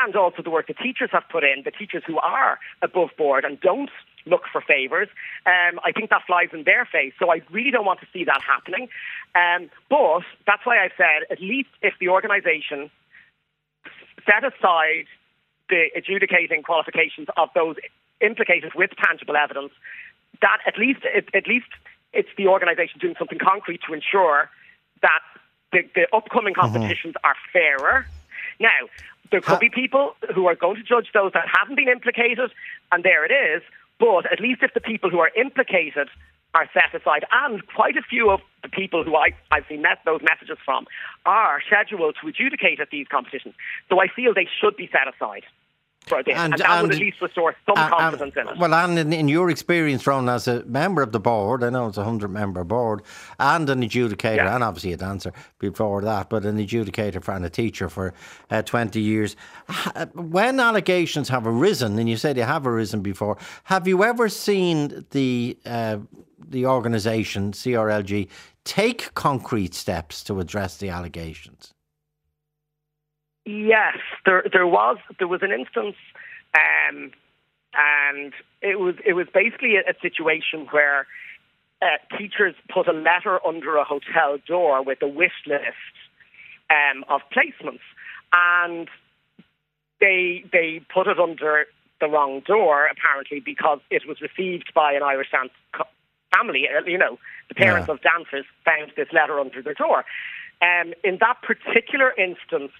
and 0.00 0.16
also 0.16 0.40
the 0.40 0.50
work 0.50 0.66
the 0.66 0.74
teachers 0.80 1.10
have 1.12 1.24
put 1.28 1.44
in, 1.44 1.62
the 1.64 1.72
teachers 1.72 2.02
who 2.06 2.18
are 2.20 2.58
above 2.80 3.10
board 3.18 3.44
and 3.44 3.60
don't 3.60 3.90
look 4.28 4.42
for 4.52 4.60
favours. 4.60 5.08
Um, 5.46 5.80
I 5.84 5.92
think 5.92 6.10
that 6.10 6.22
flies 6.26 6.48
in 6.52 6.64
their 6.64 6.84
face. 6.84 7.12
So 7.18 7.30
I 7.30 7.42
really 7.50 7.70
don't 7.70 7.84
want 7.86 8.00
to 8.00 8.06
see 8.12 8.24
that 8.24 8.40
happening. 8.42 8.88
Um, 9.34 9.70
but 9.88 10.22
that's 10.46 10.64
why 10.64 10.84
I've 10.84 10.96
said, 10.96 11.26
at 11.30 11.40
least 11.40 11.70
if 11.82 11.94
the 12.00 12.08
organisation 12.08 12.90
set 14.26 14.44
aside 14.44 15.06
the 15.68 15.86
adjudicating 15.96 16.62
qualifications 16.62 17.28
of 17.36 17.48
those 17.54 17.76
implicated 18.20 18.72
with 18.74 18.90
tangible 19.02 19.36
evidence, 19.36 19.72
that 20.40 20.58
at 20.66 20.78
least 20.78 21.00
it, 21.04 21.28
at 21.34 21.46
least 21.46 21.68
it's 22.12 22.28
the 22.36 22.48
organisation 22.48 22.98
doing 23.00 23.14
something 23.18 23.38
concrete 23.38 23.80
to 23.86 23.92
ensure 23.92 24.50
that 25.02 25.20
the, 25.72 25.80
the 25.94 26.06
upcoming 26.16 26.54
competitions 26.54 27.14
are 27.22 27.36
fairer. 27.52 28.06
Now, 28.58 28.88
there 29.30 29.40
could 29.40 29.60
be 29.60 29.68
people 29.68 30.14
who 30.34 30.46
are 30.46 30.54
going 30.54 30.76
to 30.76 30.82
judge 30.82 31.08
those 31.12 31.32
that 31.34 31.46
haven't 31.46 31.76
been 31.76 31.88
implicated, 31.88 32.50
and 32.90 33.04
there 33.04 33.24
it 33.24 33.32
is. 33.32 33.62
But 33.98 34.30
at 34.30 34.40
least 34.40 34.62
if 34.62 34.74
the 34.74 34.80
people 34.80 35.10
who 35.10 35.18
are 35.18 35.30
implicated 35.36 36.08
are 36.54 36.68
set 36.72 36.98
aside, 36.98 37.24
and 37.30 37.66
quite 37.66 37.96
a 37.96 38.02
few 38.02 38.30
of 38.30 38.40
the 38.62 38.68
people 38.68 39.04
who 39.04 39.14
I, 39.14 39.30
I've 39.50 39.64
seen 39.68 39.82
met 39.82 39.98
those 40.04 40.20
messages 40.22 40.56
from 40.64 40.86
are 41.26 41.60
scheduled 41.66 42.16
to 42.22 42.28
adjudicate 42.28 42.80
at 42.80 42.88
these 42.90 43.06
competitions. 43.08 43.54
So 43.88 44.00
I 44.00 44.08
feel 44.08 44.32
they 44.34 44.48
should 44.60 44.76
be 44.76 44.88
set 44.90 45.12
aside 45.12 45.44
for 46.08 46.22
this, 46.22 46.34
and, 46.36 46.54
And- 46.54 46.62
that 46.62 46.82
would 46.82 46.92
at 46.94 46.98
least 46.98 47.20
restore 47.20 47.54
some 47.66 47.76
And- 47.76 47.92
and- 47.92 48.00
confidence 48.00 48.34
in 48.36 48.48
it. 48.48 48.58
Well, 48.58 48.74
and 48.74 48.98
in, 48.98 49.12
in 49.12 49.28
your 49.28 49.50
experience, 49.50 50.06
Ron, 50.06 50.28
as 50.28 50.48
a 50.48 50.64
member 50.64 51.02
of 51.02 51.12
the 51.12 51.20
board, 51.20 51.62
I 51.62 51.70
know 51.70 51.86
it's 51.88 51.98
a 51.98 52.04
hundred 52.04 52.30
member 52.30 52.64
board, 52.64 53.02
and 53.38 53.68
an 53.70 53.82
adjudicator, 53.82 54.36
Yeah. 54.36 54.54
and 54.54 54.64
obviously 54.64 54.92
a 54.92 54.96
dancer 54.96 55.32
before 55.58 56.02
that, 56.02 56.28
but 56.30 56.44
an 56.44 56.58
adjudicator 56.58 57.22
for, 57.22 57.32
and 57.34 57.44
a 57.44 57.50
teacher 57.50 57.88
for 57.88 58.14
uh, 58.50 58.62
twenty 58.62 59.00
years. 59.00 59.36
When 60.14 60.60
allegations 60.60 61.28
have 61.28 61.46
arisen, 61.46 61.98
and 61.98 62.08
you 62.08 62.16
said 62.16 62.36
they 62.36 62.42
have 62.42 62.66
arisen 62.66 63.00
before, 63.02 63.36
have 63.64 63.86
you 63.86 64.02
ever 64.04 64.28
seen 64.28 65.04
the 65.10 65.58
uh, 65.66 65.98
the 66.50 66.66
organisation 66.66 67.52
CRLG 67.52 68.28
take 68.64 69.12
concrete 69.14 69.74
steps 69.74 70.22
to 70.24 70.40
address 70.40 70.76
the 70.78 70.88
allegations? 70.88 71.74
Yes, 73.48 73.96
there 74.26 74.44
there 74.52 74.66
was 74.66 74.98
there 75.18 75.26
was 75.26 75.40
an 75.42 75.52
instance, 75.52 75.96
um, 76.52 77.12
and 77.72 78.34
it 78.60 78.78
was 78.78 78.96
it 79.06 79.14
was 79.14 79.26
basically 79.32 79.76
a, 79.76 79.90
a 79.90 79.94
situation 80.02 80.66
where 80.70 81.06
uh, 81.80 81.96
teachers 82.18 82.54
put 82.68 82.88
a 82.88 82.92
letter 82.92 83.40
under 83.46 83.76
a 83.78 83.84
hotel 83.84 84.36
door 84.46 84.82
with 84.84 85.00
a 85.00 85.08
wish 85.08 85.32
list 85.46 85.94
um, 86.68 87.04
of 87.08 87.22
placements, 87.32 87.80
and 88.34 88.88
they 89.98 90.44
they 90.52 90.82
put 90.92 91.06
it 91.06 91.18
under 91.18 91.64
the 92.02 92.06
wrong 92.06 92.40
door 92.46 92.86
apparently 92.86 93.40
because 93.40 93.80
it 93.90 94.02
was 94.06 94.20
received 94.20 94.74
by 94.74 94.92
an 94.92 95.02
Irish 95.02 95.30
dance 95.32 95.52
family. 96.36 96.68
uh, 96.68 96.84
You 96.84 96.98
know, 96.98 97.18
the 97.48 97.54
parents 97.54 97.88
Yeah. 97.88 97.94
of 97.94 98.02
dancers 98.02 98.44
found 98.66 98.92
this 98.94 99.08
letter 99.10 99.40
under 99.40 99.62
their 99.62 99.72
door. 99.72 100.04
Um, 100.60 100.92
in 101.02 101.16
that 101.20 101.40
particular 101.40 102.12
instance, 102.18 102.72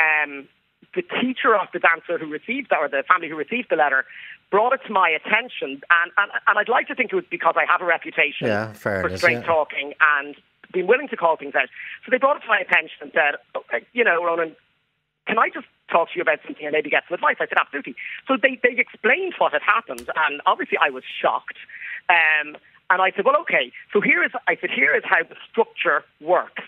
um, 0.00 0.48
the 0.94 1.02
teacher 1.02 1.54
of 1.54 1.68
the 1.72 1.78
dancer 1.78 2.16
who 2.18 2.30
received 2.32 2.70
that, 2.70 2.80
or 2.80 2.88
the 2.88 3.04
family 3.06 3.28
who 3.28 3.36
received 3.36 3.68
the 3.70 3.76
letter, 3.76 4.04
brought 4.50 4.72
it 4.72 4.80
to 4.86 4.92
my 4.92 5.08
attention, 5.10 5.80
and, 5.90 6.08
and, 6.18 6.30
and 6.46 6.58
I'd 6.58 6.68
like 6.68 6.88
to 6.88 6.94
think 6.94 7.12
it 7.12 7.16
was 7.16 7.28
because 7.30 7.54
I 7.56 7.64
have 7.70 7.80
a 7.80 7.84
reputation 7.84 8.48
Yeah, 8.48 8.72
for 8.72 9.08
straight 9.16 9.44
yeah. 9.44 9.54
talking 9.54 9.92
and 10.00 10.34
being 10.72 10.86
willing 10.86 11.08
to 11.08 11.16
call 11.16 11.36
things 11.36 11.54
out. 11.54 11.68
So 12.04 12.10
they 12.10 12.18
brought 12.18 12.36
it 12.38 12.40
to 12.40 12.48
my 12.48 12.58
attention 12.58 12.98
and 13.02 13.12
said, 13.12 13.34
okay, 13.54 13.86
you 13.92 14.02
know, 14.02 14.24
Ronan, 14.24 14.56
can 15.26 15.38
I 15.38 15.48
just 15.50 15.66
talk 15.90 16.10
to 16.10 16.16
you 16.16 16.22
about 16.22 16.38
something 16.44 16.64
and 16.64 16.72
maybe 16.72 16.90
get 16.90 17.04
some 17.08 17.14
advice? 17.14 17.36
I 17.38 17.46
said, 17.46 17.58
absolutely. 17.60 17.94
So 18.26 18.36
they, 18.40 18.58
they 18.62 18.74
explained 18.78 19.34
what 19.38 19.52
had 19.52 19.62
happened, 19.62 20.08
and 20.16 20.40
obviously 20.46 20.78
I 20.78 20.90
was 20.90 21.04
shocked. 21.04 21.58
Um, 22.08 22.56
and 22.90 23.00
I 23.00 23.12
said, 23.14 23.24
well, 23.24 23.36
okay. 23.42 23.72
So 23.92 24.00
here 24.00 24.22
is, 24.24 24.32
I 24.48 24.56
said, 24.60 24.70
here 24.70 24.94
is 24.94 25.02
how 25.04 25.22
the 25.22 25.36
structure 25.50 26.04
works. 26.20 26.62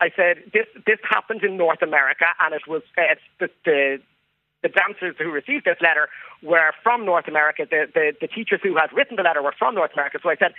I 0.00 0.10
said, 0.14 0.42
this 0.52 0.66
this 0.86 0.98
happened 1.02 1.42
in 1.42 1.56
North 1.56 1.82
America, 1.82 2.26
and 2.40 2.54
it 2.54 2.62
was 2.68 2.82
uh, 2.96 3.14
the, 3.40 3.48
the 3.64 3.98
the 4.62 4.68
dancers 4.68 5.14
who 5.18 5.30
received 5.30 5.64
this 5.64 5.78
letter 5.80 6.08
were 6.42 6.72
from 6.82 7.04
North 7.04 7.28
America. 7.28 7.66
The, 7.68 7.86
the, 7.94 8.12
the 8.20 8.26
teachers 8.26 8.60
who 8.62 8.76
had 8.76 8.92
written 8.92 9.16
the 9.16 9.22
letter 9.22 9.42
were 9.42 9.54
from 9.56 9.74
North 9.74 9.92
America. 9.94 10.18
So 10.22 10.30
I 10.30 10.36
said, 10.36 10.52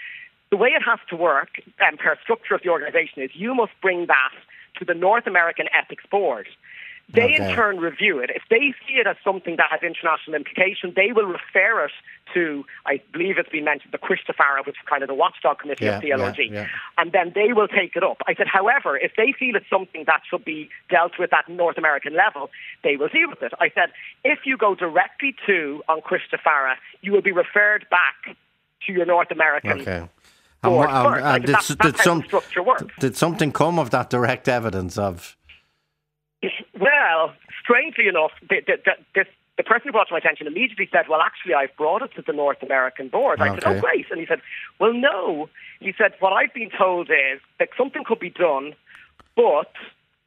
the 0.52 0.58
way 0.58 0.70
it 0.70 0.82
has 0.82 1.00
to 1.10 1.16
work, 1.16 1.62
um, 1.86 1.98
per 1.98 2.16
structure 2.24 2.56
of 2.56 2.62
the 2.64 2.70
organisation, 2.70 3.24
is 3.24 3.32
you 3.34 3.54
must 3.54 3.74
bring 3.82 4.08
that 4.08 4.34
to 4.80 4.86
the 4.86 4.94
North 4.94 5.28
American 5.28 5.68
Ethics 5.78 6.06
Board. 6.10 6.48
They 7.12 7.24
Okay. 7.34 7.50
in 7.50 7.56
turn 7.56 7.80
review 7.80 8.19
it. 8.19 8.30
If 8.30 8.43
they 8.50 8.74
see 8.88 8.95
it 8.95 9.08
as 9.08 9.15
something 9.24 9.56
that 9.56 9.72
has 9.72 9.82
international 9.82 10.36
implication, 10.36 10.93
they 10.95 11.12
will 11.12 11.26
refer 11.26 11.86
it 11.86 11.91
to, 12.36 12.63
I 12.86 13.02
believe 13.12 13.39
it's 13.39 13.50
been 13.50 13.63
mentioned, 13.63 13.91
the 13.93 13.98
Christofara, 13.98 14.63
which 14.65 14.76
is 14.78 14.86
kind 14.88 15.02
of 15.02 15.08
the 15.08 15.15
watchdog 15.15 15.58
committee 15.58 15.88
of 15.88 16.04
Yeah, 16.04 16.15
CLRG. 16.17 16.38
yeah, 16.52 16.54
yeah. 16.62 16.67
And 17.00 17.12
then 17.12 17.32
they 17.34 17.52
will 17.54 17.67
take 17.67 17.95
it 17.95 18.04
up. 18.04 18.17
I 18.28 18.36
said, 18.36 18.48
however, 18.48 18.95
if 18.95 19.13
they 19.17 19.32
feel 19.32 19.56
it's 19.56 19.67
something 19.72 20.04
that 20.06 20.22
should 20.30 20.45
be 20.45 20.69
dealt 20.91 21.17
with 21.17 21.34
at 21.34 21.50
North 21.50 21.80
American 21.80 22.13
level, 22.15 22.52
they 22.84 22.96
will 22.96 23.08
deal 23.10 23.27
with 23.29 23.42
it. 23.42 23.54
I 23.60 23.69
said, 23.73 23.90
if 24.23 24.46
you 24.46 24.56
go 24.56 24.75
directly 24.75 25.36
to 25.48 25.81
on 25.90 26.02
Christofara, 26.02 26.75
you 27.02 27.12
will 27.12 27.23
be 27.23 27.31
referred 27.31 27.88
back 27.90 28.38
to 28.86 28.94
your 28.94 29.08
North 29.08 29.31
American 29.31 29.81
Okay. 29.81 29.98
And 29.98 30.10
board 30.62 30.90
what- 30.92 31.13
first. 31.15 31.25
uh, 31.25 31.27
I 31.27 31.31
said, 31.34 31.46
did, 31.48 31.56
that's, 31.56 31.67
did 31.69 31.98
how 31.98 32.04
some 32.04 32.19
the 32.21 32.25
structure 32.27 32.62
works. 32.62 32.84
did 33.00 33.17
something 33.17 33.52
come 33.52 33.79
of 33.79 33.90
that 33.90 34.12
direct 34.12 34.48
evidence 34.48 34.96
of? 35.00 35.36
Well, 36.79 37.33
strangely 37.62 38.08
enough, 38.08 38.31
the, 38.42 38.62
the, 38.65 38.77
the, 38.85 38.92
this 39.15 39.27
the 39.58 39.63
person 39.63 39.87
who 39.87 39.92
brought 39.92 40.08
it 40.08 40.10
to 40.10 40.13
my 40.13 40.19
attention 40.19 40.48
immediately 40.48 40.87
said, 40.90 41.10
Well, 41.10 41.19
actually, 41.19 41.54
I've 41.54 41.75
brought 41.75 42.02
it 42.02 42.12
to 42.15 42.21
the 42.21 42.31
North 42.31 42.63
American 42.63 43.10
board. 43.10 43.42
I 43.42 43.54
said, 43.56 43.63
Oh, 43.65 43.79
great. 43.81 44.06
And 44.10 44.17
he 44.17 44.25
said, 44.25 44.40
Well, 44.79 44.94
no. 44.94 45.50
He 45.81 45.94
said, 45.98 46.13
What 46.21 46.31
I've 46.31 46.54
been 46.54 46.69
told 46.71 47.10
is 47.10 47.42
that 47.60 47.67
something 47.77 48.06
could 48.06 48.19
be 48.19 48.29
done, 48.29 48.73
but 49.35 49.73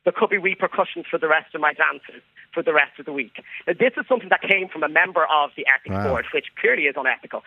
there 0.04 0.12
could 0.14 0.28
be 0.28 0.36
repercussions 0.36 1.06
for 1.10 1.18
the 1.18 1.28
rest 1.28 1.54
of 1.54 1.62
my 1.62 1.72
dancers 1.72 2.22
for 2.52 2.62
the 2.62 2.72
rest 2.72 2.98
of 2.98 3.06
the 3.06 3.12
week. 3.12 3.32
Now, 3.66 3.74
this 3.78 3.92
is 3.96 4.06
something 4.08 4.28
that 4.28 4.42
came 4.42 4.68
from 4.68 4.82
a 4.82 4.88
member 4.88 5.24
of 5.26 5.50
the 5.56 5.66
ethics 5.66 5.92
Wow. 5.94 6.08
board, 6.08 6.26
which 6.32 6.46
clearly 6.60 6.84
is 6.84 6.94
unethical. 6.96 7.42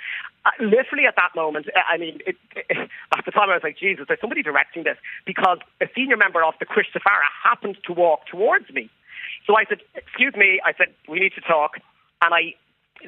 Uh, 0.45 0.51
literally 0.59 1.05
at 1.07 1.15
that 1.15 1.35
moment, 1.35 1.67
uh, 1.75 1.81
I 1.87 1.97
mean, 1.97 2.19
it, 2.25 2.35
it, 2.55 2.77
at 3.17 3.25
the 3.25 3.31
time 3.31 3.49
I 3.49 3.53
was 3.53 3.63
like, 3.63 3.77
Jesus, 3.77 4.05
there's 4.07 4.19
somebody 4.21 4.43
directing 4.43 4.83
this 4.83 4.97
because 5.25 5.59
a 5.81 5.87
senior 5.95 6.17
member 6.17 6.43
of 6.43 6.53
the 6.59 6.65
Krish 6.65 6.89
Safara 6.93 7.27
happened 7.43 7.77
to 7.85 7.93
walk 7.93 8.27
towards 8.27 8.69
me. 8.71 8.89
So 9.47 9.55
I 9.57 9.65
said, 9.69 9.79
excuse 9.95 10.33
me, 10.35 10.59
I 10.65 10.73
said, 10.77 10.87
we 11.07 11.19
need 11.19 11.33
to 11.35 11.41
talk. 11.41 11.77
And 12.21 12.33
I, 12.33 12.53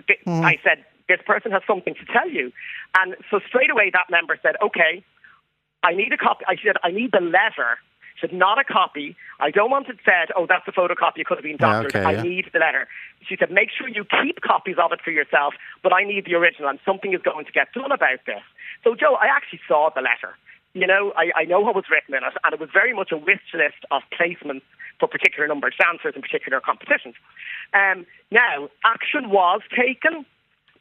th- 0.08 0.20
I 0.28 0.58
said, 0.64 0.86
this 1.08 1.20
person 1.26 1.52
has 1.52 1.62
something 1.66 1.96
to 1.96 2.06
tell 2.12 2.30
you. 2.30 2.52
And 2.98 3.16
so 3.32 3.40
straight 3.48 3.72
away 3.72 3.90
that 3.94 4.06
member 4.10 4.38
said, 4.42 4.56
okay, 4.62 5.04
I 5.84 5.94
need 5.94 6.12
a 6.12 6.18
copy. 6.18 6.44
I 6.48 6.56
said, 6.64 6.76
I 6.84 6.92
need 6.92 7.12
the 7.12 7.22
letter. 7.22 7.78
Said, 8.20 8.34
not 8.34 8.58
a 8.58 8.64
copy. 8.64 9.16
I 9.40 9.52
don't 9.52 9.70
want 9.70 9.90
it 9.90 9.98
said, 10.04 10.30
oh, 10.36 10.48
that's 10.50 10.68
a 10.68 10.72
photocopy. 10.72 11.20
It 11.22 11.28
could 11.28 11.38
have 11.38 11.44
been 11.44 11.58
Yeah, 11.60 11.84
doctored. 11.84 11.96
okay, 11.96 12.04
I 12.06 12.12
yeah. 12.14 12.22
need 12.24 12.46
the 12.52 12.60
letter. 12.60 12.88
She 13.28 13.38
said, 13.38 13.52
make 13.52 13.70
sure 13.70 13.88
you 13.88 14.06
keep 14.24 14.42
copies 14.42 14.78
of 14.82 14.92
it 14.92 15.02
for 15.06 15.12
yourself, 15.12 15.54
but 15.84 15.94
I 15.94 16.04
need 16.04 16.26
the 16.26 16.34
original, 16.34 16.70
and 16.70 16.80
something 16.84 17.14
is 17.14 17.22
going 17.22 17.46
to 17.46 17.52
get 17.52 17.72
done 17.74 17.92
about 17.92 18.20
this. 18.26 18.42
So, 18.84 18.96
Joe, 18.96 19.16
I 19.22 19.28
actually 19.28 19.62
saw 19.68 19.90
the 19.94 20.02
letter. 20.02 20.34
You 20.74 20.88
know, 20.88 21.14
I, 21.16 21.32
I 21.36 21.44
know 21.46 21.60
what 21.62 21.76
was 21.76 21.86
written 21.90 22.14
in 22.16 22.24
it, 22.24 22.34
and 22.44 22.54
it 22.54 22.60
was 22.60 22.70
very 22.74 22.94
much 22.94 23.12
a 23.12 23.18
wish 23.18 23.42
list 23.54 23.86
of 23.92 24.02
placements 24.14 24.62
for 25.00 25.08
particular 25.08 25.48
number 25.48 25.68
of 25.68 25.74
dancers 25.78 26.14
in 26.16 26.22
particular 26.22 26.60
competitions. 26.60 27.16
Um, 27.74 28.06
now, 28.32 28.70
action 28.86 29.30
was 29.30 29.62
taken, 29.70 30.26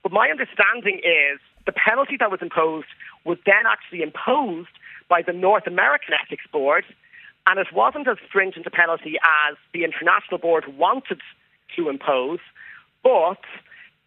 but 0.03 0.13
my 0.13 0.29
understanding 0.29 1.01
is 1.05 1.39
the 1.67 1.73
penalty 1.73 2.17
that 2.19 2.31
was 2.31 2.41
imposed 2.41 2.89
was 3.25 3.39
then 3.45 3.65
actually 3.69 4.03
imposed 4.03 4.73
by 5.09 5.23
the 5.23 5.33
North 5.33 5.67
American 5.67 6.15
Ethics 6.15 6.45
Board, 6.53 6.85
and 7.47 7.59
it 7.59 7.69
wasn't 7.73 8.09
as 8.09 8.17
stringent 8.29 8.67
a 8.67 8.71
penalty 8.71 9.17
as 9.49 9.57
the 9.73 9.85
International 9.85 10.39
Board 10.39 10.65
wanted 10.77 11.21
to 11.77 11.89
impose, 11.89 12.41
but 13.03 13.39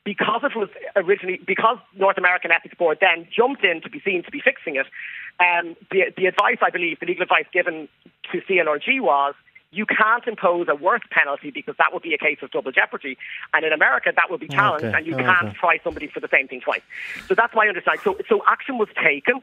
because 0.04 0.42
it 0.44 0.56
was 0.56 0.70
originally 0.96 1.40
because 1.46 1.78
North 1.96 2.18
American 2.18 2.52
Ethics 2.52 2.76
Board 2.76 2.98
then 3.00 3.28
jumped 3.32 3.64
in 3.64 3.82
to 3.82 3.90
be 3.90 4.02
seen 4.04 4.24
to 4.24 4.32
be 4.32 4.42
fixing 4.42 4.76
it, 4.76 4.88
um, 5.40 5.76
the 5.92 6.12
the 6.18 6.26
advice 6.26 6.58
I 6.62 6.70
believe 6.70 7.00
the 7.00 7.06
legal 7.06 7.24
advice 7.24 7.46
given 7.54 7.88
to 8.32 8.42
CLRG 8.42 9.02
was 9.02 9.36
you 9.72 9.86
can't 9.86 10.26
impose 10.28 10.68
a 10.68 10.76
worse 10.76 11.04
penalty 11.12 11.52
because 11.52 11.76
that 11.78 11.94
would 11.94 12.02
be 12.02 12.14
a 12.14 12.18
case 12.18 12.40
of 12.42 12.50
double 12.52 12.72
jeopardy, 12.72 13.18
and 13.54 13.64
in 13.64 13.72
America 13.72 14.12
that 14.16 14.30
would 14.30 14.40
be 14.40 14.48
challenged, 14.48 14.86
Okay, 14.86 14.98
and 14.98 15.06
you 15.06 15.14
okay. 15.14 15.24
can't 15.24 15.54
try 15.56 15.80
somebody 15.84 16.08
for 16.08 16.20
the 16.20 16.30
same 16.32 16.48
thing 16.48 16.62
twice. 16.62 16.82
So 17.28 17.36
that's 17.36 17.54
my 17.54 17.68
understanding. 17.68 18.02
So 18.04 18.18
so 18.28 18.42
action 18.48 18.78
was 18.78 18.90
taken, 19.04 19.42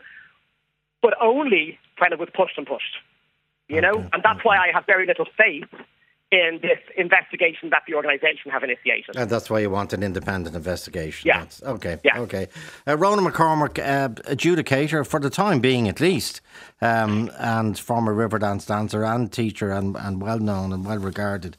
but 1.01 1.15
only 1.21 1.79
when 1.99 2.13
it 2.13 2.19
was 2.19 2.29
pushed 2.35 2.59
and 2.59 2.67
pushed. 2.67 2.97
You 3.69 3.81
know, 3.81 3.95
Okay, 3.95 4.09
and 4.13 4.23
that's 4.23 4.45
why 4.45 4.57
I 4.59 4.71
have 4.73 4.87
very 4.87 5.07
little 5.07 5.27
faith 5.37 5.69
in 6.33 6.59
this 6.61 6.79
investigation 6.97 7.71
that 7.71 7.83
the 7.87 7.95
organisation 7.95 8.51
have 8.51 8.65
initiated. 8.65 9.17
And 9.17 9.31
that's 9.31 9.49
why 9.49 9.61
you 9.61 9.71
want 9.71 9.93
an 9.93 10.03
independent 10.03 10.57
investigation. 10.57 11.29
Yeah. 11.29 11.41
That's, 11.41 11.63
okay. 11.63 11.99
Yeah. 12.05 12.19
Okay. 12.21 12.49
Uh, 12.87 12.97
Ronan 12.97 13.25
McCormack, 13.25 13.79
uh, 13.79 14.09
adjudicator 14.31 15.07
for 15.07 15.21
the 15.21 15.31
time 15.31 15.61
being, 15.61 15.89
at 15.89 16.01
least, 16.01 16.41
um, 16.81 17.31
and 17.39 17.79
former 17.79 18.13
Riverdance 18.13 18.67
dancer 18.67 19.05
and 19.05 19.33
teacher, 19.33 19.71
and, 19.71 19.97
and 19.97 20.21
well 20.21 20.41
known 20.41 20.73
and 20.73 20.85
well 20.85 20.99
regarded. 20.99 21.57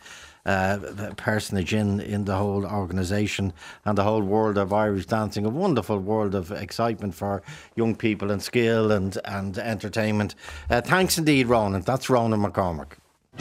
Uh, 0.48 1.12
personage 1.18 1.74
in, 1.74 2.00
in 2.00 2.24
the 2.24 2.38
whole 2.38 2.66
organisation 2.66 3.52
and 3.84 3.98
the 3.98 4.04
whole 4.04 4.22
world 4.22 4.58
of 4.58 4.72
Irish 4.72 5.06
dancing, 5.06 5.46
a 5.46 5.50
wonderful 5.50 6.00
world 6.00 6.34
of 6.34 6.54
excitement 6.54 7.14
for 7.14 7.44
young 7.76 7.94
people 7.94 8.32
and 8.32 8.42
skill 8.42 8.90
and, 8.90 9.18
and 9.26 9.58
entertainment. 9.58 10.36
Uh, 10.70 10.80
thanks 10.80 11.18
indeed, 11.18 11.48
Ronan. 11.48 11.82
That's 11.82 12.10
Ronan 12.10 12.40
McCormack. 12.40 12.94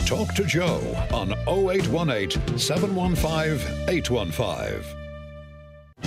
Talk 0.04 0.34
to 0.34 0.44
Joe 0.44 0.80
on 1.12 1.32
0818 1.48 2.58
715 2.58 3.88
815. 3.88 4.96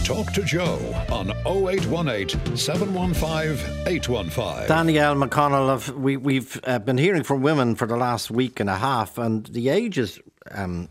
Talk 0.04 0.32
to 0.34 0.44
Joe 0.44 0.80
on 1.12 1.32
0818 1.46 2.56
715 2.56 3.88
815. 3.88 4.68
Danielle 4.68 5.16
McConnell, 5.16 5.70
of, 5.70 5.96
we, 5.96 6.16
we've 6.16 6.60
uh, 6.64 6.80
been 6.80 6.98
hearing 6.98 7.24
from 7.24 7.42
women 7.42 7.76
for 7.76 7.88
the 7.88 7.98
last 7.98 8.32
week 8.32 8.60
and 8.60 8.70
a 8.70 8.76
half, 8.76 9.18
and 9.18 9.48
the 9.48 9.70
ages. 9.70 10.20
Um, 10.52 10.90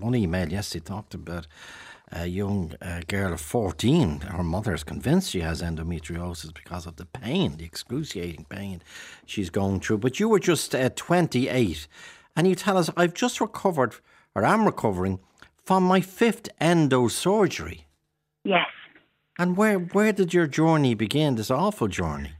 one 0.00 0.14
email 0.14 0.48
yesterday 0.48 0.84
talked 0.84 1.14
about 1.14 1.46
a 2.12 2.26
young 2.26 2.74
uh, 2.80 3.00
girl 3.06 3.32
of 3.32 3.40
14. 3.40 4.20
Her 4.20 4.42
mother 4.42 4.74
is 4.74 4.84
convinced 4.84 5.30
she 5.30 5.40
has 5.40 5.62
endometriosis 5.62 6.54
because 6.54 6.86
of 6.86 6.96
the 6.96 7.06
pain, 7.06 7.56
the 7.56 7.64
excruciating 7.64 8.46
pain 8.48 8.82
she's 9.26 9.50
going 9.50 9.80
through. 9.80 9.98
But 9.98 10.20
you 10.20 10.28
were 10.28 10.38
just 10.38 10.74
uh, 10.74 10.90
28, 10.90 11.86
and 12.36 12.46
you 12.46 12.54
tell 12.54 12.78
us, 12.78 12.90
I've 12.96 13.14
just 13.14 13.40
recovered, 13.40 13.96
or 14.34 14.44
am 14.44 14.64
recovering, 14.64 15.20
from 15.64 15.82
my 15.82 16.00
fifth 16.00 16.48
endo 16.60 17.08
surgery. 17.08 17.86
Yes. 18.44 18.68
And 19.38 19.56
where, 19.56 19.78
where 19.78 20.12
did 20.12 20.32
your 20.32 20.46
journey 20.46 20.94
begin, 20.94 21.34
this 21.34 21.50
awful 21.50 21.88
journey? 21.88 22.32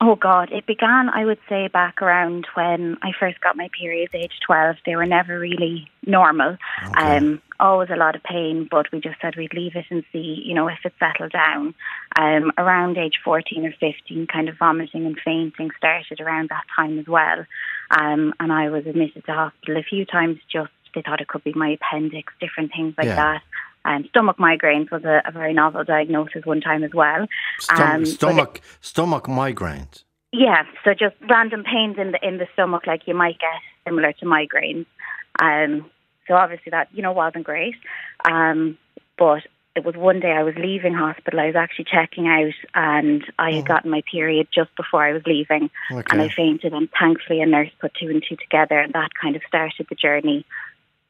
Oh 0.00 0.16
God, 0.16 0.50
it 0.50 0.66
began, 0.66 1.08
I 1.08 1.24
would 1.24 1.38
say, 1.48 1.68
back 1.68 2.02
around 2.02 2.46
when 2.54 2.98
I 3.02 3.12
first 3.18 3.40
got 3.40 3.56
my 3.56 3.68
periods, 3.78 4.12
age 4.12 4.32
12. 4.44 4.76
They 4.84 4.96
were 4.96 5.06
never 5.06 5.38
really 5.38 5.88
normal. 6.04 6.58
Um, 6.98 7.40
always 7.60 7.90
a 7.90 7.96
lot 7.96 8.16
of 8.16 8.22
pain, 8.22 8.66
but 8.68 8.90
we 8.92 9.00
just 9.00 9.20
said 9.22 9.36
we'd 9.36 9.54
leave 9.54 9.76
it 9.76 9.86
and 9.90 10.04
see, 10.12 10.42
you 10.44 10.52
know, 10.54 10.68
if 10.68 10.78
it 10.84 10.92
settled 10.98 11.32
down. 11.32 11.74
Um, 12.18 12.52
around 12.58 12.98
age 12.98 13.20
14 13.24 13.64
or 13.64 13.72
15, 13.78 14.26
kind 14.26 14.48
of 14.48 14.58
vomiting 14.58 15.06
and 15.06 15.18
fainting 15.24 15.70
started 15.78 16.20
around 16.20 16.48
that 16.50 16.64
time 16.76 16.98
as 16.98 17.06
well. 17.06 17.46
Um, 17.90 18.34
and 18.40 18.52
I 18.52 18.70
was 18.70 18.86
admitted 18.86 19.24
to 19.26 19.32
hospital 19.32 19.76
a 19.76 19.84
few 19.84 20.04
times 20.04 20.38
just, 20.52 20.72
they 20.94 21.02
thought 21.02 21.20
it 21.20 21.28
could 21.28 21.44
be 21.44 21.52
my 21.54 21.78
appendix, 21.80 22.32
different 22.40 22.72
things 22.72 22.94
like 22.98 23.06
Yeah. 23.06 23.14
that. 23.16 23.42
Um, 23.84 24.04
stomach 24.08 24.38
migraines 24.38 24.90
was 24.90 25.04
a, 25.04 25.22
a 25.26 25.30
very 25.32 25.52
novel 25.52 25.84
diagnosis 25.84 26.44
one 26.46 26.60
time 26.60 26.84
as 26.84 26.92
well. 26.94 27.26
Stom- 27.60 27.80
Um, 27.80 28.00
but 28.00 28.08
it- 28.08 28.12
stomach, 28.12 28.60
stomach 28.80 29.24
migraines. 29.24 30.04
yeah, 30.32 30.64
so 30.84 30.94
just 30.94 31.16
random 31.28 31.64
pains 31.64 31.96
in 31.98 32.12
the 32.12 32.26
in 32.26 32.38
the 32.38 32.46
stomach, 32.54 32.86
like 32.86 33.06
you 33.06 33.14
might 33.14 33.38
get 33.38 33.60
similar 33.86 34.12
to 34.14 34.24
migraines. 34.24 34.86
Um, 35.40 35.90
so 36.26 36.34
obviously 36.34 36.70
that 36.70 36.88
you 36.92 37.02
know 37.02 37.12
wasn't 37.12 37.44
great. 37.44 37.74
Um, 38.24 38.78
but 39.18 39.42
it 39.76 39.84
was 39.84 39.96
one 39.96 40.20
day 40.20 40.30
I 40.32 40.44
was 40.44 40.54
leaving 40.56 40.94
hospital. 40.94 41.40
I 41.40 41.46
was 41.46 41.56
actually 41.56 41.86
checking 41.86 42.26
out, 42.28 42.54
and 42.74 43.24
I 43.38 43.50
had 43.52 43.66
gotten 43.66 43.90
my 43.90 44.02
period 44.10 44.46
just 44.54 44.74
before 44.76 45.04
I 45.04 45.12
was 45.12 45.22
leaving, 45.26 45.68
and 46.12 46.22
I 46.22 46.28
fainted. 46.36 46.72
And 46.72 46.88
thankfully, 46.98 47.40
a 47.40 47.46
nurse 47.46 47.70
put 47.80 47.92
two 47.94 48.08
and 48.08 48.22
two 48.26 48.36
together, 48.36 48.78
and 48.78 48.92
that 48.94 49.10
kind 49.20 49.34
of 49.36 49.42
started 49.48 49.86
the 49.88 49.94
journey. 49.96 50.46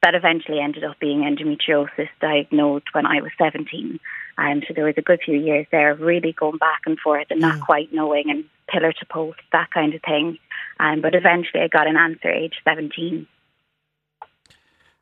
That 0.04 0.14
eventually 0.14 0.60
ended 0.60 0.84
up 0.84 1.00
being 1.00 1.20
endometriosis, 1.20 2.10
diagnosed 2.20 2.88
when 2.92 3.06
I 3.06 3.22
was 3.22 3.30
17. 3.38 3.98
Um, 4.36 4.62
so 4.68 4.74
there 4.74 4.84
was 4.84 4.96
a 4.98 5.02
good 5.02 5.20
few 5.24 5.38
years 5.38 5.66
there, 5.72 5.92
of 5.92 6.00
really 6.00 6.34
going 6.38 6.58
back 6.58 6.82
and 6.84 6.98
forth 6.98 7.28
and 7.30 7.40
not 7.40 7.58
quite 7.62 7.90
knowing, 7.90 8.24
and 8.28 8.44
pillar 8.68 8.92
to 8.92 9.06
post, 9.06 9.40
that 9.52 9.70
kind 9.70 9.94
of 9.94 10.02
thing. 10.02 10.36
Um, 10.78 11.00
but 11.00 11.14
eventually, 11.14 11.62
I 11.62 11.68
got 11.68 11.86
an 11.86 11.96
answer 11.96 12.28
age 12.28 12.52
17. 12.64 13.26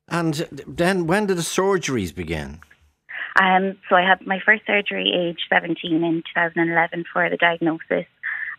And 0.07 0.35
then 0.69 1.09
when 1.09 1.27
did 1.27 1.37
the 1.37 1.43
surgeries 1.43 2.15
begin? 2.15 2.61
Um, 3.41 3.79
so 3.89 3.97
I 3.97 4.03
had 4.03 4.25
my 4.25 4.39
first 4.47 4.63
surgery 4.69 5.11
age 5.13 5.41
17 5.49 6.05
in 6.05 6.23
2011 6.33 7.07
for 7.13 7.29
the 7.29 7.37
diagnosis. 7.37 8.07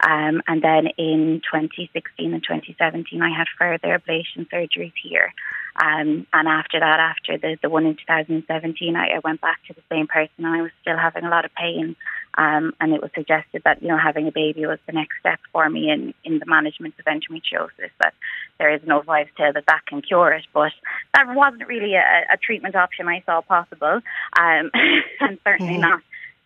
Um, 0.02 0.42
and 0.48 0.62
then 0.62 0.88
in 0.98 1.42
2016 1.50 2.34
and 2.34 2.44
2017, 2.44 3.22
I 3.22 3.30
had 3.30 3.48
further 3.58 3.98
ablation 3.98 4.50
surgeries 4.50 4.92
here. 5.02 5.34
Um, 5.76 6.28
and 6.34 6.48
after 6.48 6.80
that, 6.80 7.00
after 7.00 7.38
the, 7.38 7.58
the 7.62 7.70
one 7.70 7.86
in 7.86 7.96
2017, 7.96 8.96
I, 8.96 9.16
I 9.16 9.20
went 9.24 9.42
back 9.42 9.60
to 9.68 9.74
the 9.74 9.82
same 9.90 10.08
person 10.08 10.46
and 10.46 10.48
I 10.48 10.62
was 10.62 10.72
still 10.82 10.98
having 10.98 11.24
a 11.24 11.30
lot 11.30 11.46
of 11.46 11.54
pain. 11.56 11.96
Um, 12.36 12.74
and 12.80 12.94
it 12.94 13.02
was 13.02 13.12
suggested 13.16 13.62
that, 13.64 13.82
you 13.82 13.90
know, 13.90 13.98
having 13.98 14.28
a 14.28 14.32
baby 14.32 14.66
was 14.66 14.80
the 14.88 14.94
next 14.94 15.16
step 15.20 15.40
for 15.52 15.70
me 15.70 15.90
in, 15.92 16.14
in 16.24 16.40
the 16.40 16.46
management 16.46 16.96
of 17.00 17.06
endometriosis, 17.06 17.92
that 18.02 18.14
there 18.58 18.74
is 18.74 18.82
no 18.86 19.04
wives' 19.06 19.30
tale 19.38 19.54
that 19.54 19.66
that 19.68 19.86
can 19.88 20.02
cure 20.02 20.32
it. 20.32 20.46
But 20.54 20.72
that 21.14 21.36
wasn't 21.36 21.68
really 21.68 21.94
a, 21.94 22.34
a 22.34 22.38
treatment 22.38 22.76
option 22.76 23.08
I 23.08 23.22
saw 23.26 23.42
possible. 23.42 24.02
Um, 24.40 24.72
and 25.20 25.40
certainly 25.44 25.78
not 25.78 26.02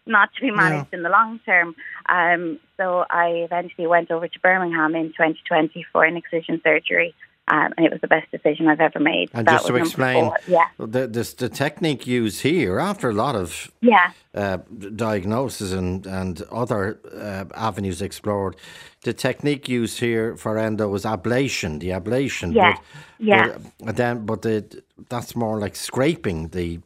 not 0.08 0.34
to 0.36 0.42
be 0.42 0.52
managed 0.52 0.94
in 0.94 1.04
the 1.04 1.10
long 1.10 1.40
term. 1.46 1.76
Um, 2.08 2.60
so 2.78 3.06
I 3.10 3.46
eventually 3.46 3.88
went 3.88 4.10
over 4.10 4.28
to 4.28 4.40
Birmingham 4.40 4.96
in 4.96 5.10
2020 5.10 5.86
for 5.92 6.04
an 6.06 6.18
excision 6.18 6.62
surgery, 6.64 7.14
um, 7.50 7.74
and 7.78 7.86
it 7.86 7.92
was 7.92 8.02
the 8.02 8.08
best 8.08 8.30
decision 8.32 8.68
I've 8.68 8.82
ever 8.82 9.00
made. 9.00 9.30
And 9.34 9.48
That 9.48 9.54
just 9.54 9.68
to 9.68 9.76
explain, 9.76 10.26
four. 10.26 10.38
yeah, 10.48 10.68
the, 10.78 11.08
this, 11.08 11.34
the 11.34 11.50
technique 11.50 12.06
used 12.06 12.42
here, 12.42 12.80
after 12.80 13.10
a 13.10 13.14
lot 13.14 13.36
of 13.36 13.72
yeah, 13.82 14.12
uh, 14.36 14.58
diagnosis 14.96 15.72
and, 15.72 16.06
and 16.06 16.42
other 16.52 17.00
uh, 17.14 17.46
avenues 17.56 18.02
explored, 18.02 18.56
the 19.04 19.14
technique 19.14 19.70
used 19.70 20.00
here 20.00 20.36
for 20.36 20.58
endo 20.58 20.90
was 20.90 21.06
ablation, 21.06 21.80
the 21.80 21.90
ablation. 21.90 22.54
Yeah, 22.54 22.74
But, 22.74 22.82
yeah. 23.20 23.58
But, 23.80 23.88
uh, 23.88 23.92
then, 23.94 24.26
but 24.26 24.42
the, 24.42 24.84
that's 25.10 25.36
more 25.36 25.60
like 25.60 25.76
scraping 25.76 26.50
the 26.50 26.80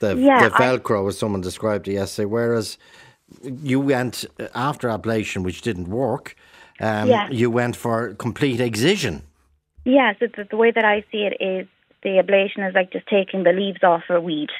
the, 0.00 0.16
Yeah, 0.16 0.48
the 0.48 0.54
I- 0.56 0.58
Velcro, 0.58 1.06
as 1.08 1.16
someone 1.16 1.42
described 1.42 1.86
it 1.86 1.92
yesterday. 1.92 2.26
Whereas 2.26 2.76
you 3.62 3.78
went 3.78 4.24
uh, 4.40 4.48
after 4.52 4.88
ablation, 4.88 5.44
which 5.44 5.62
didn't 5.62 5.86
work. 5.88 6.34
Um, 6.80 7.08
Yeah. 7.08 7.30
You 7.30 7.52
went 7.52 7.76
for 7.76 8.14
complete 8.14 8.58
excision. 8.60 9.22
Yeah, 9.84 10.12
so 10.18 10.26
the, 10.26 10.44
the 10.50 10.56
way 10.56 10.70
that 10.70 10.84
I 10.84 11.04
see 11.10 11.28
it 11.28 11.42
is 11.42 11.66
the 12.02 12.22
ablation 12.22 12.68
is 12.68 12.74
like 12.74 12.92
just 12.92 13.06
taking 13.06 13.42
the 13.42 13.52
leaves 13.52 13.82
off 13.82 14.02
a 14.08 14.20
weed. 14.20 14.50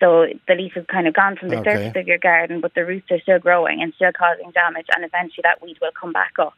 So 0.00 0.26
the 0.46 0.54
leaf 0.54 0.72
has 0.74 0.84
kind 0.86 1.06
of 1.06 1.14
gone 1.14 1.36
from 1.36 1.50
the 1.50 1.58
Okay. 1.58 1.72
surface 1.72 2.00
of 2.00 2.06
your 2.06 2.18
garden, 2.18 2.60
but 2.60 2.74
the 2.74 2.84
roots 2.84 3.10
are 3.10 3.20
still 3.20 3.38
growing 3.38 3.80
and 3.82 3.94
still 3.94 4.12
causing 4.12 4.50
damage, 4.50 4.86
and 4.94 5.04
eventually 5.04 5.42
that 5.42 5.62
weed 5.62 5.78
will 5.80 5.92
come 5.98 6.12
back 6.12 6.32
up. 6.38 6.54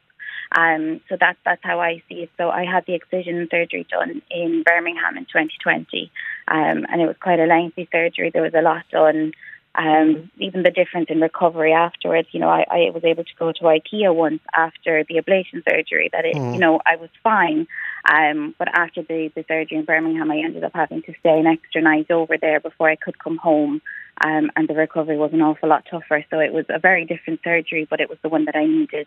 Um, 0.56 1.00
so 1.08 1.16
that's 1.20 1.38
that's 1.44 1.62
how 1.62 1.78
I 1.80 2.02
see 2.08 2.22
it. 2.22 2.30
So 2.36 2.48
I 2.48 2.64
had 2.64 2.84
the 2.86 2.94
excision 2.94 3.46
surgery 3.50 3.86
done 3.90 4.22
in 4.30 4.62
Birmingham 4.64 5.16
in 5.16 5.24
2020, 5.26 6.10
um, 6.48 6.86
and 6.90 7.00
it 7.00 7.06
was 7.06 7.16
quite 7.20 7.38
a 7.38 7.44
lengthy 7.46 7.88
surgery. 7.92 8.30
There 8.30 8.42
was 8.42 8.54
a 8.54 8.62
lot 8.62 8.84
done. 8.90 9.32
Um, 9.74 10.30
even 10.38 10.64
the 10.64 10.70
difference 10.70 11.06
in 11.08 11.20
recovery 11.20 11.72
afterwards, 11.72 12.28
you 12.32 12.40
know, 12.40 12.48
I, 12.48 12.64
I 12.70 12.90
was 12.90 13.04
able 13.04 13.22
to 13.22 13.34
go 13.38 13.52
to 13.52 13.60
IKEA 13.60 14.12
once 14.12 14.40
after 14.56 15.04
the 15.08 15.16
ablation 15.16 15.62
surgery. 15.68 16.08
That 16.12 16.24
it, 16.24 16.34
you 16.34 16.58
know, 16.58 16.80
I 16.84 16.96
was 16.96 17.10
fine. 17.22 17.68
Um, 18.10 18.54
but 18.58 18.68
after 18.76 19.02
the, 19.02 19.30
the 19.36 19.44
surgery 19.46 19.78
in 19.78 19.84
Birmingham, 19.84 20.30
I 20.30 20.38
ended 20.38 20.64
up 20.64 20.72
having 20.74 21.02
to 21.02 21.12
stay 21.20 21.38
an 21.38 21.46
extra 21.46 21.82
night 21.82 22.10
over 22.10 22.36
there 22.36 22.60
before 22.60 22.88
I 22.88 22.96
could 22.96 23.18
come 23.18 23.36
home. 23.36 23.80
Um, 24.24 24.50
and 24.56 24.66
the 24.66 24.74
recovery 24.74 25.16
was 25.16 25.32
an 25.32 25.42
awful 25.42 25.68
lot 25.68 25.86
tougher. 25.88 26.24
So 26.28 26.40
it 26.40 26.52
was 26.52 26.64
a 26.68 26.80
very 26.80 27.04
different 27.04 27.40
surgery, 27.44 27.86
but 27.88 28.00
it 28.00 28.08
was 28.08 28.18
the 28.22 28.28
one 28.28 28.46
that 28.46 28.56
I 28.56 28.66
needed. 28.66 29.06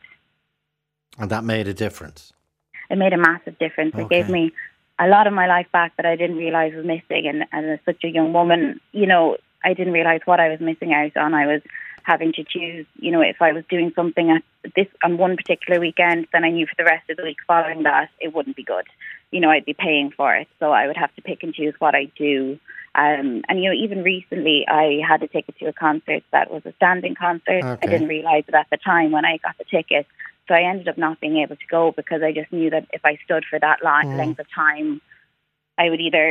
And 1.17 1.29
that 1.31 1.43
made 1.43 1.67
a 1.67 1.73
difference. 1.73 2.31
It 2.89 2.97
made 2.97 3.13
a 3.13 3.17
massive 3.17 3.57
difference. 3.59 3.93
It 3.97 4.09
gave 4.09 4.29
me 4.29 4.53
a 4.99 5.07
lot 5.07 5.27
of 5.27 5.33
my 5.33 5.47
life 5.47 5.67
back 5.73 5.95
that 5.97 6.05
I 6.05 6.15
didn't 6.15 6.37
realize 6.37 6.73
was 6.73 6.85
missing. 6.85 7.27
And, 7.27 7.45
and 7.51 7.71
as 7.71 7.79
such 7.85 8.03
a 8.03 8.07
young 8.07 8.31
woman, 8.31 8.79
you 8.91 9.07
know, 9.07 9.37
I 9.63 9.73
didn't 9.73 9.93
realize 9.93 10.21
what 10.25 10.39
I 10.39 10.49
was 10.49 10.59
missing 10.59 10.93
out 10.93 11.15
on. 11.17 11.33
I 11.33 11.47
was 11.47 11.61
having 12.03 12.33
to 12.33 12.43
choose, 12.43 12.85
you 12.95 13.11
know, 13.11 13.21
if 13.21 13.41
I 13.41 13.51
was 13.51 13.63
doing 13.69 13.91
something 13.95 14.31
at 14.31 14.43
this 14.75 14.87
on 15.03 15.17
one 15.17 15.37
particular 15.37 15.79
weekend, 15.79 16.27
then 16.33 16.43
I 16.43 16.49
knew 16.49 16.65
for 16.65 16.75
the 16.77 16.83
rest 16.83 17.09
of 17.09 17.17
the 17.17 17.23
week 17.23 17.37
following 17.45 17.83
that 17.83 18.09
it 18.19 18.33
wouldn't 18.33 18.55
be 18.55 18.63
good. 18.63 18.85
You 19.31 19.39
know, 19.39 19.49
I'd 19.49 19.65
be 19.65 19.73
paying 19.73 20.11
for 20.11 20.35
it, 20.35 20.47
so 20.59 20.71
I 20.71 20.87
would 20.87 20.97
have 20.97 21.13
to 21.15 21.21
pick 21.21 21.43
and 21.43 21.53
choose 21.53 21.73
what 21.79 21.95
I 21.95 22.05
do. 22.17 22.59
Um, 22.93 23.43
and 23.47 23.63
you 23.63 23.69
know, 23.69 23.75
even 23.75 24.03
recently, 24.03 24.65
I 24.67 24.99
had 25.07 25.23
a 25.23 25.27
ticket 25.27 25.57
to 25.59 25.67
a 25.67 25.73
concert 25.73 26.23
that 26.31 26.51
was 26.51 26.65
a 26.65 26.73
standing 26.73 27.15
concert. 27.15 27.63
Okay. 27.63 27.87
I 27.87 27.89
didn't 27.89 28.09
realize 28.09 28.43
it 28.47 28.53
at 28.53 28.67
the 28.69 28.77
time 28.77 29.11
when 29.11 29.23
I 29.23 29.37
got 29.37 29.57
the 29.57 29.63
ticket, 29.63 30.05
so 30.47 30.53
I 30.53 30.63
ended 30.63 30.89
up 30.89 30.97
not 30.97 31.21
being 31.21 31.37
able 31.37 31.55
to 31.55 31.67
go 31.69 31.93
because 31.95 32.21
I 32.21 32.33
just 32.33 32.51
knew 32.51 32.69
that 32.71 32.87
if 32.91 33.05
I 33.05 33.17
stood 33.23 33.45
for 33.49 33.59
that 33.59 33.83
long 33.83 34.17
length 34.17 34.39
of 34.39 34.47
time, 34.53 34.99
I 35.81 35.89
would 35.89 36.01
either 36.07 36.27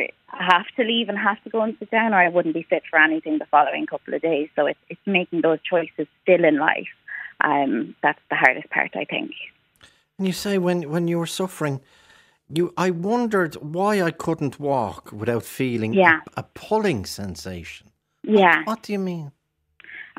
have 0.53 0.69
to 0.77 0.83
leave 0.93 1.09
and 1.11 1.19
have 1.19 1.43
to 1.45 1.51
go 1.51 1.61
and 1.67 1.75
sit 1.79 1.91
down, 1.91 2.11
or 2.15 2.21
I 2.27 2.29
wouldn't 2.35 2.55
be 2.61 2.67
fit 2.73 2.85
for 2.91 2.99
anything 3.09 3.35
the 3.39 3.51
following 3.57 3.85
couple 3.93 4.15
of 4.15 4.23
days. 4.31 4.49
So 4.57 4.61
it's 4.71 4.85
it's 4.93 5.07
making 5.19 5.41
those 5.43 5.61
choices 5.73 6.07
still 6.23 6.45
in 6.51 6.57
life. 6.71 6.93
Um, 7.49 7.95
that's 8.05 8.25
the 8.31 8.37
hardest 8.43 8.69
part, 8.77 8.93
I 9.03 9.05
think. 9.15 9.31
And 10.19 10.27
you 10.29 10.35
say 10.45 10.55
when, 10.59 10.79
when 10.95 11.09
you 11.09 11.19
were 11.19 11.33
suffering, 11.41 11.81
you 12.57 12.65
I 12.87 12.89
wondered 12.91 13.55
why 13.77 13.93
I 14.09 14.13
couldn't 14.25 14.61
walk 14.61 15.03
without 15.21 15.45
feeling 15.45 15.93
Yeah. 15.95 16.21
a, 16.37 16.41
a 16.41 16.45
pulling 16.55 17.07
sensation. 17.07 17.87
Yeah. 18.23 18.59
What 18.65 18.83
do 18.85 18.93
you 18.93 18.99
mean? 19.13 19.33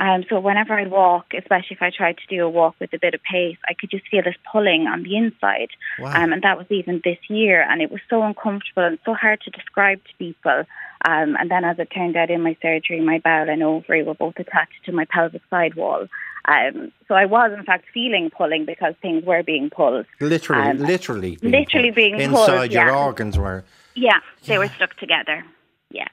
Um, 0.02 0.26
so 0.30 0.40
whenever 0.40 0.74
I'd 0.74 0.90
walk, 0.90 1.28
especially 1.38 1.76
if 1.76 1.82
I 1.84 1.92
tried 1.96 2.18
to 2.18 2.26
do 2.28 2.44
a 2.44 2.50
walk 2.50 2.76
with 2.80 2.92
a 2.92 2.98
bit 2.98 3.14
of 3.14 3.22
pace, 3.22 3.58
I 3.70 3.76
could 3.76 3.92
just 3.92 4.08
feel 4.10 4.24
this 4.24 4.36
pulling 4.52 4.88
on 4.88 5.04
the 5.04 5.16
inside. 5.16 5.70
Wow. 6.00 6.24
Um, 6.24 6.34
and 6.34 6.42
that 6.42 6.58
was 6.58 6.66
even 6.72 7.02
this 7.04 7.20
year, 7.30 7.62
and 7.62 7.84
it 7.84 7.92
was 7.92 8.02
so 8.10 8.24
uncomfortable 8.24 8.84
and 8.84 8.98
so 9.06 9.14
hard 9.14 9.42
to 9.42 9.52
describe 9.52 10.04
to 10.06 10.12
people. 10.18 10.64
Um, 11.06 11.38
and 11.40 11.52
then, 11.52 11.64
as 11.64 11.78
it 11.78 11.90
turned 11.94 12.16
out, 12.18 12.32
in 12.32 12.42
my 12.42 12.58
surgery, 12.64 13.00
my 13.00 13.20
bowel 13.20 13.48
and 13.48 13.62
ovary 13.62 14.02
were 14.02 14.16
both 14.16 14.38
attached 14.40 14.84
to 14.86 14.92
my 14.92 15.06
pelvic 15.06 15.44
side 15.52 15.76
wall. 15.76 16.08
Um, 16.46 16.92
so 17.08 17.14
I 17.14 17.26
was, 17.26 17.52
in 17.56 17.64
fact, 17.64 17.86
feeling 17.94 18.32
pulling 18.36 18.66
because 18.66 18.96
things 19.04 19.24
were 19.24 19.44
being 19.44 19.70
pulled. 19.70 20.08
Literally, 20.20 20.68
Um, 20.68 20.78
literally, 20.80 21.36
being 21.36 21.52
literally 21.52 21.90
pulled. 21.90 21.96
being 21.96 22.30
pulled, 22.32 22.50
inside 22.50 22.72
your 22.72 22.88
yeah. 22.88 23.06
organs 23.06 23.38
were. 23.38 23.64
Yeah, 23.94 24.20
they 24.48 24.58
were 24.58 24.68
stuck 24.70 24.96
together. 24.98 25.46
Yeah. 25.92 26.08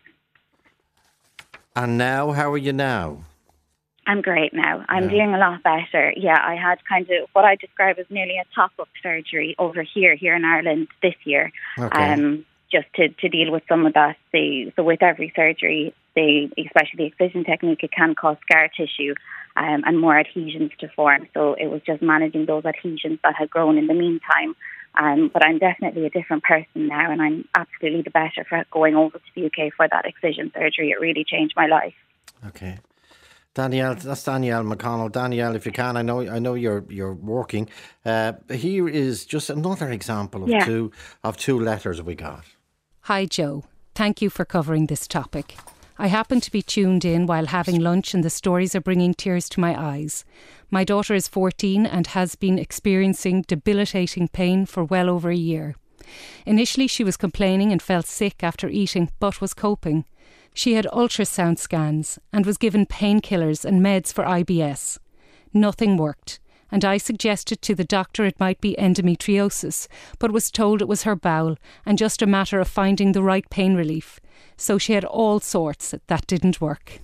And 1.74 1.96
now, 1.96 2.32
how 2.32 2.52
are 2.52 2.58
you 2.58 2.74
now? 2.74 3.24
I'm 4.08 4.22
great 4.22 4.54
now. 4.54 4.84
I'm 4.88 5.04
Yeah. 5.04 5.10
doing 5.10 5.34
a 5.34 5.38
lot 5.38 5.62
better. 5.62 6.14
Yeah, 6.16 6.40
I 6.42 6.54
had 6.56 6.78
kind 6.86 7.08
of 7.10 7.28
what 7.34 7.44
I 7.44 7.56
describe 7.56 7.98
as 7.98 8.06
nearly 8.08 8.38
a 8.38 8.44
top 8.54 8.72
up 8.80 8.88
surgery 9.02 9.54
over 9.58 9.82
here, 9.82 10.14
here 10.14 10.34
in 10.34 10.46
Ireland 10.46 10.88
this 11.02 11.14
year. 11.24 11.52
Okay. 11.78 12.12
Um, 12.12 12.46
just 12.72 12.86
to, 12.94 13.08
to 13.08 13.28
deal 13.28 13.50
with 13.50 13.62
some 13.68 13.86
of 13.86 13.94
that. 13.94 14.16
They, 14.32 14.72
so 14.76 14.82
with 14.82 15.02
every 15.02 15.32
surgery, 15.34 15.94
they, 16.14 16.50
especially 16.58 16.96
the 16.98 17.04
excision 17.06 17.44
technique, 17.44 17.82
it 17.82 17.92
can 17.92 18.14
cause 18.14 18.36
scar 18.42 18.68
tissue 18.68 19.14
um, 19.56 19.84
and 19.86 19.98
more 19.98 20.18
adhesions 20.18 20.72
to 20.80 20.88
form. 20.88 21.28
So 21.34 21.54
it 21.54 21.68
was 21.68 21.80
just 21.86 22.02
managing 22.02 22.46
those 22.46 22.64
adhesions 22.64 23.20
that 23.22 23.34
had 23.36 23.48
grown 23.50 23.78
in 23.78 23.86
the 23.86 23.94
meantime. 23.94 24.54
Um, 24.98 25.30
but 25.32 25.44
I'm 25.44 25.58
definitely 25.58 26.06
a 26.06 26.10
different 26.10 26.42
person 26.42 26.88
now, 26.88 27.10
and 27.10 27.22
I'm 27.22 27.48
absolutely 27.54 28.02
the 28.02 28.10
better 28.10 28.44
for 28.48 28.64
going 28.70 28.96
over 28.96 29.18
to 29.18 29.30
the 29.34 29.46
UK 29.46 29.72
for 29.74 29.86
that 29.88 30.06
excision 30.06 30.50
surgery. 30.54 30.90
It 30.90 31.00
really 31.00 31.24
changed 31.24 31.54
my 31.56 31.66
life. 31.66 31.94
Okay. 32.46 32.78
Danielle, 33.58 33.96
that's 33.96 34.22
Danielle 34.22 34.62
McConnell. 34.62 35.10
Danielle, 35.10 35.56
if 35.56 35.66
you 35.66 35.72
can, 35.72 35.96
I 35.96 36.02
know, 36.02 36.20
I 36.20 36.38
know 36.38 36.54
you're 36.54 36.84
you're 36.88 37.14
working. 37.36 37.68
Uh, 38.06 38.34
here 38.52 38.88
is 38.88 39.26
just 39.26 39.50
another 39.50 39.90
example 39.90 40.44
of 40.44 40.48
Yeah. 40.48 40.64
two 40.64 40.92
of 41.24 41.36
two 41.36 41.58
letters 41.58 42.00
we 42.00 42.14
got. 42.14 42.44
Hi, 43.10 43.26
Joe. 43.26 43.64
Thank 43.96 44.22
you 44.22 44.30
for 44.30 44.44
covering 44.44 44.86
this 44.86 45.08
topic. 45.08 45.56
I 45.98 46.06
happen 46.06 46.40
to 46.40 46.52
be 46.52 46.62
tuned 46.62 47.04
in 47.04 47.26
while 47.26 47.46
having 47.46 47.80
lunch, 47.80 48.14
and 48.14 48.22
the 48.22 48.30
stories 48.30 48.76
are 48.76 48.80
bringing 48.80 49.12
tears 49.14 49.48
to 49.48 49.60
my 49.60 49.74
eyes. 49.94 50.24
My 50.70 50.84
daughter 50.84 51.14
is 51.14 51.26
14 51.26 51.84
and 51.84 52.06
has 52.08 52.36
been 52.36 52.60
experiencing 52.60 53.42
debilitating 53.48 54.28
pain 54.28 54.66
for 54.66 54.84
well 54.84 55.10
over 55.10 55.30
a 55.30 55.44
year. 55.52 55.74
Initially, 56.46 56.86
she 56.86 57.02
was 57.04 57.16
complaining 57.16 57.72
and 57.72 57.82
felt 57.82 58.06
sick 58.06 58.44
after 58.44 58.68
eating, 58.68 59.10
but 59.18 59.40
was 59.40 59.52
coping. 59.54 60.04
She 60.54 60.74
had 60.74 60.86
ultrasound 60.92 61.58
scans 61.58 62.18
and 62.32 62.44
was 62.44 62.58
given 62.58 62.86
painkillers 62.86 63.64
and 63.64 63.80
meds 63.80 64.12
for 64.12 64.24
IBS. 64.24 64.98
Nothing 65.54 65.96
worked, 65.96 66.40
and 66.70 66.84
I 66.84 66.98
suggested 66.98 67.62
to 67.62 67.74
the 67.74 67.84
doctor 67.84 68.24
it 68.24 68.40
might 68.40 68.60
be 68.60 68.76
endometriosis, 68.78 69.88
but 70.18 70.32
was 70.32 70.50
told 70.50 70.82
it 70.82 70.88
was 70.88 71.04
her 71.04 71.16
bowel 71.16 71.56
and 71.86 71.96
just 71.96 72.22
a 72.22 72.26
matter 72.26 72.60
of 72.60 72.68
finding 72.68 73.12
the 73.12 73.22
right 73.22 73.48
pain 73.50 73.74
relief. 73.74 74.20
So 74.56 74.78
she 74.78 74.92
had 74.92 75.04
all 75.04 75.40
sorts 75.40 75.94
that 76.06 76.26
didn't 76.26 76.60
work. 76.60 77.00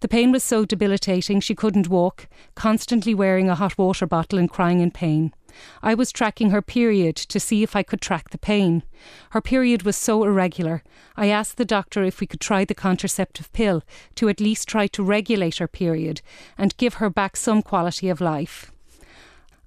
The 0.00 0.08
pain 0.08 0.32
was 0.32 0.42
so 0.42 0.64
debilitating 0.64 1.40
she 1.40 1.54
couldn't 1.54 1.88
walk, 1.88 2.26
constantly 2.56 3.14
wearing 3.14 3.48
a 3.48 3.54
hot 3.54 3.78
water 3.78 4.06
bottle 4.06 4.38
and 4.38 4.50
crying 4.50 4.80
in 4.80 4.90
pain. 4.90 5.32
I 5.82 5.94
was 5.94 6.12
tracking 6.12 6.50
her 6.50 6.62
period 6.62 7.16
to 7.16 7.38
see 7.38 7.62
if 7.62 7.76
I 7.76 7.82
could 7.82 8.00
track 8.00 8.30
the 8.30 8.38
pain. 8.38 8.82
Her 9.30 9.40
period 9.40 9.82
was 9.82 9.96
so 9.96 10.24
irregular. 10.24 10.82
I 11.16 11.26
asked 11.28 11.56
the 11.56 11.64
doctor 11.64 12.02
if 12.02 12.20
we 12.20 12.26
could 12.26 12.40
try 12.40 12.64
the 12.64 12.74
contraceptive 12.74 13.52
pill 13.52 13.82
to 14.16 14.28
at 14.28 14.40
least 14.40 14.68
try 14.68 14.86
to 14.88 15.02
regulate 15.02 15.58
her 15.58 15.68
period 15.68 16.22
and 16.56 16.76
give 16.76 16.94
her 16.94 17.10
back 17.10 17.36
some 17.36 17.62
quality 17.62 18.08
of 18.08 18.20
life. 18.20 18.71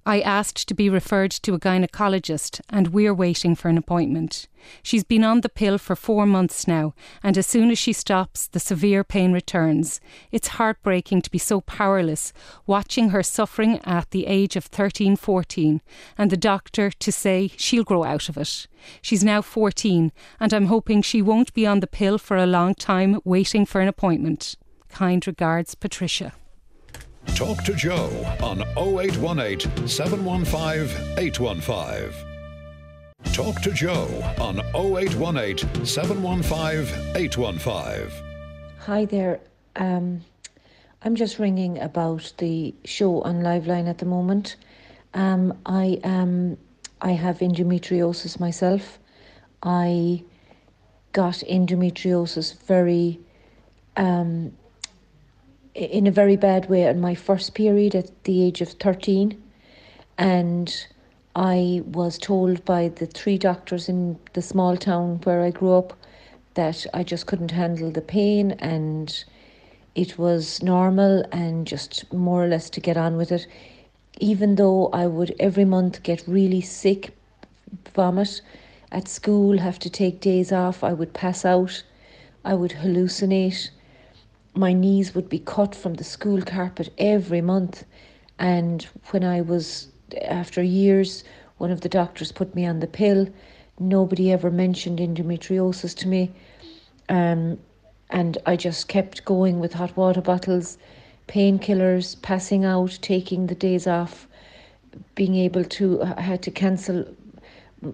I 0.08 0.22
asked 0.22 0.68
to 0.68 0.76
be 0.76 0.88
referred 0.88 1.32
to 1.32 1.56
a 1.56 1.60
gynecologist, 1.60 2.62
and 2.70 2.90
we're 2.90 3.14
waiting 3.14 3.56
for 3.56 3.70
an 3.70 3.78
appointment. 3.78 4.48
She's 4.84 5.04
been 5.04 5.24
on 5.24 5.42
the 5.42 5.50
pill 5.50 5.80
for 5.80 5.96
four 5.96 6.28
months 6.28 6.68
now, 6.68 6.94
and 7.24 7.36
as 7.40 7.48
soon 7.48 7.72
as 7.72 7.80
she 7.80 7.92
stops, 7.92 8.46
the 8.46 8.60
severe 8.60 9.04
pain 9.04 9.34
returns. 9.34 10.00
It's 10.32 10.60
heartbreaking 10.60 11.24
to 11.24 11.32
be 11.32 11.40
so 11.40 11.62
powerless, 11.62 12.34
watching 12.68 13.10
her 13.10 13.24
suffering 13.24 13.80
at 13.84 14.12
the 14.12 14.28
age 14.28 14.56
of 14.56 14.66
13, 14.66 15.16
14, 15.16 15.82
and 16.20 16.30
the 16.30 16.38
doctor 16.38 16.92
to 16.92 17.12
say 17.12 17.50
she'll 17.58 17.84
grow 17.84 18.04
out 18.04 18.30
of 18.30 18.38
it. 18.38 18.68
She's 19.02 19.24
now 19.24 19.42
14, 19.42 20.12
and 20.40 20.54
I'm 20.54 20.68
hoping 20.68 21.02
she 21.02 21.24
won't 21.24 21.52
be 21.56 21.66
on 21.66 21.80
the 21.80 21.88
pill 21.88 22.20
for 22.20 22.38
a 22.38 22.46
long 22.46 22.76
time 22.76 23.20
waiting 23.24 23.66
for 23.66 23.82
an 23.82 23.88
appointment. 23.88 24.56
Kind 24.88 25.26
regards, 25.26 25.74
Patricia. 25.74 26.34
Talk 27.34 27.64
to 27.64 27.74
Joe 27.74 28.10
on 28.42 28.62
0818 28.78 29.88
715 29.88 31.18
815. 31.18 32.14
Talk 33.34 33.62
to 33.62 33.72
Joe 33.72 34.08
on 34.40 34.60
0818 34.76 35.86
715 35.86 37.16
815. 37.16 38.10
Hi 38.80 39.06
there. 39.06 39.40
Um, 39.76 40.22
I'm 41.02 41.16
just 41.16 41.40
ringing 41.40 41.80
about 41.80 42.32
the 42.38 42.74
show 42.86 43.22
on 43.24 43.42
Liveline 43.42 43.90
at 43.90 43.98
the 43.98 44.06
moment. 44.06 44.56
Um, 45.14 45.58
I 45.66 46.00
um, 46.04 46.58
I 47.02 47.12
have 47.12 47.40
endometriosis 47.40 48.40
myself. 48.40 49.00
I 49.62 50.24
got 51.12 51.36
endometriosis 51.50 52.58
very 52.64 53.20
um, 53.98 54.54
in 55.76 56.08
a 56.08 56.12
very 56.12 56.38
bad 56.38 56.70
way 56.70 56.88
on 56.88 57.02
my 57.02 57.14
first 57.14 57.54
period 57.54 57.94
at 57.94 58.24
the 58.24 58.44
age 58.44 58.62
of 58.62 58.70
13 58.70 59.42
and 60.18 60.88
I 61.36 61.84
was 61.86 62.18
told 62.18 62.64
by 62.64 62.88
the 62.88 63.06
three 63.06 63.38
doctors 63.38 63.90
in 63.90 64.18
the 64.34 64.42
small 64.42 64.78
town 64.78 65.20
where 65.26 65.44
I 65.44 65.52
grew 65.52 65.74
up 65.74 65.94
that 66.54 66.86
I 66.94 67.04
just 67.04 67.26
couldn't 67.28 67.52
handle 67.52 67.92
the 67.92 68.02
pain 68.02 68.52
and 68.52 69.24
it 69.96 70.18
was 70.18 70.64
normal 70.64 71.26
and 71.34 71.68
just 71.68 72.12
more 72.14 72.46
or 72.46 72.48
less 72.48 72.70
to 72.72 72.80
get 72.80 72.96
on 72.96 73.18
with 73.18 73.34
it. 73.34 73.46
Even 74.20 74.56
though 74.56 74.88
I 74.94 75.08
would 75.08 75.36
every 75.38 75.66
month 75.66 76.04
get 76.04 76.24
really 76.26 76.62
sick, 76.62 77.14
vomit 77.94 78.42
at 78.94 79.10
school, 79.10 79.58
have 79.58 79.80
to 79.80 79.90
take 79.90 80.22
days 80.22 80.54
off, 80.54 80.86
I 80.86 80.94
would 80.94 81.14
pass 81.14 81.44
out, 81.44 81.84
I 82.46 82.54
would 82.54 82.72
hallucinate. 82.72 83.70
My 84.56 84.72
knees 84.74 85.14
would 85.14 85.28
be 85.28 85.40
cut 85.40 85.76
from 85.76 85.96
the 85.96 86.04
school 86.04 86.42
carpet 86.42 86.90
every 86.98 87.42
month. 87.42 87.84
And 88.40 88.84
when 89.12 89.24
I 89.24 89.42
was, 89.42 89.90
after 90.22 90.64
years, 90.64 91.24
one 91.58 91.72
of 91.72 91.82
the 91.82 91.90
doctors 91.90 92.32
put 92.32 92.56
me 92.56 92.66
on 92.66 92.80
the 92.80 92.88
pill. 92.88 93.28
Nobody 93.80 94.32
ever 94.32 94.50
mentioned 94.50 95.00
endometriosis 95.00 95.96
to 95.98 96.08
me. 96.08 96.32
Um, 97.10 97.58
and 98.10 98.38
I 98.46 98.56
just 98.56 98.88
kept 98.88 99.26
going 99.26 99.60
with 99.60 99.74
hot 99.74 99.96
water 99.98 100.22
bottles, 100.22 100.78
painkillers, 101.28 102.22
passing 102.22 102.64
out, 102.66 102.98
taking 103.02 103.48
the 103.48 103.56
days 103.56 103.88
off, 103.88 104.28
being 105.16 105.36
able 105.36 105.64
to, 105.64 106.02
I 106.04 106.22
had 106.22 106.42
to 106.44 106.52
cancel 106.52 107.06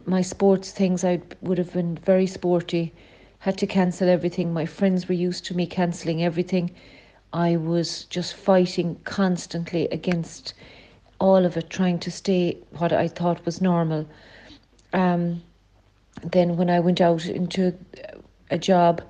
my 0.06 0.22
sports 0.22 0.72
things. 0.72 1.04
I 1.04 1.22
would 1.42 1.58
have 1.58 1.74
been 1.74 1.98
very 1.98 2.28
sporty, 2.28 2.94
had 3.42 3.58
to 3.58 3.66
cancel 3.66 4.08
everything. 4.08 4.54
My 4.54 4.68
friends 4.68 5.10
were 5.10 5.16
used 5.16 5.46
to 5.46 5.56
me 5.56 5.66
cancelling 5.66 6.24
everything. 6.24 6.70
I 7.34 7.58
was 7.58 8.06
just 8.06 8.36
fighting 8.36 8.98
constantly 9.04 9.88
against 9.90 10.54
all 11.20 11.44
of 11.44 11.58
it, 11.58 11.70
trying 11.72 11.98
to 12.00 12.12
stay 12.12 12.60
what 12.78 12.94
I 12.94 13.08
thought 13.08 13.44
was 13.44 13.60
normal. 13.60 14.08
Um, 14.94 15.42
then, 16.24 16.56
when 16.56 16.70
I 16.70 16.80
went 16.80 17.02
out 17.02 17.26
into 17.26 17.74
a 18.52 18.60
job, 18.60 19.02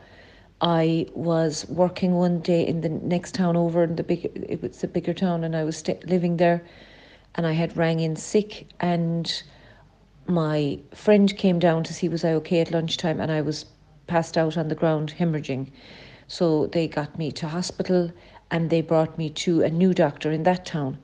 I 0.61 1.07
was 1.13 1.67
working 1.67 2.13
one 2.13 2.39
day 2.39 2.65
in 2.65 2.79
the 2.79 2.89
next 2.89 3.35
town 3.35 3.57
over 3.57 3.83
in 3.83 3.97
the 3.97 4.03
big 4.03 4.25
it 4.25 4.61
was 4.61 4.81
a 4.81 4.87
bigger 4.87 5.13
town 5.13 5.43
and 5.43 5.55
I 5.57 5.65
was 5.65 5.77
st- 5.77 6.07
living 6.07 6.37
there 6.37 6.63
and 7.35 7.45
I 7.47 7.53
had 7.53 7.75
rang 7.75 7.99
in 7.99 8.15
sick 8.15 8.67
and 8.79 9.43
my 10.27 10.79
friend 10.93 11.35
came 11.35 11.57
down 11.59 11.83
to 11.85 11.93
see 11.93 12.07
was 12.07 12.23
I 12.23 12.33
okay 12.33 12.61
at 12.61 12.71
lunchtime 12.71 13.19
and 13.19 13.31
I 13.31 13.41
was 13.41 13.65
passed 14.11 14.37
out 14.37 14.57
on 14.57 14.69
the 14.69 14.81
ground 14.81 15.15
hemorrhaging. 15.19 15.71
So 16.27 16.67
they 16.67 16.87
got 16.87 17.17
me 17.17 17.31
to 17.33 17.47
hospital 17.49 18.11
and 18.51 18.69
they 18.69 18.81
brought 18.81 19.17
me 19.17 19.29
to 19.45 19.63
a 19.63 19.69
new 19.69 19.93
doctor 19.93 20.31
in 20.31 20.43
that 20.43 20.65
town. 20.65 20.97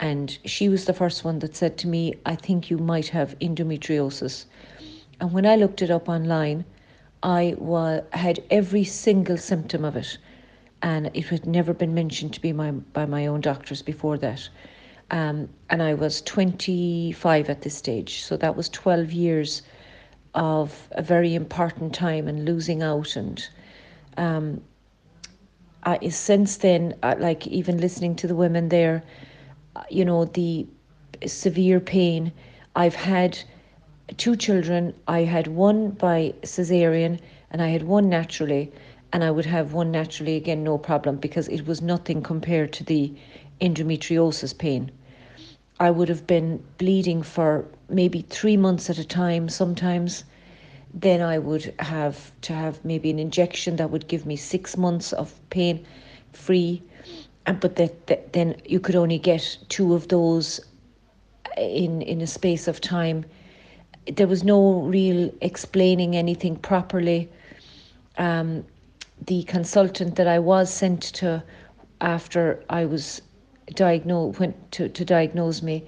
And 0.00 0.38
she 0.44 0.68
was 0.68 0.84
the 0.86 0.94
first 0.94 1.24
one 1.24 1.40
that 1.40 1.56
said 1.56 1.78
to 1.78 1.88
me 1.88 2.14
I 2.24 2.36
think 2.36 2.70
you 2.70 2.78
might 2.78 3.08
have 3.08 3.38
endometriosis. 3.40 4.46
And 5.20 5.32
when 5.32 5.46
I 5.46 5.56
looked 5.56 5.82
it 5.82 5.90
up 5.90 6.08
online 6.08 6.64
I 7.22 7.54
wa- 7.58 8.02
had 8.12 8.40
every 8.50 8.84
single 8.84 9.38
symptom 9.38 9.84
of 9.84 9.96
it, 9.96 10.18
and 10.82 11.10
it 11.14 11.26
had 11.26 11.46
never 11.46 11.72
been 11.74 11.94
mentioned 11.94 12.34
to 12.34 12.40
be 12.40 12.52
my 12.52 12.70
by 12.70 13.06
my 13.06 13.26
own 13.26 13.40
doctors 13.40 13.82
before 13.82 14.18
that. 14.18 14.48
Um, 15.10 15.48
and 15.70 15.82
I 15.82 15.94
was 15.94 16.22
25 16.22 17.48
at 17.50 17.62
this 17.62 17.74
stage, 17.76 18.22
so 18.22 18.36
that 18.36 18.56
was 18.56 18.68
12 18.68 19.12
years 19.12 19.62
of 20.34 20.88
a 20.92 21.02
very 21.02 21.34
important 21.34 21.94
time 21.94 22.28
and 22.28 22.44
losing 22.44 22.82
out. 22.82 23.16
And 23.16 23.48
um, 24.16 24.60
I, 25.84 26.08
since 26.08 26.56
then, 26.56 26.94
like 27.02 27.46
even 27.46 27.78
listening 27.78 28.16
to 28.16 28.26
the 28.26 28.34
women 28.34 28.68
there, 28.68 29.02
you 29.88 30.04
know, 30.04 30.24
the 30.24 30.66
severe 31.26 31.80
pain 31.80 32.32
I've 32.76 32.94
had 32.94 33.38
two 34.16 34.36
children. 34.36 34.94
I 35.06 35.20
had 35.20 35.46
one 35.46 35.90
by 35.90 36.34
cesarean 36.42 37.20
and 37.50 37.62
I 37.62 37.68
had 37.68 37.84
one 37.84 38.08
naturally, 38.08 38.72
and 39.12 39.22
I 39.22 39.30
would 39.30 39.46
have 39.46 39.72
one 39.72 39.92
naturally 39.92 40.34
again, 40.34 40.64
no 40.64 40.76
problem, 40.76 41.16
because 41.18 41.46
it 41.48 41.66
was 41.66 41.80
nothing 41.80 42.20
compared 42.20 42.72
to 42.72 42.84
the 42.84 43.12
endometriosis 43.60 44.58
pain. 44.58 44.90
I 45.80 45.90
would 45.90 46.08
have 46.08 46.26
been 46.26 46.62
bleeding 46.78 47.22
for 47.22 47.64
maybe 47.88 48.22
three 48.22 48.56
months 48.56 48.90
at 48.90 48.98
a 48.98 49.04
time 49.04 49.48
sometimes. 49.48 50.24
Then 50.92 51.20
I 51.20 51.38
would 51.38 51.74
have 51.80 52.32
to 52.42 52.52
have 52.52 52.84
maybe 52.84 53.10
an 53.10 53.18
injection 53.18 53.76
that 53.76 53.90
would 53.90 54.06
give 54.06 54.26
me 54.26 54.36
six 54.36 54.76
months 54.76 55.12
of 55.12 55.32
pain 55.50 55.84
free. 56.32 56.82
And, 57.46 57.58
but 57.60 57.76
that, 57.76 58.06
that 58.06 58.32
then 58.32 58.56
you 58.64 58.80
could 58.80 58.94
only 58.96 59.18
get 59.18 59.58
two 59.68 59.94
of 59.94 60.08
those 60.08 60.60
in 61.56 62.02
in 62.02 62.20
a 62.20 62.26
space 62.26 62.66
of 62.68 62.80
time 62.80 63.24
there 64.12 64.26
was 64.26 64.44
no 64.44 64.82
real 64.82 65.30
explaining 65.40 66.16
anything 66.16 66.56
properly. 66.56 67.28
Um, 68.18 68.64
the 69.26 69.44
consultant 69.44 70.16
that 70.16 70.26
I 70.26 70.38
was 70.38 70.72
sent 70.72 71.02
to 71.14 71.42
after 72.00 72.62
I 72.68 72.84
was 72.84 73.22
diagnosed 73.74 74.40
went 74.40 74.72
to, 74.72 74.88
to 74.88 75.04
diagnose 75.04 75.62
me 75.62 75.84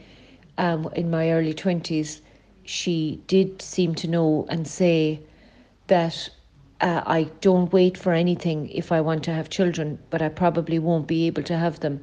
um, 0.58 0.88
in 0.96 1.10
my 1.10 1.30
early 1.30 1.54
twenties, 1.54 2.22
she 2.64 3.20
did 3.26 3.60
seem 3.62 3.94
to 3.96 4.08
know 4.08 4.46
and 4.48 4.66
say 4.66 5.20
that 5.86 6.28
uh, 6.80 7.02
I 7.06 7.24
don't 7.40 7.72
wait 7.72 7.96
for 7.96 8.12
anything 8.12 8.68
if 8.70 8.92
I 8.92 9.00
want 9.00 9.22
to 9.24 9.32
have 9.32 9.48
children, 9.48 9.98
but 10.10 10.20
I 10.22 10.28
probably 10.28 10.78
won't 10.78 11.06
be 11.06 11.26
able 11.26 11.42
to 11.44 11.56
have 11.56 11.80
them. 11.80 12.00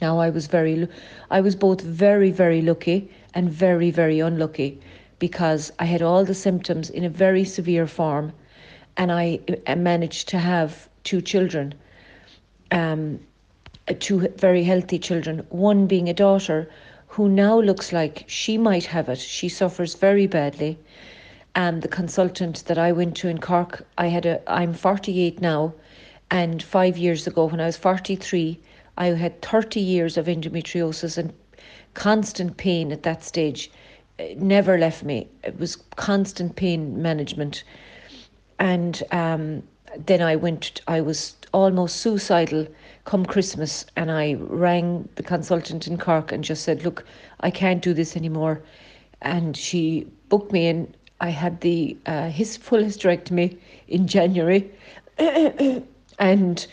Now 0.00 0.18
I 0.18 0.30
was 0.30 0.46
very, 0.46 0.86
I 1.30 1.40
was 1.40 1.56
both 1.56 1.80
very 1.80 2.30
very 2.30 2.62
lucky 2.62 3.10
and 3.34 3.50
very 3.50 3.90
very 3.90 4.20
unlucky 4.20 4.80
because 5.18 5.72
I 5.78 5.84
had 5.84 6.02
all 6.02 6.24
the 6.24 6.34
symptoms 6.34 6.90
in 6.90 7.04
a 7.04 7.08
very 7.08 7.44
severe 7.44 7.86
form 7.86 8.32
and 8.96 9.10
I, 9.12 9.40
I 9.66 9.74
managed 9.74 10.28
to 10.28 10.38
have 10.38 10.88
two 11.04 11.20
children, 11.20 11.74
um, 12.70 13.20
two 13.94 14.28
very 14.36 14.64
healthy 14.64 14.98
children, 14.98 15.46
one 15.50 15.86
being 15.86 16.08
a 16.08 16.14
daughter 16.14 16.68
who 17.08 17.28
now 17.28 17.60
looks 17.60 17.92
like 17.92 18.24
she 18.26 18.56
might 18.56 18.86
have 18.86 19.08
it. 19.08 19.18
She 19.18 19.48
suffers 19.48 19.94
very 19.94 20.26
badly. 20.26 20.78
And 21.54 21.82
the 21.82 21.88
consultant 21.88 22.64
that 22.66 22.78
I 22.78 22.92
went 22.92 23.16
to 23.16 23.28
in 23.28 23.38
Cork, 23.38 23.84
I 23.98 24.06
had 24.06 24.26
a, 24.26 24.40
I'm 24.50 24.72
48 24.74 25.40
now, 25.40 25.74
and 26.30 26.62
five 26.62 26.96
years 26.96 27.26
ago 27.26 27.46
when 27.46 27.60
I 27.60 27.66
was 27.66 27.76
43, 27.76 28.60
I 28.96 29.06
had 29.06 29.42
30 29.42 29.80
years 29.80 30.16
of 30.16 30.26
endometriosis 30.26 31.18
and 31.18 31.32
constant 31.94 32.56
pain 32.56 32.92
at 32.92 33.02
that 33.02 33.24
stage 33.24 33.70
It 34.18 34.40
never 34.40 34.78
left 34.78 35.02
me. 35.02 35.28
It 35.42 35.58
was 35.58 35.76
constant 35.96 36.54
pain 36.54 37.00
management. 37.00 37.64
And 38.58 39.02
um, 39.10 39.62
then 39.96 40.20
I 40.20 40.36
went, 40.36 40.82
I 40.86 41.00
was 41.00 41.36
almost 41.52 41.96
suicidal 41.96 42.66
come 43.04 43.24
Christmas, 43.24 43.86
and 43.96 44.10
I 44.10 44.34
rang 44.38 45.08
the 45.16 45.22
consultant 45.22 45.86
in 45.86 45.98
Cork 45.98 46.32
and 46.32 46.44
just 46.44 46.62
said, 46.62 46.84
Look, 46.84 47.04
I 47.40 47.50
can't 47.50 47.82
do 47.82 47.94
this 47.94 48.16
anymore. 48.16 48.62
And 49.22 49.56
she 49.56 50.06
booked 50.28 50.52
me 50.52 50.66
in. 50.68 50.94
I 51.20 51.30
had 51.30 51.60
the 51.60 51.96
uh, 52.06 52.28
his 52.30 52.56
full 52.56 52.82
hysterectomy 52.82 53.58
in 53.88 54.06
January. 54.06 54.70
and 56.18 56.66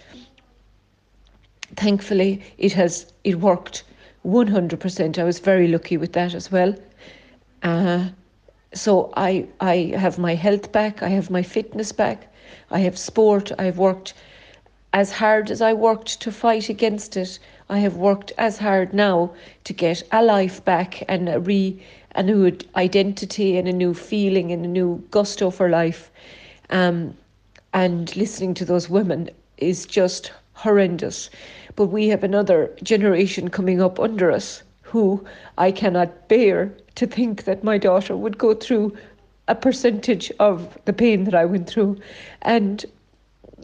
thankfully, 1.76 2.42
it 2.58 2.74
has 2.74 3.12
it 3.24 3.40
worked 3.40 3.84
100%. 4.26 5.18
I 5.18 5.24
was 5.24 5.40
very 5.40 5.68
lucky 5.68 5.98
with 5.98 6.14
that 6.14 6.34
as 6.34 6.52
well. 6.52 6.76
Uh, 7.64 8.10
so 8.74 9.12
I 9.16 9.48
I 9.60 9.94
have 9.98 10.18
my 10.20 10.36
health 10.36 10.72
back, 10.72 11.02
I 11.02 11.10
have 11.10 11.30
my 11.30 11.44
fitness 11.44 11.92
back, 11.92 12.34
I 12.70 12.80
have 12.80 12.98
sport, 12.98 13.52
I've 13.58 13.78
worked 13.78 14.14
as 14.98 15.12
hard 15.12 15.52
as 15.52 15.62
I 15.62 15.74
worked 15.74 16.20
to 16.22 16.32
fight 16.32 16.70
against 16.70 17.18
it. 17.18 17.38
I 17.70 17.78
have 17.78 17.98
worked 17.98 18.32
as 18.40 18.58
hard 18.58 18.96
now 18.96 19.30
to 19.66 19.72
get 19.72 20.02
a 20.12 20.24
life 20.24 20.66
back 20.66 21.04
and 21.08 21.30
a 21.30 21.40
re 21.40 21.80
a 22.16 22.24
new 22.24 22.52
identity 22.76 23.60
and 23.60 23.68
a 23.68 23.74
new 23.84 23.94
feeling 23.94 24.52
and 24.52 24.66
a 24.66 24.68
new 24.68 25.04
gusto 25.12 25.52
for 25.52 25.70
life. 25.70 26.10
Um, 26.72 27.14
and 27.76 28.16
listening 28.16 28.56
to 28.56 28.66
those 28.66 28.90
women 28.90 29.30
is 29.60 29.86
just 29.86 30.32
horrendous. 30.54 31.30
But 31.76 31.92
we 31.98 32.08
have 32.08 32.24
another 32.24 32.72
generation 32.82 33.52
coming 33.52 33.80
up 33.80 34.00
under 34.00 34.32
us 34.32 34.64
who 34.82 35.24
I 35.60 35.72
cannot 35.72 36.28
bear 36.28 36.74
to 36.96 37.06
think 37.06 37.44
that 37.44 37.64
my 37.64 37.78
daughter 37.78 38.18
would 38.18 38.40
go 38.40 38.56
through 38.56 38.98
a 39.48 39.54
percentage 39.54 40.32
of 40.40 40.76
the 40.86 40.94
pain 40.94 41.26
that 41.26 41.36
I 41.36 41.46
went 41.46 41.70
through. 41.70 41.98
And 42.42 42.84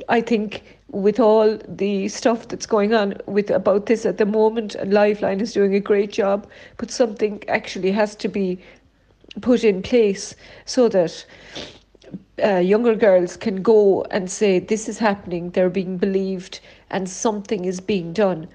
I 0.09 0.21
think 0.21 0.61
with 0.93 1.19
all 1.19 1.57
the 1.67 2.07
stuff 2.07 2.47
that's 2.47 2.67
going 2.67 2.93
on 2.93 3.15
with 3.25 3.49
about 3.49 3.87
this 3.87 4.05
at 4.05 4.19
the 4.19 4.25
moment, 4.25 4.75
and 4.75 4.93
Liveline 4.93 5.41
is 5.41 5.51
doing 5.51 5.73
a 5.75 5.79
great 5.79 6.11
job, 6.11 6.47
but 6.77 6.91
something 6.91 7.43
actually 7.47 7.91
has 7.91 8.15
to 8.15 8.27
be 8.27 8.59
put 9.41 9.63
in 9.63 9.81
place 9.81 10.35
so 10.65 10.87
that 10.89 11.25
uh, 12.43 12.57
younger 12.57 12.95
girls 12.95 13.35
can 13.35 13.63
go 13.63 14.03
and 14.11 14.29
say 14.29 14.59
this 14.59 14.87
is 14.87 14.99
happening, 14.99 15.49
they're 15.49 15.69
being 15.69 15.97
believed, 15.97 16.59
and 16.91 17.09
something 17.09 17.65
is 17.65 17.81
being 17.81 18.13
done. 18.13 18.47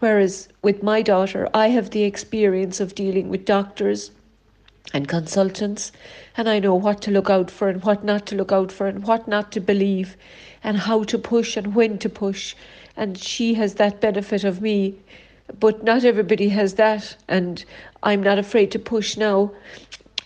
Whereas 0.00 0.48
with 0.62 0.82
my 0.82 1.00
daughter, 1.00 1.48
I 1.54 1.68
have 1.68 1.90
the 1.90 2.02
experience 2.02 2.80
of 2.80 2.94
dealing 2.94 3.30
with 3.30 3.46
doctors 3.46 4.10
and 4.92 5.08
consultants, 5.08 5.92
and 6.36 6.48
I 6.48 6.58
know 6.58 6.74
what 6.74 7.00
to 7.02 7.10
look 7.10 7.30
out 7.30 7.50
for 7.50 7.68
and 7.68 7.82
what 7.82 8.04
not 8.04 8.26
to 8.26 8.36
look 8.36 8.52
out 8.52 8.72
for 8.72 8.86
and 8.86 9.04
what 9.04 9.28
not 9.28 9.52
to 9.52 9.60
believe 9.60 10.16
and 10.64 10.76
how 10.76 11.04
to 11.04 11.18
push 11.18 11.56
and 11.56 11.74
when 11.74 11.98
to 11.98 12.08
push. 12.08 12.54
And 12.96 13.18
she 13.18 13.54
has 13.54 13.74
that 13.74 14.00
benefit 14.00 14.44
of 14.44 14.62
me, 14.62 14.94
but 15.60 15.82
not 15.82 16.04
everybody 16.04 16.48
has 16.50 16.74
that. 16.74 17.16
And 17.28 17.64
I'm 18.02 18.22
not 18.22 18.38
afraid 18.38 18.70
to 18.72 18.78
push 18.78 19.16
now. 19.16 19.52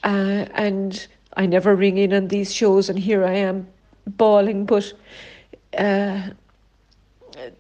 Uh, 0.05 0.47
and 0.55 1.07
I 1.37 1.47
never 1.47 1.75
ring 1.75 1.99
in 1.99 2.15
on 2.15 2.29
these 2.29 2.53
shows, 2.53 2.89
and 2.89 2.99
here 2.99 3.25
I 3.25 3.35
am 3.35 3.67
bawling, 4.07 4.65
but 4.65 4.93
uh, 5.77 6.31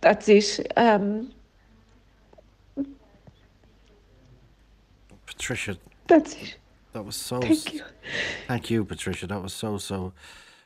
that's 0.00 0.28
it. 0.28 0.72
Um, 0.76 1.32
Patricia. 5.26 5.76
That's 6.06 6.34
it. 6.34 6.56
That 6.96 7.04
was 7.04 7.16
so. 7.16 7.40
Thank 7.40 7.74
you. 7.74 7.82
Thank 8.48 8.70
you, 8.70 8.82
Patricia. 8.82 9.26
That 9.26 9.42
was 9.42 9.52
so 9.52 9.76
so 9.76 10.14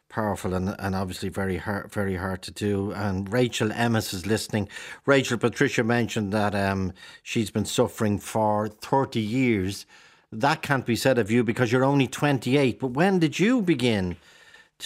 powerful 0.08 0.54
and, 0.54 0.76
and 0.78 0.94
obviously 0.94 1.28
very 1.28 1.56
hard 1.56 1.90
very 1.90 2.14
hard 2.14 2.40
to 2.42 2.52
do. 2.52 2.92
And 2.92 3.32
Rachel 3.32 3.70
Emmis 3.70 4.14
is 4.14 4.26
listening. 4.26 4.68
Rachel 5.06 5.38
Patricia 5.38 5.82
mentioned 5.82 6.32
that 6.32 6.54
um, 6.54 6.92
she's 7.24 7.50
been 7.50 7.64
suffering 7.64 8.20
for 8.20 8.68
thirty 8.68 9.20
years. 9.20 9.86
That 10.30 10.62
can't 10.62 10.86
be 10.86 10.94
said 10.94 11.18
of 11.18 11.32
you 11.32 11.42
because 11.42 11.72
you're 11.72 11.84
only 11.84 12.06
twenty 12.06 12.56
eight. 12.56 12.78
But 12.78 12.92
when 12.92 13.18
did 13.18 13.40
you 13.40 13.60
begin 13.60 14.16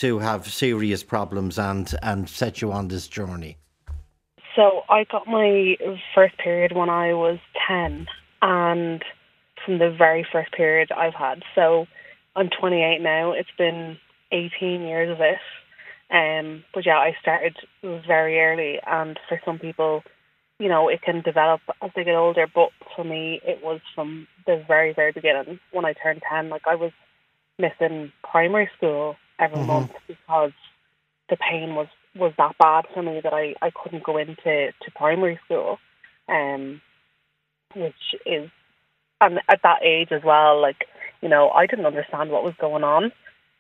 to 0.01 0.21
have 0.21 0.51
serious 0.51 1.05
problems 1.05 1.59
and 1.59 1.95
and 2.03 2.27
set 2.27 2.63
you 2.63 2.73
on 2.73 2.89
this 2.89 3.07
journey? 3.07 3.59
So 4.57 4.81
I 4.89 5.05
got 5.05 5.27
my 5.27 5.77
first 6.15 6.39
period 6.39 6.73
when 6.73 6.89
I 6.89 7.13
was 7.13 7.39
ten, 7.69 8.07
and 8.41 9.05
from 9.65 9.79
the 9.79 9.95
very 9.97 10.27
first 10.31 10.53
period 10.53 10.91
I've 10.93 11.15
had. 11.15 11.43
So 11.55 11.87
I'm 12.37 12.49
28 12.49 13.01
now. 13.01 13.33
It's 13.33 13.49
been 13.57 13.99
18 14.33 14.83
years 14.83 15.11
of 15.11 15.21
it. 15.21 15.39
Um, 16.11 16.65
but 16.75 16.85
yeah, 16.87 16.99
I 16.99 17.17
started 17.21 17.57
very 17.83 18.39
early, 18.39 18.79
and 18.87 19.19
for 19.29 19.41
some 19.45 19.59
people, 19.59 20.03
you 20.59 20.69
know, 20.69 20.89
it 20.89 21.03
can 21.03 21.23
develop 21.23 21.61
as 21.83 21.91
they 21.97 22.05
get 22.05 22.15
older. 22.15 22.47
But 22.53 22.71
for 22.95 23.05
me, 23.05 23.41
it 23.45 23.63
was 23.63 23.81
from 23.95 24.29
the 24.47 24.63
very, 24.69 24.93
very 24.93 25.13
beginning. 25.13 25.59
When 25.73 25.85
I 25.85 25.95
turned 25.95 26.23
10, 26.31 26.51
like 26.51 26.67
I 26.67 26.75
was 26.75 26.93
missing 27.59 28.13
primary 28.23 28.69
school 28.77 29.17
every 29.39 29.59
mm-hmm. 29.59 29.67
month 29.67 29.93
because 30.07 30.53
the 31.31 31.37
pain 31.37 31.75
was 31.75 31.89
was 32.17 32.33
that 32.39 32.57
bad 32.59 32.85
for 32.95 33.03
me 33.03 33.21
that 33.25 33.33
I, 33.33 33.55
I 33.61 33.71
couldn't 33.71 34.05
go 34.05 34.17
into 34.19 34.45
to 34.45 34.91
primary 34.95 35.41
school, 35.45 35.79
um, 36.29 36.81
which 37.75 37.95
is 38.25 38.51
and 39.21 39.41
at 39.49 39.61
that 39.63 39.83
age 39.83 40.09
as 40.11 40.23
well, 40.25 40.61
like 40.61 40.87
you 41.21 41.29
know, 41.29 41.49
I 41.51 41.67
didn't 41.67 41.87
understand 41.87 42.31
what 42.31 42.45
was 42.45 42.55
going 42.61 42.85
on, 42.85 43.05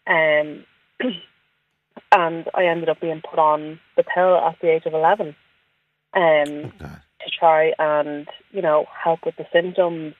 um, 0.06 0.64
and 2.12 2.48
I 2.54 2.66
ended 2.66 2.88
up 2.88 3.00
being 3.00 3.22
put 3.28 3.38
on 3.38 3.80
the 3.96 4.04
pill 4.04 4.36
at 4.36 4.56
the 4.60 4.70
age 4.70 4.84
of 4.86 4.94
eleven, 4.94 5.34
um, 6.14 6.22
okay. 6.22 6.94
to 7.20 7.30
try 7.38 7.72
and 7.78 8.28
you 8.52 8.62
know 8.62 8.86
help 9.02 9.20
with 9.24 9.36
the 9.36 9.46
symptoms. 9.52 10.14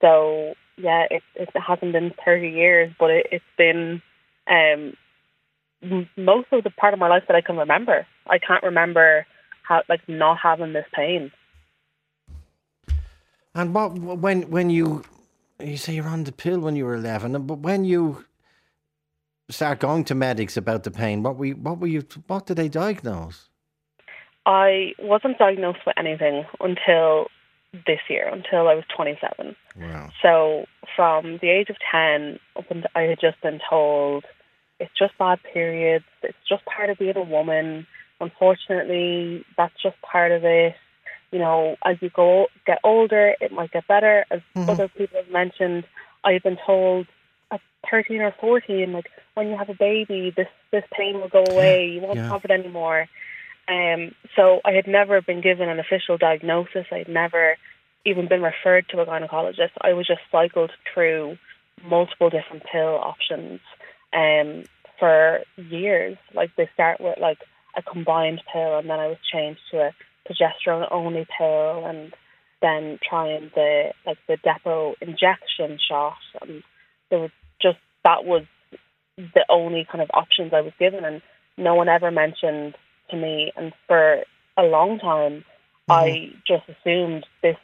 So 0.00 0.54
yeah, 0.76 1.06
it 1.10 1.22
it 1.34 1.48
hasn't 1.54 1.92
been 1.92 2.12
thirty 2.24 2.50
years, 2.50 2.92
but 2.98 3.10
it, 3.10 3.26
it's 3.32 3.44
been 3.56 4.02
um 4.46 4.94
most 6.16 6.48
of 6.52 6.64
the 6.64 6.70
part 6.70 6.92
of 6.92 7.00
my 7.00 7.08
life 7.08 7.24
that 7.28 7.36
I 7.36 7.40
can 7.40 7.56
remember. 7.56 8.06
I 8.26 8.38
can't 8.38 8.62
remember 8.62 9.26
how 9.62 9.82
like 9.88 10.08
not 10.08 10.38
having 10.42 10.72
this 10.72 10.86
pain. 10.92 11.30
And 13.58 13.74
what 13.74 13.92
when 13.98 14.42
when 14.50 14.70
you 14.70 15.02
you 15.58 15.76
say 15.76 15.92
you're 15.96 16.06
on 16.06 16.22
the 16.22 16.30
pill 16.30 16.60
when 16.60 16.76
you 16.76 16.84
were 16.84 16.94
eleven, 16.94 17.32
but 17.42 17.58
when 17.58 17.84
you 17.84 18.24
start 19.50 19.80
going 19.80 20.04
to 20.04 20.14
medics 20.14 20.56
about 20.56 20.84
the 20.84 20.92
pain, 20.92 21.24
what 21.24 21.36
we 21.36 21.54
what 21.54 21.80
were 21.80 21.88
you 21.88 22.04
what 22.28 22.46
did 22.46 22.56
they 22.56 22.68
diagnose? 22.68 23.48
I 24.46 24.92
wasn't 25.00 25.38
diagnosed 25.38 25.80
with 25.84 25.98
anything 25.98 26.44
until 26.60 27.26
this 27.84 27.98
year, 28.08 28.28
until 28.28 28.68
I 28.68 28.74
was 28.74 28.84
27. 28.96 29.54
Wow. 29.76 30.10
So 30.22 30.64
from 30.94 31.38
the 31.42 31.50
age 31.50 31.68
of 31.68 31.76
10 31.92 32.38
up 32.56 32.70
until 32.70 32.88
I 32.94 33.02
had 33.02 33.18
just 33.20 33.40
been 33.42 33.60
told 33.68 34.24
it's 34.78 34.96
just 34.96 35.18
bad 35.18 35.40
periods, 35.52 36.06
it's 36.22 36.38
just 36.48 36.64
part 36.64 36.90
of 36.90 36.98
being 36.98 37.16
a 37.16 37.22
woman. 37.22 37.88
Unfortunately, 38.20 39.44
that's 39.56 39.74
just 39.82 40.00
part 40.00 40.30
of 40.30 40.44
it 40.44 40.76
you 41.30 41.38
know, 41.38 41.76
as 41.84 41.96
you 42.00 42.10
go 42.10 42.46
get 42.66 42.78
older, 42.84 43.34
it 43.40 43.52
might 43.52 43.70
get 43.70 43.86
better. 43.86 44.24
As 44.30 44.40
mm-hmm. 44.56 44.70
other 44.70 44.88
people 44.88 45.18
have 45.22 45.30
mentioned, 45.30 45.84
I've 46.24 46.42
been 46.42 46.58
told 46.64 47.06
at 47.50 47.60
13 47.90 48.20
or 48.20 48.34
14, 48.40 48.92
like 48.92 49.10
when 49.34 49.48
you 49.48 49.56
have 49.56 49.68
a 49.68 49.74
baby, 49.74 50.32
this 50.36 50.48
this 50.70 50.84
pain 50.92 51.20
will 51.20 51.28
go 51.28 51.44
away. 51.50 51.88
You 51.88 52.00
won't 52.00 52.16
yeah. 52.16 52.28
have 52.28 52.44
it 52.44 52.50
anymore. 52.50 53.06
Um, 53.68 54.14
so 54.34 54.60
I 54.64 54.72
had 54.72 54.86
never 54.86 55.20
been 55.20 55.42
given 55.42 55.68
an 55.68 55.78
official 55.78 56.16
diagnosis. 56.16 56.86
I 56.90 56.98
had 56.98 57.08
never 57.08 57.56
even 58.06 58.26
been 58.26 58.42
referred 58.42 58.88
to 58.88 59.00
a 59.00 59.06
gynecologist. 59.06 59.72
I 59.80 59.92
was 59.92 60.06
just 60.06 60.20
cycled 60.32 60.72
through 60.92 61.36
multiple 61.84 62.30
different 62.30 62.64
pill 62.64 62.96
options 62.96 63.60
um, 64.12 64.64
for 64.98 65.40
years. 65.56 66.16
Like 66.34 66.50
they 66.56 66.70
start 66.72 67.00
with 67.00 67.18
like 67.18 67.38
a 67.76 67.82
combined 67.82 68.42
pill, 68.52 68.78
and 68.78 68.88
then 68.88 68.98
I 68.98 69.08
was 69.08 69.18
changed 69.30 69.60
to 69.70 69.88
a 69.88 69.94
progesterone 70.28 70.86
only 70.90 71.26
pill 71.38 71.86
and 71.86 72.12
then 72.60 72.98
trying 73.08 73.50
the 73.54 73.92
like 74.04 74.18
the 74.26 74.36
depot 74.36 74.94
injection 75.00 75.78
shot 75.88 76.16
and 76.42 76.62
there 77.10 77.20
was 77.20 77.30
just 77.60 77.78
that 78.04 78.24
was 78.24 78.44
the 79.16 79.44
only 79.48 79.86
kind 79.90 80.02
of 80.02 80.10
options 80.12 80.52
I 80.52 80.60
was 80.60 80.72
given 80.78 81.04
and 81.04 81.22
no 81.56 81.74
one 81.74 81.88
ever 81.88 82.10
mentioned 82.10 82.74
to 83.10 83.16
me 83.16 83.52
and 83.56 83.72
for 83.86 84.22
a 84.56 84.62
long 84.62 84.98
time 84.98 85.44
mm-hmm. 85.88 85.92
I 85.92 86.32
just 86.46 86.64
assumed 86.68 87.26
this 87.42 87.56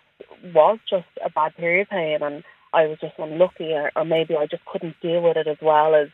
was 0.55 0.79
just 0.89 1.07
a 1.25 1.31
bad 1.31 1.57
period 1.57 1.89
pain 1.89 2.19
and 2.23 2.45
I 2.73 2.87
was 2.87 2.99
just 3.01 3.15
unlucky 3.19 3.73
or, 3.73 3.91
or 3.95 4.05
maybe 4.05 4.37
I 4.37 4.47
just 4.47 4.65
couldn't 4.65 5.01
deal 5.01 5.23
with 5.23 5.37
it 5.37 5.47
as 5.47 5.59
well 5.63 5.95
as 5.95 6.09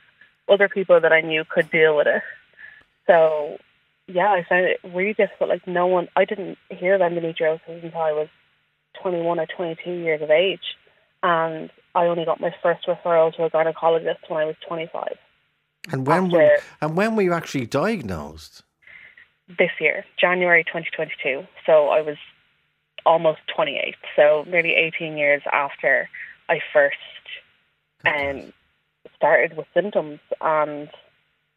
other 0.48 0.68
people 0.68 1.00
that 1.00 1.12
I 1.12 1.20
knew 1.20 1.44
could 1.48 1.70
deal 1.70 1.96
with 1.96 2.06
it. 2.06 2.22
So 3.06 3.58
yeah, 4.12 4.28
I 4.28 4.44
found 4.48 4.66
it 4.66 4.80
really 4.84 5.14
difficult. 5.14 5.50
Like 5.50 5.66
no 5.66 5.86
one, 5.86 6.08
I 6.16 6.24
didn't 6.24 6.58
hear 6.68 6.94
of 6.94 7.00
endometriosis 7.00 7.60
until 7.82 8.00
I 8.00 8.12
was 8.12 8.28
21 9.02 9.38
or 9.38 9.46
22 9.46 9.90
years 9.90 10.22
of 10.22 10.30
age, 10.30 10.76
and 11.22 11.70
I 11.94 12.06
only 12.06 12.24
got 12.24 12.40
my 12.40 12.54
first 12.62 12.86
referral 12.86 13.34
to 13.36 13.44
a 13.44 13.50
gynecologist 13.50 14.28
when 14.28 14.40
I 14.40 14.44
was 14.44 14.56
25. 14.66 15.16
And 15.92 16.06
when 16.06 16.28
were 16.30 16.58
and 16.80 16.96
when 16.96 17.16
were 17.16 17.22
you 17.22 17.32
actually 17.32 17.66
diagnosed? 17.66 18.62
This 19.48 19.70
year, 19.80 20.04
January 20.20 20.62
2022. 20.64 21.46
So 21.66 21.88
I 21.88 22.02
was 22.02 22.16
almost 23.06 23.40
28. 23.54 23.96
So 24.14 24.44
nearly 24.46 24.74
18 24.74 25.16
years 25.16 25.42
after 25.50 26.08
I 26.48 26.60
first 26.72 26.96
um, 28.04 28.52
started 29.16 29.56
with 29.56 29.66
symptoms 29.74 30.20
and 30.40 30.88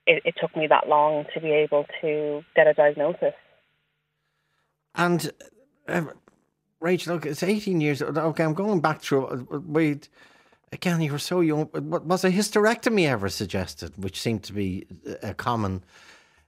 it, 0.06 0.22
it 0.26 0.36
took 0.40 0.56
me 0.56 0.68
that 0.68 0.88
long 0.88 1.26
to 1.34 1.40
be 1.40 1.52
able 1.52 1.86
to 2.02 2.44
get 2.56 2.68
a 2.68 2.74
diagnosis. 2.74 3.34
And 4.96 5.32
uh, 5.88 6.04
Rachel, 6.80 7.16
look, 7.16 7.26
it's 7.26 7.44
18 7.44 7.82
years. 7.82 8.02
Okay, 8.02 8.44
I'm 8.44 8.54
going 8.54 8.82
back 8.82 9.02
through. 9.02 9.26
Uh, 9.28 9.60
wait, 9.66 10.10
again, 10.72 11.02
you 11.02 11.12
were 11.12 11.20
so 11.20 11.42
young. 11.42 11.70
Was 11.74 12.24
a 12.24 12.30
hysterectomy 12.30 13.08
ever 13.08 13.30
suggested, 13.30 13.94
which 13.98 14.20
seemed 14.20 14.44
to 14.44 14.54
be 14.54 14.86
a 15.22 15.34
common, 15.34 15.84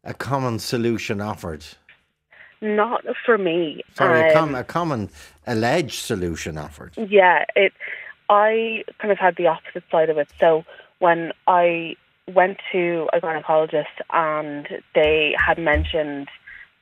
a 0.03 0.13
common 0.13 0.59
solution 0.59 1.21
offered? 1.21 1.65
Not 2.61 3.03
for 3.25 3.37
me. 3.37 3.83
Sorry, 3.95 4.21
um, 4.21 4.29
a, 4.29 4.33
com- 4.33 4.55
a 4.55 4.63
common 4.63 5.09
alleged 5.47 6.03
solution 6.03 6.57
offered. 6.57 6.93
Yeah, 6.97 7.45
it. 7.55 7.73
I 8.29 8.83
kind 8.99 9.11
of 9.11 9.19
had 9.19 9.35
the 9.35 9.47
opposite 9.47 9.83
side 9.91 10.09
of 10.09 10.17
it. 10.17 10.27
So 10.39 10.65
when 10.99 11.31
I 11.47 11.95
went 12.33 12.57
to 12.71 13.07
a 13.13 13.19
gynecologist 13.19 13.85
and 14.11 14.67
they 14.93 15.35
had 15.37 15.57
mentioned 15.57 16.27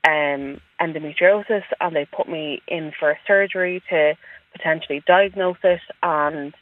um, 0.05 0.61
endometriosis 0.81 1.63
and 1.79 1.95
they 1.95 2.05
put 2.05 2.27
me 2.27 2.61
in 2.67 2.91
for 2.97 3.17
surgery 3.27 3.83
to 3.89 4.13
potentially 4.53 5.03
diagnose 5.05 5.57
it. 5.63 5.81
And 6.01 6.53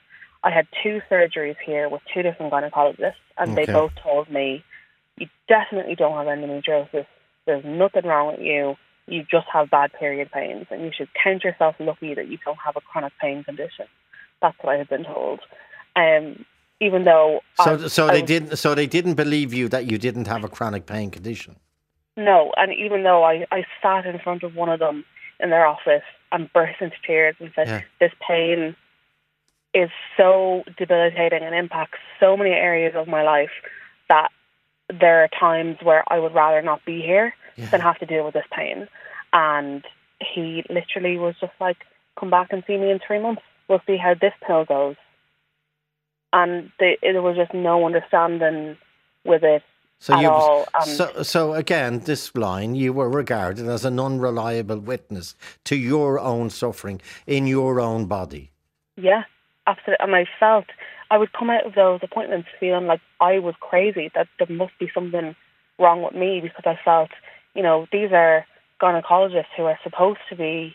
I 0.43 0.49
had 0.49 0.67
two 0.83 1.01
surgeries 1.09 1.57
here 1.63 1.89
with 1.89 2.01
two 2.13 2.23
different 2.23 2.51
gynecologists, 2.51 3.13
and 3.37 3.51
okay. 3.51 3.65
they 3.65 3.71
both 3.71 3.91
told 4.01 4.29
me, 4.29 4.63
You 5.17 5.27
definitely 5.47 5.95
don't 5.95 6.13
have 6.13 6.25
endometriosis. 6.25 7.05
There's 7.45 7.65
nothing 7.65 8.05
wrong 8.05 8.31
with 8.31 8.39
you. 8.39 8.75
You 9.07 9.23
just 9.29 9.47
have 9.53 9.69
bad 9.69 9.91
period 9.93 10.31
pains, 10.31 10.67
and 10.71 10.81
you 10.81 10.91
should 10.95 11.09
count 11.23 11.43
yourself 11.43 11.75
lucky 11.79 12.15
that 12.15 12.27
you 12.27 12.39
don't 12.43 12.57
have 12.63 12.75
a 12.75 12.81
chronic 12.81 13.13
pain 13.21 13.43
condition. 13.43 13.85
That's 14.41 14.57
what 14.61 14.73
I 14.73 14.77
had 14.77 14.89
been 14.89 15.03
told. 15.03 15.41
Um, 15.95 16.45
even 16.81 17.05
though 17.05 17.39
so 17.63 17.75
I, 17.75 17.87
so 17.87 18.07
they 18.07 18.21
didn't 18.21 18.57
so 18.57 18.75
they 18.75 18.87
didn't 18.87 19.13
believe 19.13 19.53
you 19.53 19.69
that 19.69 19.85
you 19.89 19.97
didn't 19.97 20.27
have 20.27 20.43
a 20.43 20.49
chronic 20.49 20.85
pain 20.85 21.09
condition. 21.11 21.55
No, 22.17 22.51
and 22.57 22.73
even 22.73 23.03
though 23.03 23.23
I 23.23 23.45
I 23.51 23.63
sat 23.81 24.05
in 24.05 24.19
front 24.19 24.43
of 24.43 24.55
one 24.55 24.67
of 24.69 24.79
them 24.79 25.05
in 25.39 25.49
their 25.51 25.65
office 25.65 26.03
and 26.33 26.51
burst 26.51 26.81
into 26.81 26.97
tears 27.07 27.35
and 27.39 27.51
said, 27.55 27.67
yeah. 27.67 27.81
"This 28.01 28.11
pain 28.27 28.75
is 29.73 29.89
so 30.17 30.63
debilitating 30.77 31.43
and 31.43 31.55
impacts 31.55 31.99
so 32.19 32.35
many 32.35 32.51
areas 32.51 32.93
of 32.95 33.07
my 33.07 33.23
life 33.23 33.51
that 34.09 34.29
there 34.89 35.23
are 35.23 35.29
times 35.29 35.77
where 35.81 36.03
I 36.09 36.19
would 36.19 36.33
rather 36.33 36.61
not 36.61 36.83
be 36.83 37.01
here 37.01 37.33
Yeah. 37.55 37.67
than 37.67 37.79
have 37.79 37.97
to 37.99 38.05
deal 38.05 38.25
with 38.25 38.33
this 38.33 38.45
pain. 38.51 38.89
And 39.31 39.85
he 40.19 40.65
literally 40.69 41.17
was 41.17 41.35
just 41.39 41.53
like, 41.61 41.77
come 42.19 42.29
back 42.29 42.51
and 42.51 42.63
see 42.67 42.75
me 42.77 42.91
in 42.91 42.99
three 42.99 43.19
months. 43.19 43.41
We'll 43.69 43.81
see 43.87 43.95
how 43.95 44.13
this 44.13 44.33
pill 44.45 44.65
goes. 44.65 44.97
And 46.33 46.71
the, 46.79 46.97
there 47.01 47.21
was 47.21 47.35
just 47.35 47.53
no 47.53 47.85
understanding 47.85 48.77
with 49.25 49.43
it 49.43 49.63
So 49.99 50.13
at 50.13 50.21
you, 50.21 50.29
all. 50.29 50.65
So 50.85 51.23
so 51.23 51.53
again, 51.53 51.99
this 51.99 52.35
line 52.35 52.75
you 52.75 52.93
were 52.93 53.09
regarded 53.09 53.67
as 53.67 53.85
an 53.85 53.99
unreliable 53.99 54.79
witness 54.79 55.35
to 55.65 55.75
your 55.75 56.19
own 56.19 56.49
suffering 56.49 57.01
in 57.27 57.47
your 57.47 57.79
own 57.79 58.05
body. 58.05 58.51
Yeah, 58.97 59.23
absolutely. 59.67 60.03
And 60.05 60.15
I 60.15 60.25
felt 60.39 60.65
I 61.11 61.17
would 61.17 61.33
come 61.33 61.49
out 61.49 61.65
of 61.65 61.75
those 61.75 61.99
appointments 62.01 62.47
feeling 62.57 62.87
like 62.87 63.01
I 63.19 63.39
was 63.39 63.53
crazy, 63.59 64.09
that 64.15 64.29
there 64.39 64.55
must 64.55 64.71
be 64.79 64.89
something 64.93 65.35
wrong 65.77 66.01
with 66.03 66.15
me 66.15 66.39
because 66.39 66.63
I 66.65 66.79
felt, 66.83 67.09
you 67.53 67.61
know, 67.61 67.85
these 67.91 68.11
are 68.13 68.45
gynecologists 68.81 69.51
who 69.57 69.63
are 69.63 69.77
supposed 69.83 70.21
to 70.29 70.35
be, 70.37 70.73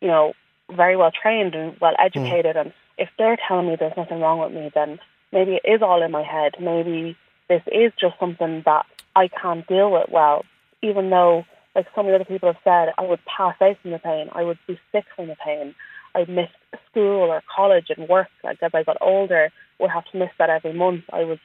you 0.00 0.06
know, 0.06 0.34
very 0.70 0.96
well 0.96 1.10
trained 1.10 1.56
and 1.56 1.76
well 1.80 1.94
hmm. 1.98 2.06
educated. 2.06 2.56
And 2.56 2.72
if 2.98 3.08
they're 3.18 3.38
telling 3.48 3.68
me 3.68 3.76
there's 3.78 3.96
nothing 3.96 4.20
wrong 4.20 4.38
with 4.40 4.52
me, 4.52 4.70
then 4.74 4.98
maybe 5.32 5.60
it 5.62 5.68
is 5.68 5.82
all 5.82 6.02
in 6.02 6.10
my 6.10 6.22
head. 6.22 6.54
Maybe 6.60 7.16
this 7.48 7.62
is 7.66 7.92
just 8.00 8.18
something 8.18 8.62
that 8.64 8.86
I 9.14 9.28
can't 9.28 9.66
deal 9.66 9.90
with 9.90 10.08
well, 10.10 10.44
even 10.82 11.10
though, 11.10 11.44
like 11.74 11.86
so 11.94 12.02
many 12.02 12.14
other 12.14 12.24
people 12.24 12.52
have 12.52 12.62
said, 12.64 12.92
I 12.98 13.02
would 13.02 13.20
pass 13.24 13.54
out 13.60 13.76
from 13.80 13.92
the 13.92 13.98
pain, 13.98 14.28
I 14.32 14.42
would 14.42 14.58
be 14.66 14.78
sick 14.90 15.04
from 15.16 15.28
the 15.28 15.36
pain. 15.44 15.74
I'd 16.14 16.28
miss 16.28 16.48
school 16.90 17.30
or 17.30 17.42
college 17.54 17.86
and 17.96 18.08
work. 18.08 18.28
Like 18.44 18.62
as 18.62 18.72
I 18.74 18.82
got 18.82 18.98
older, 19.00 19.50
would 19.78 19.90
have 19.90 20.04
to 20.12 20.18
miss 20.18 20.30
that 20.38 20.50
every 20.50 20.74
month. 20.74 21.04
I 21.12 21.24
was 21.24 21.38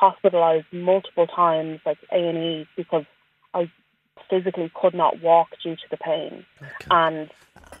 hospitalised 0.00 0.64
multiple 0.72 1.26
times, 1.26 1.80
like 1.84 1.98
A 2.10 2.16
and 2.16 2.38
E, 2.38 2.66
because 2.76 3.04
I 3.52 3.70
physically 4.30 4.70
could 4.74 4.94
not 4.94 5.22
walk 5.22 5.48
due 5.62 5.76
to 5.76 5.82
the 5.90 5.96
pain. 5.96 6.44
And 6.90 7.30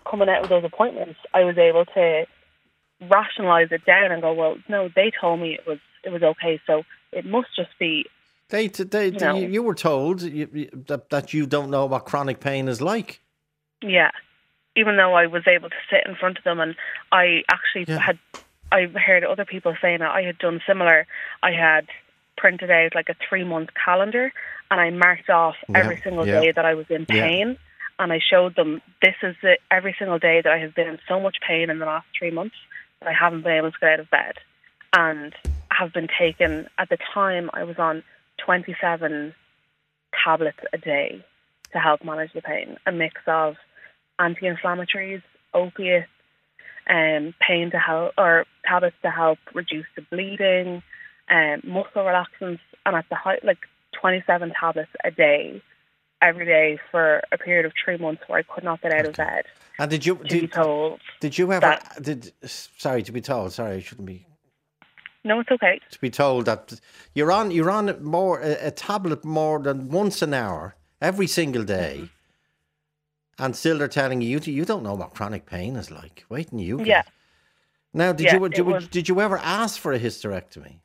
coming 0.08 0.28
out 0.28 0.42
of 0.42 0.48
those 0.48 0.64
appointments, 0.64 1.18
I 1.32 1.44
was 1.44 1.58
able 1.58 1.84
to 1.86 2.26
rationalise 3.10 3.68
it 3.70 3.84
down 3.84 4.12
and 4.12 4.22
go, 4.22 4.32
well, 4.32 4.56
no, 4.68 4.88
they 4.94 5.10
told 5.20 5.40
me 5.40 5.54
it 5.54 5.66
was 5.66 5.78
it 6.04 6.10
was 6.10 6.22
okay, 6.22 6.60
so 6.66 6.82
it 7.12 7.24
must 7.24 7.48
just 7.56 7.70
be 7.78 8.04
They, 8.50 8.68
they, 8.68 9.06
You 9.06 9.12
know. 9.18 9.36
you, 9.36 9.62
were 9.62 9.74
told 9.74 10.20
you, 10.22 10.48
you- 10.52 10.84
that, 10.86 11.08
that 11.10 11.32
you 11.32 11.46
don't 11.46 11.70
know 11.70 11.86
what 11.86 12.04
chronic 12.04 12.40
pain 12.40 12.68
is 12.68 12.80
like. 12.82 13.20
Yeah. 13.82 14.10
Even 14.76 14.96
though 14.96 15.14
I 15.14 15.26
was 15.26 15.44
able 15.46 15.70
to 15.70 15.76
sit 15.90 16.02
in 16.06 16.14
front 16.16 16.36
of 16.38 16.44
them 16.44 16.60
and 16.60 16.74
I 17.10 17.42
actually 17.50 17.86
Yeah. 17.88 17.98
had 18.00 18.18
I 18.72 18.86
heard 18.86 19.22
other 19.24 19.44
people 19.44 19.76
saying 19.80 20.00
that 20.00 20.10
I 20.10 20.22
had 20.22 20.36
done 20.38 20.60
similar. 20.66 21.06
I 21.42 21.52
had 21.52 21.86
printed 22.36 22.70
out 22.70 22.94
like 22.94 23.08
a 23.08 23.14
three 23.28 23.44
month 23.44 23.70
calendar 23.82 24.32
and 24.70 24.80
I 24.80 24.90
marked 24.90 25.30
off 25.30 25.54
Yeah, 25.68 25.78
every 25.78 26.00
single 26.02 26.26
yeah. 26.26 26.40
day 26.40 26.52
that 26.52 26.64
I 26.64 26.74
was 26.74 26.86
in 26.90 27.06
pain 27.06 27.56
and 27.98 28.12
I 28.12 28.18
showed 28.18 28.56
them 28.56 28.82
this 29.00 29.14
is 29.22 29.36
the 29.42 29.58
every 29.70 29.94
single 29.98 30.18
day 30.18 30.40
that 30.42 30.52
I 30.52 30.58
have 30.58 30.74
been 30.74 30.88
in 30.88 30.98
so 31.08 31.20
much 31.20 31.36
pain 31.46 31.70
in 31.70 31.78
the 31.78 31.86
last 31.86 32.06
three 32.18 32.30
months 32.32 32.56
I 33.06 33.12
haven't 33.12 33.42
been 33.42 33.52
able 33.52 33.72
to 33.72 33.78
get 33.80 33.92
out 33.92 34.00
of 34.00 34.10
bed. 34.10 34.34
And 34.96 35.34
have 35.70 35.92
been 35.92 36.08
taken 36.18 36.68
at 36.78 36.88
the 36.88 36.98
time 37.12 37.50
I 37.52 37.64
was 37.64 37.78
on 37.78 38.02
twenty 38.38 38.76
seven 38.80 39.34
tablets 40.24 40.58
a 40.72 40.78
day 40.78 41.24
to 41.72 41.78
help 41.78 42.04
manage 42.04 42.32
the 42.32 42.42
pain. 42.42 42.76
A 42.86 42.92
mix 42.92 43.20
of 43.26 43.56
anti-inflammatories, 44.18 45.22
opiates, 45.52 46.08
um, 46.88 47.34
pain 47.40 47.70
to 47.72 47.78
help 47.78 48.12
or 48.16 48.46
tablets 48.64 48.96
to 49.02 49.10
help 49.10 49.38
reduce 49.54 49.86
the 49.96 50.02
bleeding, 50.02 50.82
um, 51.28 51.60
muscle 51.64 52.02
relaxants, 52.02 52.60
and 52.86 52.96
at 52.96 53.06
the 53.08 53.16
height 53.16 53.44
like 53.44 53.58
27 54.00 54.52
tablets 54.58 54.90
a 55.02 55.10
day, 55.10 55.62
every 56.24 56.46
day 56.46 56.78
for 56.90 57.20
a 57.32 57.38
period 57.38 57.66
of 57.66 57.72
three 57.84 57.98
months 57.98 58.22
where 58.26 58.38
I 58.38 58.42
could 58.42 58.64
not 58.64 58.80
get 58.82 58.92
out 58.92 59.06
of 59.06 59.14
bed. 59.16 59.44
And 59.78 59.90
did 59.90 60.06
you 60.06 60.16
To 60.16 60.22
be 60.22 60.28
did, 60.28 60.52
told, 60.52 61.00
did 61.20 61.36
you 61.38 61.52
ever 61.52 61.60
that- 61.60 61.98
did 62.02 62.32
sorry 62.44 63.02
to 63.02 63.12
be 63.12 63.20
told 63.20 63.52
sorry 63.52 63.76
I 63.76 63.80
shouldn't 63.80 64.06
be 64.06 64.26
no, 65.26 65.40
it's 65.40 65.50
okay. 65.50 65.80
to 65.90 66.00
be 66.00 66.10
told 66.10 66.44
that 66.46 66.78
you're 67.14 67.32
on 67.32 67.50
you're 67.50 67.70
on 67.70 68.02
more 68.04 68.40
a, 68.40 68.68
a 68.68 68.70
tablet 68.70 69.24
more 69.24 69.58
than 69.58 69.88
once 69.88 70.20
an 70.22 70.34
hour 70.34 70.76
every 71.00 71.26
single 71.26 71.64
day, 71.64 71.94
Mm-hmm. 72.02 73.44
and 73.44 73.56
still 73.56 73.78
they're 73.78 73.88
telling 73.88 74.20
you 74.20 74.38
you, 74.38 74.64
don't 74.64 74.82
know 74.82 74.94
what 74.94 75.14
chronic 75.14 75.46
pain 75.46 75.76
is 75.76 75.90
like. 75.90 76.24
Wait 76.28 76.52
and 76.52 76.60
you 76.60 76.76
get. 76.78 76.86
Yeah. 76.86 77.02
Now, 77.94 78.12
did 78.12 78.26
Yeah, 78.26 78.34
you 78.38 78.48
did, 78.50 78.62
was- 78.66 78.88
did 78.88 79.08
you 79.08 79.20
ever 79.20 79.38
ask 79.38 79.80
for 79.80 79.92
a 79.92 79.98
hysterectomy 79.98 80.80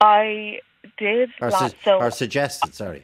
I 0.00 0.60
did 0.96 1.30
or, 1.40 1.50
last, 1.50 1.72
su- 1.72 1.76
so 1.84 1.98
or 1.98 2.10
suggested? 2.10 2.74
Sorry. 2.74 3.02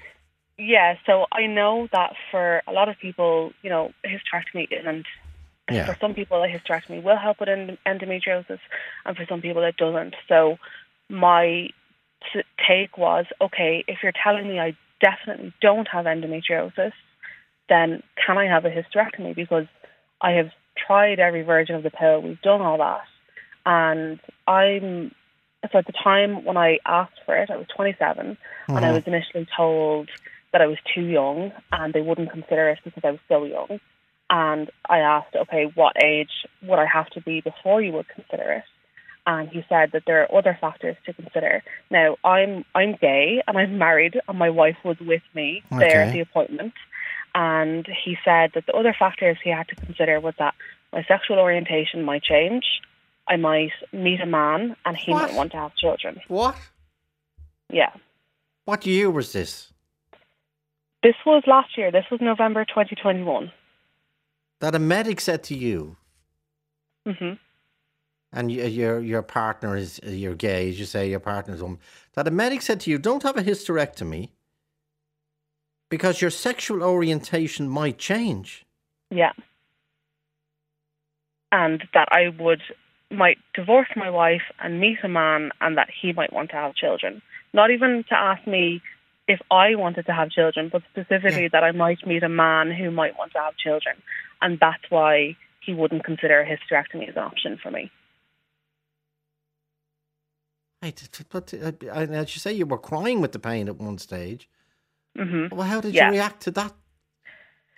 Yeah, 0.58 0.94
so 1.04 1.26
I 1.32 1.46
know 1.46 1.88
that 1.92 2.14
for 2.30 2.62
a 2.66 2.72
lot 2.72 2.88
of 2.88 2.96
people, 2.98 3.52
you 3.62 3.70
know, 3.70 3.92
hysterectomy 4.04 4.68
isn't. 4.70 5.06
Yeah. 5.70 5.86
For 5.86 5.96
some 6.00 6.14
people, 6.14 6.42
a 6.42 6.46
hysterectomy 6.46 7.02
will 7.02 7.16
help 7.16 7.40
with 7.40 7.48
endometriosis, 7.48 8.60
and 9.04 9.16
for 9.16 9.24
some 9.28 9.40
people, 9.40 9.64
it 9.64 9.76
doesn't. 9.76 10.14
So, 10.28 10.58
my 11.08 11.70
take 12.66 12.96
was 12.96 13.26
okay, 13.40 13.84
if 13.86 13.98
you're 14.02 14.12
telling 14.12 14.48
me 14.48 14.58
I 14.58 14.76
definitely 15.00 15.52
don't 15.60 15.88
have 15.88 16.06
endometriosis, 16.06 16.92
then 17.68 18.02
can 18.24 18.38
I 18.38 18.46
have 18.46 18.64
a 18.64 18.70
hysterectomy? 18.70 19.34
Because 19.34 19.66
I 20.20 20.32
have 20.32 20.50
tried 20.76 21.18
every 21.18 21.42
version 21.42 21.74
of 21.74 21.82
the 21.82 21.90
pill, 21.90 22.22
we've 22.22 22.40
done 22.40 22.60
all 22.60 22.78
that. 22.78 23.04
And 23.66 24.20
I'm, 24.46 25.14
so 25.70 25.78
at 25.78 25.86
the 25.86 25.92
time 25.92 26.44
when 26.44 26.56
I 26.56 26.78
asked 26.86 27.20
for 27.24 27.36
it, 27.36 27.50
I 27.50 27.56
was 27.56 27.66
27, 27.74 28.26
and 28.26 28.38
I 28.68 28.74
uh-huh. 28.74 28.92
was 28.92 29.02
initially 29.06 29.46
told 29.56 30.08
that 30.54 30.62
I 30.62 30.66
was 30.68 30.78
too 30.94 31.02
young 31.02 31.50
and 31.72 31.92
they 31.92 32.00
wouldn't 32.00 32.30
consider 32.30 32.68
it 32.70 32.78
because 32.84 33.02
I 33.04 33.10
was 33.10 33.20
so 33.28 33.44
young. 33.44 33.80
And 34.30 34.70
I 34.88 34.98
asked, 35.00 35.34
okay, 35.34 35.64
what 35.74 36.02
age 36.02 36.30
would 36.62 36.78
I 36.78 36.86
have 36.86 37.10
to 37.10 37.20
be 37.20 37.40
before 37.40 37.82
you 37.82 37.92
would 37.92 38.08
consider 38.08 38.52
it? 38.52 38.64
And 39.26 39.48
he 39.48 39.64
said 39.68 39.90
that 39.92 40.04
there 40.06 40.22
are 40.22 40.38
other 40.38 40.56
factors 40.60 40.96
to 41.06 41.12
consider. 41.12 41.62
Now, 41.90 42.16
I'm 42.24 42.64
I'm 42.74 42.94
gay 43.00 43.42
and 43.48 43.58
I'm 43.58 43.78
married, 43.78 44.20
and 44.28 44.38
my 44.38 44.50
wife 44.50 44.76
was 44.84 44.96
with 45.00 45.22
me 45.34 45.62
there 45.70 46.02
at 46.02 46.12
the 46.12 46.20
appointment. 46.20 46.74
And 47.34 47.84
he 48.04 48.16
said 48.24 48.52
that 48.54 48.66
the 48.66 48.74
other 48.74 48.94
factors 48.96 49.38
he 49.42 49.50
had 49.50 49.66
to 49.68 49.74
consider 49.74 50.20
was 50.20 50.34
that 50.38 50.54
my 50.92 51.02
sexual 51.08 51.38
orientation 51.38 52.04
might 52.04 52.22
change. 52.22 52.64
I 53.26 53.36
might 53.36 53.72
meet 53.92 54.20
a 54.20 54.26
man 54.26 54.76
and 54.84 54.96
he 54.96 55.10
What? 55.10 55.22
might 55.22 55.34
want 55.34 55.50
to 55.52 55.58
have 55.58 55.74
children. 55.74 56.20
What? 56.28 56.56
Yeah. 57.72 57.92
What 58.66 58.86
year 58.86 59.10
was 59.10 59.32
this? 59.32 59.73
This 61.04 61.14
was 61.26 61.42
last 61.46 61.76
year. 61.76 61.92
This 61.92 62.06
was 62.10 62.22
November 62.22 62.64
2021. 62.64 63.52
That 64.60 64.74
a 64.74 64.78
medic 64.78 65.20
said 65.20 65.44
to 65.44 65.54
you, 65.54 65.96
hmm 67.06 67.34
and 68.32 68.50
your 68.50 68.98
your 69.00 69.22
partner 69.22 69.76
is 69.76 70.00
you're 70.02 70.34
gay, 70.34 70.70
as 70.70 70.78
you 70.80 70.86
say, 70.86 71.08
your 71.08 71.20
partner's 71.20 71.62
woman. 71.62 71.78
That 72.14 72.26
a 72.26 72.30
medic 72.30 72.62
said 72.62 72.80
to 72.80 72.90
you, 72.90 72.98
"Don't 72.98 73.22
have 73.22 73.36
a 73.36 73.42
hysterectomy 73.42 74.30
because 75.90 76.22
your 76.22 76.30
sexual 76.30 76.82
orientation 76.82 77.68
might 77.68 77.98
change." 77.98 78.64
Yeah. 79.10 79.32
And 81.52 81.84
that 81.92 82.08
I 82.10 82.30
would 82.40 82.62
might 83.10 83.38
divorce 83.52 83.88
my 83.94 84.10
wife 84.10 84.42
and 84.58 84.80
meet 84.80 84.98
a 85.04 85.08
man 85.08 85.50
and 85.60 85.76
that 85.76 85.90
he 86.00 86.12
might 86.12 86.32
want 86.32 86.50
to 86.50 86.56
have 86.56 86.74
children. 86.74 87.22
Not 87.52 87.70
even 87.70 88.04
to 88.08 88.14
ask 88.18 88.44
me 88.46 88.82
if 89.26 89.40
I 89.50 89.74
wanted 89.74 90.06
to 90.06 90.12
have 90.12 90.30
children, 90.30 90.68
but 90.72 90.82
specifically 90.90 91.44
Yeah. 91.44 91.48
that 91.52 91.64
I 91.64 91.72
might 91.72 92.06
meet 92.06 92.22
a 92.22 92.28
man 92.28 92.70
who 92.70 92.90
might 92.90 93.16
want 93.18 93.32
to 93.32 93.38
have 93.38 93.56
children. 93.56 93.96
And 94.42 94.58
that's 94.60 94.82
why 94.90 95.36
he 95.64 95.72
wouldn't 95.72 96.04
consider 96.04 96.40
a 96.40 96.46
hysterectomy 96.46 97.08
as 97.08 97.16
an 97.16 97.22
option 97.22 97.58
for 97.62 97.70
me. 97.70 97.90
But 101.30 101.54
uh, 101.54 101.72
as 101.88 102.36
you 102.36 102.40
say, 102.40 102.52
you 102.52 102.66
were 102.66 102.78
crying 102.78 103.22
with 103.22 103.32
the 103.32 103.38
pain 103.38 103.68
at 103.68 103.76
one 103.76 103.96
stage. 103.96 104.48
hmm 105.16 105.46
Well, 105.50 105.66
how 105.66 105.80
did 105.80 105.94
Yeah. 105.94 106.06
you 106.06 106.12
react 106.12 106.42
to 106.42 106.50
that 106.52 106.74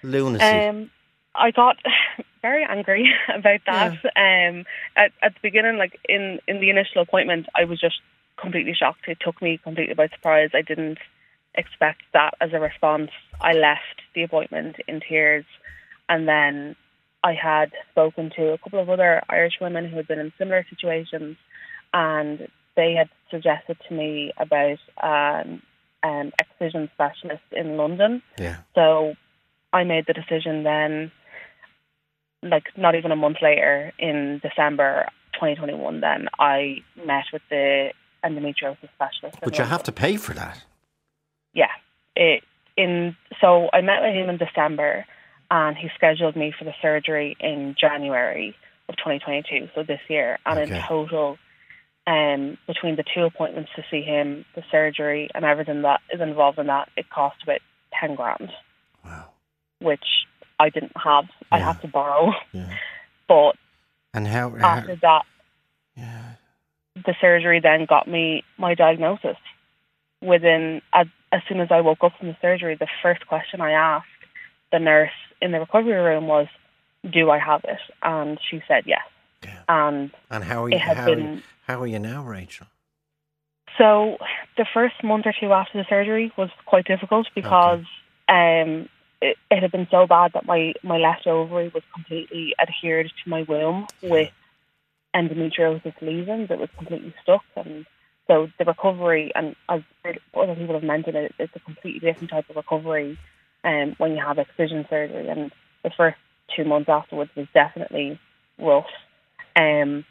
lunacy? 0.02 0.44
Um, 0.44 0.90
I 1.36 1.52
got 1.52 1.76
very 2.42 2.64
angry 2.68 3.12
about 3.34 3.60
that. 3.66 3.92
Um, 4.16 4.64
at, 4.96 5.12
at 5.22 5.34
the 5.34 5.40
beginning, 5.42 5.76
like 5.76 6.00
in, 6.08 6.40
in 6.48 6.60
the 6.60 6.70
initial 6.70 7.02
appointment, 7.02 7.46
I 7.54 7.64
was 7.64 7.80
just 7.80 8.00
completely 8.36 8.74
shocked. 8.74 9.06
It 9.06 9.18
took 9.20 9.40
me 9.40 9.58
completely 9.62 9.94
by 9.94 10.08
surprise. 10.08 10.50
I 10.52 10.62
didn't 10.62 10.98
expect 11.56 12.02
that 12.12 12.34
as 12.40 12.50
a 12.52 12.60
response. 12.60 13.10
I 13.40 13.52
left 13.52 14.02
the 14.14 14.22
appointment 14.22 14.76
in 14.86 15.00
tears, 15.00 15.44
and 16.08 16.28
then 16.28 16.76
I 17.24 17.34
had 17.34 17.72
spoken 17.90 18.30
to 18.36 18.52
a 18.52 18.58
couple 18.58 18.80
of 18.80 18.88
other 18.88 19.22
Irish 19.28 19.54
women 19.60 19.88
who 19.88 19.96
had 19.96 20.08
been 20.08 20.18
in 20.18 20.32
similar 20.38 20.64
situations, 20.70 21.36
and 21.92 22.48
they 22.76 22.94
had 22.94 23.08
suggested 23.30 23.76
to 23.88 23.94
me 23.94 24.32
about 24.38 24.78
um, 25.02 25.62
an 26.02 26.32
excision 26.40 26.90
specialist 26.94 27.42
in 27.52 27.76
London. 27.76 28.22
yeah. 28.38 28.58
So 28.74 29.14
I 29.72 29.84
made 29.84 30.06
the 30.06 30.12
decision 30.12 30.62
then, 30.62 31.10
like 32.42 32.64
not 32.76 32.94
even 32.94 33.10
a 33.10 33.16
month 33.16 33.38
later 33.42 33.92
in 33.98 34.40
December, 34.42 35.06
2021, 35.34 36.00
then 36.00 36.28
I 36.38 36.82
met 37.04 37.24
with 37.32 37.42
the 37.50 37.90
endometriosis 38.24 38.88
specialist. 38.94 39.38
But 39.42 39.58
you 39.58 39.64
have 39.64 39.82
to 39.84 39.92
pay 39.92 40.16
for 40.16 40.34
that. 40.34 40.64
Yeah. 42.16 42.22
It, 42.22 42.44
in 42.76 43.16
so 43.40 43.68
I 43.72 43.80
met 43.80 44.02
with 44.02 44.14
him 44.14 44.28
in 44.28 44.36
December, 44.36 45.06
and 45.50 45.76
he 45.76 45.88
scheduled 45.94 46.36
me 46.36 46.52
for 46.56 46.64
the 46.64 46.74
surgery 46.82 47.36
in 47.40 47.74
January 47.80 48.54
of 48.88 48.96
2022, 48.96 49.68
so 49.74 49.82
this 49.82 50.00
year. 50.08 50.38
And 50.44 50.58
Okay. 50.58 50.76
in 50.76 50.82
total, 50.82 51.38
um, 52.06 52.58
between 52.66 52.96
the 52.96 53.02
two 53.14 53.22
appointments 53.24 53.70
to 53.76 53.84
see 53.90 54.02
him, 54.02 54.44
the 54.54 54.62
surgery, 54.70 55.30
and 55.34 55.44
everything 55.44 55.82
that 55.82 56.00
is 56.12 56.20
involved 56.20 56.58
in 56.58 56.66
that, 56.66 56.88
it 56.96 57.08
cost 57.10 57.42
about 57.42 57.60
10 57.98 58.14
grand, 58.14 58.52
Wow. 59.04 59.30
which 59.80 60.04
I 60.60 60.68
didn't 60.68 60.92
have. 61.02 61.24
I 61.50 61.58
had 61.58 61.80
to 61.82 61.88
borrow. 61.88 62.32
Yeah. 62.52 62.68
But 63.28 63.56
And 64.14 64.24
how? 64.28 64.50
how 64.50 64.68
after 64.68 64.94
that, 65.02 65.22
yeah. 65.96 66.34
the 66.94 67.14
surgery 67.20 67.58
then 67.58 67.84
got 67.86 68.06
me 68.06 68.44
my 68.56 68.74
diagnosis. 68.74 69.36
Within 70.22 70.80
as, 70.92 71.08
as 71.32 71.42
soon 71.48 71.60
as 71.60 71.68
I 71.70 71.80
woke 71.80 72.02
up 72.02 72.12
from 72.18 72.28
the 72.28 72.36
surgery, 72.40 72.76
the 72.76 72.88
first 73.02 73.26
question 73.26 73.60
I 73.60 73.72
asked 73.72 74.06
the 74.72 74.78
nurse 74.78 75.10
in 75.40 75.52
the 75.52 75.60
recovery 75.60 75.92
room 75.92 76.26
was, 76.26 76.48
"Do 77.08 77.30
I 77.30 77.38
have 77.38 77.64
it?" 77.64 77.80
And 78.02 78.38
she 78.50 78.62
said 78.68 78.84
yes. 78.86 79.02
Yeah. 79.44 79.62
And 79.68 80.10
And 80.30 80.44
how 80.44 80.64
are 80.64 80.70
you? 80.70 80.78
How, 80.78 81.06
been 81.06 81.42
how 81.66 81.82
are 81.82 81.86
you 81.86 81.98
now, 81.98 82.22
Rachel? 82.22 82.66
so 83.78 84.16
the 84.56 84.66
first 84.72 85.02
month 85.04 85.26
or 85.26 85.34
two 85.38 85.52
after 85.52 85.78
the 85.78 85.86
surgery 85.88 86.32
was 86.36 86.50
quite 86.64 86.86
difficult 86.86 87.28
because 87.34 87.84
um, 88.28 88.88
it, 89.20 89.36
it 89.50 89.60
had 89.60 89.70
been 89.70 89.88
so 89.90 90.06
bad 90.06 90.32
that 90.34 90.46
my, 90.46 90.74
my 90.82 90.98
left 90.98 91.26
ovary 91.26 91.68
was 91.68 91.82
completely 91.94 92.54
adhered 92.58 93.10
to 93.24 93.30
my 93.30 93.42
womb 93.42 93.86
with 94.02 94.30
endometriosis 95.14 96.00
lesions. 96.00 96.50
It 96.50 96.58
was 96.58 96.68
completely 96.76 97.14
stuck, 97.22 97.44
and 97.54 97.86
so 98.28 98.48
the 98.58 98.64
recovery, 98.64 99.30
and 99.34 99.54
as 99.68 99.82
other 100.34 100.54
people 100.54 100.74
have 100.74 100.82
mentioned, 100.82 101.16
it, 101.16 101.34
it's 101.38 101.54
a 101.54 101.60
completely 101.60 102.00
different 102.00 102.30
type 102.30 102.48
of 102.50 102.56
recovery 102.56 103.18
um, 103.62 103.94
when 103.98 104.12
you 104.12 104.22
have 104.24 104.38
excision 104.38 104.84
surgery. 104.90 105.28
And 105.28 105.52
the 105.84 105.90
first 105.96 106.16
two 106.54 106.64
months 106.64 106.88
afterwards 106.88 107.30
was 107.36 107.46
definitely 107.54 108.18
rough. 108.58 108.86
Um, 109.54 110.04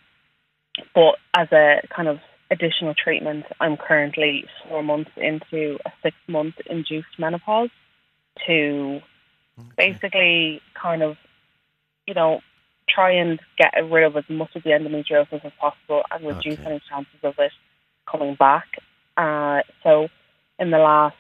but 0.94 1.16
as 1.34 1.52
a 1.52 1.82
kind 1.94 2.08
of 2.08 2.20
additional 2.50 2.94
treatment, 2.94 3.46
I'm 3.60 3.76
currently 3.76 4.46
four 4.68 4.82
months 4.82 5.12
into 5.18 5.78
a 5.86 5.92
six 6.02 6.16
month 6.28 6.56
induced 6.70 7.20
menopause 7.20 7.70
to 8.48 9.02
basically 9.78 10.62
kind 10.74 11.02
of, 11.02 11.18
you 12.08 12.14
know, 12.14 12.42
try 12.88 13.12
and 13.12 13.40
get 13.58 13.74
rid 13.90 14.04
of 14.04 14.16
as 14.16 14.24
much 14.30 14.56
of 14.56 14.64
the 14.64 14.70
endometriosis 14.70 15.44
as 15.44 15.52
possible 15.60 16.04
and 16.12 16.26
reduce 16.26 16.60
Okay. 16.60 16.70
any 16.70 16.82
chances 16.90 17.20
of 17.24 17.34
it 17.40 17.52
coming 18.10 18.36
back. 18.36 18.68
Uh, 19.18 19.62
so 19.84 20.08
in 20.60 20.72
the 20.72 20.78
last 20.78 21.16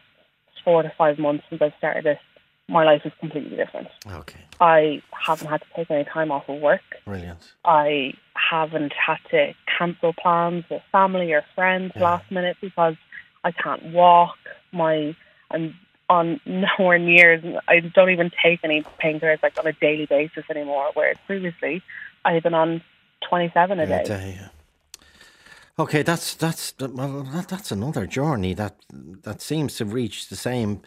four 0.63 0.83
to 0.83 0.91
five 0.97 1.17
months 1.19 1.43
since 1.49 1.61
I 1.61 1.73
started 1.77 2.03
this, 2.05 2.19
my 2.67 2.83
life 2.83 3.01
is 3.05 3.11
completely 3.19 3.55
different. 3.55 3.87
Okay, 4.11 4.39
I 4.59 5.01
haven't 5.11 5.47
had 5.47 5.61
to 5.61 5.67
take 5.75 5.91
any 5.91 6.03
time 6.03 6.31
off 6.31 6.49
of 6.49 6.59
work. 6.61 6.81
brilliant. 7.05 7.53
I 7.63 8.13
haven't 8.35 8.93
had 8.93 9.17
to 9.31 9.53
cancel 9.77 10.13
plans 10.13 10.65
with 10.69 10.81
family 10.91 11.31
or 11.33 11.43
friends 11.55 11.93
Yeah. 11.95 12.03
last 12.03 12.31
minute 12.31 12.57
because 12.61 12.95
I 13.43 13.51
can't 13.51 13.83
walk. 13.93 14.37
My 14.71 15.15
I'm 15.51 15.75
on 16.09 16.39
nowhere 16.45 16.97
near. 16.97 17.61
I 17.67 17.79
don't 17.81 18.09
even 18.09 18.31
take 18.43 18.59
any 18.63 18.83
painkillers 19.01 19.41
like 19.43 19.57
on 19.59 19.67
a 19.67 19.73
daily 19.73 20.07
basis 20.07 20.43
anymore. 20.49 20.89
Whereas 20.95 21.17
previously, 21.27 21.83
I 22.25 22.33
had 22.33 22.41
been 22.43 22.55
on 22.55 22.81
twenty 23.29 23.51
seven 23.53 23.79
a 23.79 23.85
Yeah, 23.85 23.97
day. 23.99 24.07
day, 24.07 24.37
yeah. 24.41 24.47
Okay, 25.77 26.03
that's 26.03 26.35
that's 26.35 26.73
well, 26.79 27.23
that, 27.33 27.49
that's 27.49 27.69
another 27.69 28.07
journey 28.07 28.53
that 28.53 28.77
that 29.23 29.41
seems 29.41 29.75
to 29.75 29.83
reach 29.85 30.29
the 30.29 30.37
same 30.37 30.81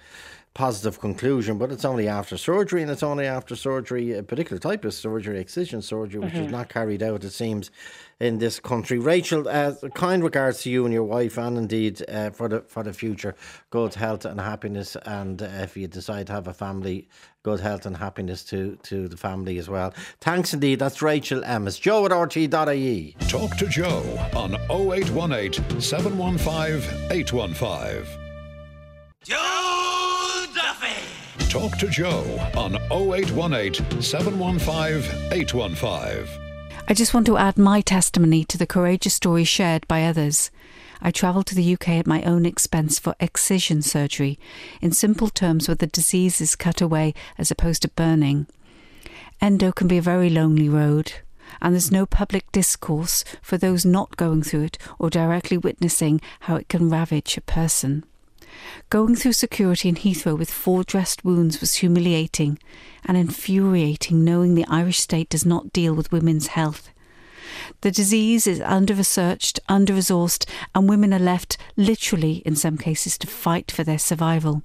positive 0.59 0.99
conclusion, 0.99 1.57
but 1.57 1.71
it's 1.71 1.85
only 1.85 2.09
after 2.09 2.37
surgery, 2.37 2.83
and 2.83 2.91
it's 2.91 3.05
only 3.05 3.27
after 3.27 3.55
surgery, 3.55 4.15
a 4.15 4.25
particular 4.25 4.59
type 4.59 4.85
of 4.85 4.93
surgery, 4.93 5.39
excision 5.39 5.81
surgery, 5.81 6.19
which 6.19 6.35
is 6.35 6.51
not 6.51 6.69
carried 6.69 7.01
out, 7.01 7.23
it 7.23 7.31
seems, 7.31 7.71
in 8.19 8.39
this 8.39 8.59
country. 8.59 8.99
Rachel, 8.99 9.47
uh, 9.49 9.75
kind 9.95 10.21
regards 10.25 10.63
to 10.63 10.71
you 10.71 10.85
and 10.85 10.93
your 10.93 11.05
wife, 11.05 11.39
and 11.39 11.57
indeed 11.57 12.05
uh, 12.09 12.31
for 12.31 12.49
the 12.49 12.61
for 12.63 12.83
the 12.83 12.93
future, 12.93 13.37
good 13.71 13.95
health 13.95 14.25
and 14.25 14.41
happiness, 14.41 14.97
and 15.07 15.43
uh, 15.43 15.47
if 15.67 15.77
you 15.77 15.87
decide 15.87 16.27
to 16.27 16.33
have 16.33 16.49
a 16.49 16.53
family, 16.53 17.09
good 17.45 17.61
health 17.61 17.87
and 17.87 17.97
happiness 17.97 18.43
to 18.47 18.77
to 18.83 19.07
the 19.07 19.17
family 19.17 19.59
as 19.59 19.69
well. 19.69 19.95
Thanks 20.21 20.53
indeed. 20.53 20.81
That's 20.81 21.01
Rachel 21.01 21.41
Emmis. 21.43 21.81
Joe 21.81 22.05
at 22.05 22.11
RTE.ie. 22.11 23.17
Talk 23.29 23.57
to 23.59 23.69
Joe 23.69 24.03
on 24.35 24.57
0818 24.69 25.81
715 25.81 27.13
815. 27.13 28.07
Joe 29.23 29.37
Duffy. 29.37 29.58
Talk 31.49 31.79
to 31.79 31.89
Joe 31.89 32.25
on 32.59 32.75
0818 32.93 34.03
715 34.03 35.33
815. 35.33 36.29
I 36.87 36.93
just 36.93 37.15
want 37.15 37.25
to 37.25 37.39
add 37.39 37.57
my 37.57 37.81
testimony 37.81 38.45
to 38.45 38.59
the 38.59 38.67
courageous 38.67 39.15
story 39.15 39.45
shared 39.45 39.89
by 39.89 40.05
others. 40.05 40.51
I 41.01 41.11
travelled 41.11 41.47
to 41.47 41.55
the 41.55 41.73
UK 41.73 41.89
at 41.89 42.07
my 42.07 42.23
own 42.25 42.45
expense 42.45 42.99
for 42.99 43.15
excision 43.19 43.81
surgery, 43.81 44.39
in 44.83 44.93
simple 44.93 45.31
terms, 45.31 45.69
where 45.69 45.75
the 45.75 45.87
disease 45.87 46.43
is 46.43 46.55
cut 46.55 46.83
away 46.83 47.15
as 47.39 47.51
opposed 47.51 47.81
to 47.81 47.89
burning. 47.89 48.47
Endo 49.41 49.73
can 49.73 49.89
be 49.89 49.97
a 49.97 50.03
very 50.03 50.29
lonely 50.29 50.69
road, 50.69 51.15
and 51.63 51.73
there's 51.73 51.91
no 51.91 52.05
public 52.05 52.53
discourse 52.53 53.25
for 53.41 53.57
those 53.57 53.87
not 53.87 54.19
going 54.19 54.43
through 54.43 54.65
it 54.65 54.79
or 54.99 55.09
directly 55.09 55.57
witnessing 55.57 56.21
how 56.41 56.57
it 56.57 56.69
can 56.69 56.91
ravage 56.91 57.39
a 57.39 57.41
person. 57.41 58.05
Going 58.91 59.15
through 59.15 59.35
security 59.35 59.89
in 59.89 59.97
Heathrow 59.97 60.37
with 60.37 60.51
four 60.51 60.83
dressed 60.83 61.25
wounds 61.25 61.61
was 61.61 61.75
humiliating 61.77 62.59
and 63.05 63.17
infuriating 63.17 64.25
knowing 64.25 64.55
the 64.55 64.67
Irish 64.69 64.99
state 64.99 65.29
does 65.29 65.45
not 65.45 65.73
deal 65.73 65.95
with 65.95 66.13
women's 66.13 66.49
health. 66.49 66.91
The 67.83 67.91
disease 67.91 68.47
is 68.47 68.61
under 68.61 68.95
researched, 68.95 69.61
under 69.69 69.93
resourced, 69.93 70.49
and 70.75 70.89
women 70.89 71.13
are 71.13 71.19
left, 71.19 71.57
literally 71.77 72.43
in 72.45 72.57
some 72.57 72.79
cases, 72.79 73.19
to 73.19 73.27
fight 73.27 73.71
for 73.71 73.85
their 73.85 73.99
survival. 73.99 74.63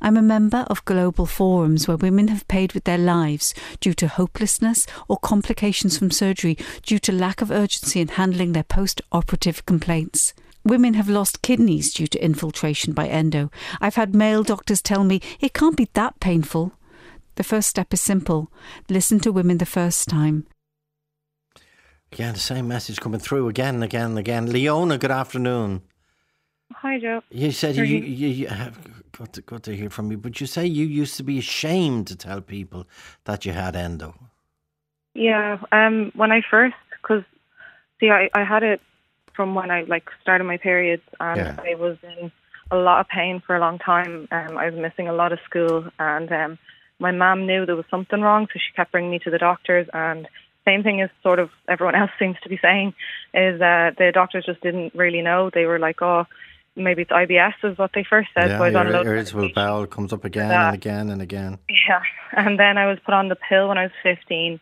I'm 0.00 0.16
a 0.16 0.22
member 0.22 0.64
of 0.68 0.84
global 0.84 1.26
forums 1.26 1.86
where 1.86 1.96
women 1.96 2.28
have 2.28 2.48
paid 2.48 2.72
with 2.72 2.84
their 2.84 2.98
lives 2.98 3.54
due 3.80 3.94
to 3.94 4.08
hopelessness 4.08 4.86
or 5.08 5.18
complications 5.18 5.98
from 5.98 6.10
surgery 6.10 6.56
due 6.82 6.98
to 7.00 7.12
lack 7.12 7.42
of 7.42 7.50
urgency 7.50 8.00
in 8.00 8.08
handling 8.08 8.52
their 8.52 8.62
post 8.62 9.02
operative 9.12 9.66
complaints. 9.66 10.32
Women 10.64 10.94
have 10.94 11.08
lost 11.10 11.42
kidneys 11.42 11.92
due 11.92 12.06
to 12.06 12.24
infiltration 12.24 12.94
by 12.94 13.06
endo. 13.06 13.50
I've 13.80 13.96
had 13.96 14.14
male 14.14 14.42
doctors 14.42 14.80
tell 14.80 15.04
me 15.04 15.20
it 15.40 15.52
can't 15.52 15.76
be 15.76 15.88
that 15.92 16.20
painful. 16.20 16.72
The 17.36 17.44
first 17.44 17.68
step 17.68 17.92
is 17.92 18.00
simple 18.00 18.50
listen 18.88 19.20
to 19.20 19.32
women 19.32 19.58
the 19.58 19.66
first 19.66 20.08
time. 20.08 20.46
Yeah, 22.16 22.32
the 22.32 22.38
same 22.38 22.68
message 22.68 23.00
coming 23.00 23.20
through 23.20 23.48
again 23.48 23.74
and 23.74 23.84
again 23.84 24.10
and 24.10 24.18
again. 24.18 24.50
Leona, 24.50 24.98
good 24.98 25.10
afternoon. 25.10 25.82
Hi, 26.72 26.98
Joe. 26.98 27.22
You 27.30 27.50
said 27.50 27.76
you, 27.76 27.84
you, 27.84 27.98
you- 27.98 28.28
you, 28.28 28.46
have 28.46 28.78
got 29.12 29.32
to, 29.34 29.42
got 29.42 29.62
to 29.64 29.76
hear 29.76 29.90
from 29.90 30.10
you, 30.10 30.16
but 30.16 30.40
you 30.40 30.46
say 30.46 30.64
you 30.64 30.86
used 30.86 31.16
to 31.16 31.22
be 31.22 31.38
ashamed 31.38 32.06
to 32.06 32.16
tell 32.16 32.40
people 32.40 32.86
that 33.24 33.44
you 33.44 33.52
had 33.52 33.76
endo. 33.76 34.14
Yeah, 35.14 35.58
um, 35.72 36.10
when 36.14 36.32
I 36.32 36.40
first, 36.48 36.74
because 37.02 37.22
see, 38.00 38.10
I, 38.10 38.30
I 38.34 38.44
had 38.44 38.62
it 38.62 38.80
from 39.34 39.54
when 39.54 39.70
I 39.70 39.82
like 39.82 40.08
started 40.22 40.44
my 40.44 40.56
periods, 40.56 41.02
and 41.20 41.36
Yeah. 41.38 41.56
I 41.62 41.74
was 41.74 41.96
in 42.02 42.32
a 42.70 42.76
lot 42.76 43.00
of 43.00 43.08
pain 43.08 43.42
for 43.46 43.54
a 43.56 43.60
long 43.60 43.78
time. 43.78 44.28
Um, 44.30 44.56
I 44.56 44.70
was 44.70 44.74
missing 44.74 45.08
a 45.08 45.12
lot 45.12 45.32
of 45.32 45.38
school, 45.44 45.86
and 45.98 46.30
um, 46.32 46.58
my 46.98 47.10
mum 47.10 47.46
knew 47.46 47.66
there 47.66 47.76
was 47.76 47.84
something 47.90 48.20
wrong, 48.20 48.46
so 48.52 48.58
she 48.58 48.72
kept 48.74 48.92
bringing 48.92 49.10
me 49.10 49.18
to 49.20 49.30
the 49.30 49.38
doctors. 49.38 49.86
And 49.92 50.28
same 50.64 50.82
thing 50.82 51.00
as 51.02 51.10
sort 51.22 51.38
of 51.38 51.50
everyone 51.68 51.94
else 52.00 52.10
seems 52.18 52.36
to 52.42 52.48
be 52.48 52.58
saying 52.62 52.94
is 53.34 53.60
uh, 53.60 53.90
the 53.98 54.10
doctors 54.12 54.46
just 54.46 54.60
didn't 54.62 54.94
really 54.94 55.22
know. 55.22 55.50
They 55.52 55.66
were 55.66 55.78
like, 55.78 56.00
oh, 56.02 56.26
maybe 56.76 57.02
it's 57.02 57.10
IBS 57.10 57.54
is 57.64 57.78
what 57.78 57.90
they 57.94 58.04
first 58.08 58.28
said. 58.34 58.48
yeah, 58.50 58.58
so 58.58 58.64
I 58.64 58.68
was 58.68 58.76
on 58.76 58.86
a 58.88 58.90
your 58.90 59.14
irritable 59.14 59.50
bowel 59.54 59.86
comes 59.86 60.12
up 60.12 60.24
again 60.24 60.48
that. 60.48 60.66
and 60.66 60.74
again 60.74 61.10
and 61.10 61.22
again. 61.22 61.58
Yeah, 61.88 62.00
and 62.32 62.58
then 62.58 62.78
I 62.78 62.86
was 62.86 62.98
put 63.04 63.14
on 63.14 63.28
the 63.28 63.36
pill 63.36 63.68
when 63.68 63.78
I 63.78 63.84
was 63.84 63.92
15 64.02 64.58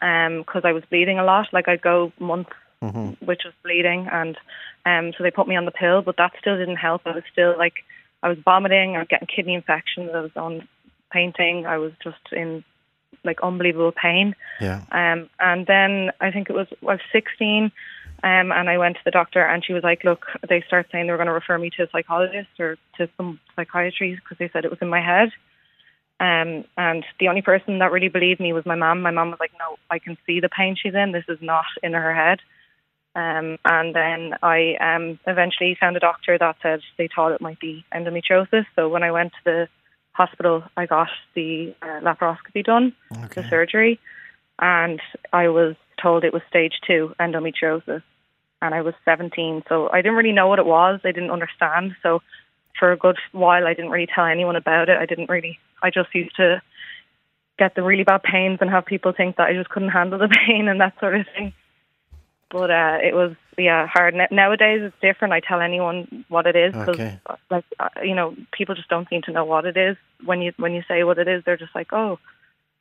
because 0.00 0.62
I 0.64 0.72
was 0.72 0.82
bleeding 0.90 1.18
a 1.18 1.24
lot. 1.24 1.46
Like 1.52 1.68
I'd 1.68 1.80
go 1.80 2.12
months 2.18 2.50
hmm 2.80 3.10
which 3.24 3.42
was 3.44 3.54
bleeding, 3.62 4.08
and 4.10 4.36
um, 4.84 5.12
so 5.16 5.24
they 5.24 5.30
put 5.30 5.48
me 5.48 5.56
on 5.56 5.64
the 5.64 5.70
pill, 5.70 6.02
but 6.02 6.16
that 6.16 6.32
still 6.40 6.56
didn't 6.56 6.76
help. 6.76 7.02
I 7.06 7.12
was 7.12 7.24
still 7.32 7.56
like, 7.58 7.74
I 8.22 8.28
was 8.28 8.38
vomiting, 8.44 8.94
I 8.94 9.00
was 9.00 9.08
getting 9.08 9.28
kidney 9.28 9.54
infections, 9.54 10.10
I 10.14 10.20
was 10.20 10.36
on 10.36 10.68
painting, 11.10 11.66
I 11.66 11.78
was 11.78 11.92
just 12.02 12.32
in 12.32 12.64
like 13.24 13.40
unbelievable 13.42 13.92
pain. 13.92 14.34
Yeah. 14.60 14.82
Um, 14.90 15.28
and 15.40 15.66
then 15.66 16.10
I 16.20 16.30
think 16.30 16.50
it 16.50 16.54
was 16.54 16.68
I 16.82 16.92
was 16.92 17.00
16, 17.12 17.72
um, 18.22 18.52
and 18.52 18.70
I 18.70 18.78
went 18.78 18.96
to 18.96 19.02
the 19.04 19.10
doctor, 19.10 19.42
and 19.42 19.64
she 19.64 19.72
was 19.72 19.82
like, 19.82 20.04
"Look, 20.04 20.26
they 20.48 20.62
start 20.66 20.86
saying 20.90 21.06
they 21.06 21.12
were 21.12 21.18
going 21.18 21.26
to 21.26 21.32
refer 21.32 21.58
me 21.58 21.70
to 21.76 21.84
a 21.84 21.90
psychologist 21.90 22.48
or 22.58 22.76
to 22.98 23.08
some 23.16 23.40
psychiatry 23.54 24.14
because 24.14 24.38
they 24.38 24.48
said 24.52 24.64
it 24.64 24.70
was 24.70 24.80
in 24.82 24.88
my 24.88 25.00
head." 25.00 25.30
Um, 26.18 26.64
and 26.78 27.04
the 27.20 27.28
only 27.28 27.42
person 27.42 27.78
that 27.80 27.92
really 27.92 28.08
believed 28.08 28.40
me 28.40 28.54
was 28.54 28.64
my 28.64 28.74
mum. 28.74 29.02
My 29.02 29.10
mum 29.10 29.30
was 29.30 29.40
like, 29.40 29.52
"No, 29.58 29.76
I 29.90 29.98
can 29.98 30.16
see 30.26 30.40
the 30.40 30.48
pain 30.48 30.76
she's 30.76 30.94
in. 30.94 31.12
This 31.12 31.28
is 31.28 31.38
not 31.42 31.66
in 31.82 31.92
her 31.92 32.14
head." 32.14 32.40
Um, 33.16 33.56
and 33.64 33.96
then 33.96 34.34
I 34.42 34.74
um, 34.78 35.18
eventually 35.26 35.74
found 35.80 35.96
a 35.96 36.00
doctor 36.00 36.36
that 36.36 36.56
said 36.62 36.80
they 36.98 37.08
thought 37.08 37.32
it 37.32 37.40
might 37.40 37.58
be 37.58 37.82
endometriosis. 37.94 38.66
So 38.76 38.90
when 38.90 39.02
I 39.02 39.10
went 39.10 39.32
to 39.32 39.38
the 39.44 39.68
hospital, 40.12 40.62
I 40.76 40.84
got 40.84 41.08
the 41.34 41.74
uh, 41.80 42.00
laparoscopy 42.02 42.62
done, 42.62 42.94
Okay. 43.10 43.40
the 43.40 43.48
surgery, 43.48 43.98
and 44.58 45.00
I 45.32 45.48
was 45.48 45.76
told 46.00 46.24
it 46.24 46.34
was 46.34 46.42
stage 46.50 46.74
two 46.86 47.14
endometriosis. 47.18 48.02
And 48.60 48.74
I 48.74 48.82
was 48.82 48.94
17, 49.06 49.64
so 49.68 49.88
I 49.90 50.02
didn't 50.02 50.16
really 50.16 50.32
know 50.32 50.48
what 50.48 50.58
it 50.58 50.66
was. 50.66 51.00
I 51.04 51.12
didn't 51.12 51.30
understand. 51.30 51.92
So 52.02 52.20
for 52.78 52.92
a 52.92 52.96
good 52.98 53.16
while, 53.32 53.66
I 53.66 53.72
didn't 53.74 53.90
really 53.90 54.08
tell 54.14 54.26
anyone 54.26 54.56
about 54.56 54.90
it. 54.90 54.98
I 54.98 55.06
didn't 55.06 55.30
really. 55.30 55.58
I 55.82 55.88
just 55.90 56.14
used 56.14 56.36
to 56.36 56.60
get 57.58 57.74
the 57.74 57.82
really 57.82 58.04
bad 58.04 58.22
pains 58.22 58.58
and 58.60 58.68
have 58.68 58.84
people 58.84 59.12
think 59.16 59.36
that 59.36 59.48
I 59.48 59.54
just 59.54 59.70
couldn't 59.70 59.90
handle 59.90 60.18
the 60.18 60.28
pain 60.46 60.68
and 60.68 60.80
that 60.80 60.98
sort 61.00 61.16
of 61.16 61.26
thing. 61.34 61.54
But 62.50 62.70
uh, 62.70 62.98
it 63.02 63.14
was 63.14 63.34
yeah 63.58 63.86
hard. 63.86 64.14
Nowadays 64.30 64.80
it's 64.82 64.96
different. 65.00 65.34
I 65.34 65.40
tell 65.40 65.60
anyone 65.60 66.24
what 66.28 66.46
it 66.46 66.56
is 66.56 66.72
because 66.72 67.00
Okay. 67.00 67.20
like 67.50 67.64
uh, 67.78 67.88
you 68.02 68.14
know 68.14 68.36
people 68.52 68.74
just 68.74 68.88
don't 68.88 69.08
seem 69.08 69.22
to 69.22 69.32
know 69.32 69.44
what 69.44 69.64
it 69.64 69.76
is. 69.76 69.96
When 70.24 70.42
you 70.42 70.52
when 70.56 70.72
you 70.72 70.82
say 70.86 71.02
what 71.04 71.18
it 71.18 71.28
is, 71.28 71.42
they're 71.44 71.56
just 71.56 71.74
like 71.74 71.92
oh. 71.92 72.18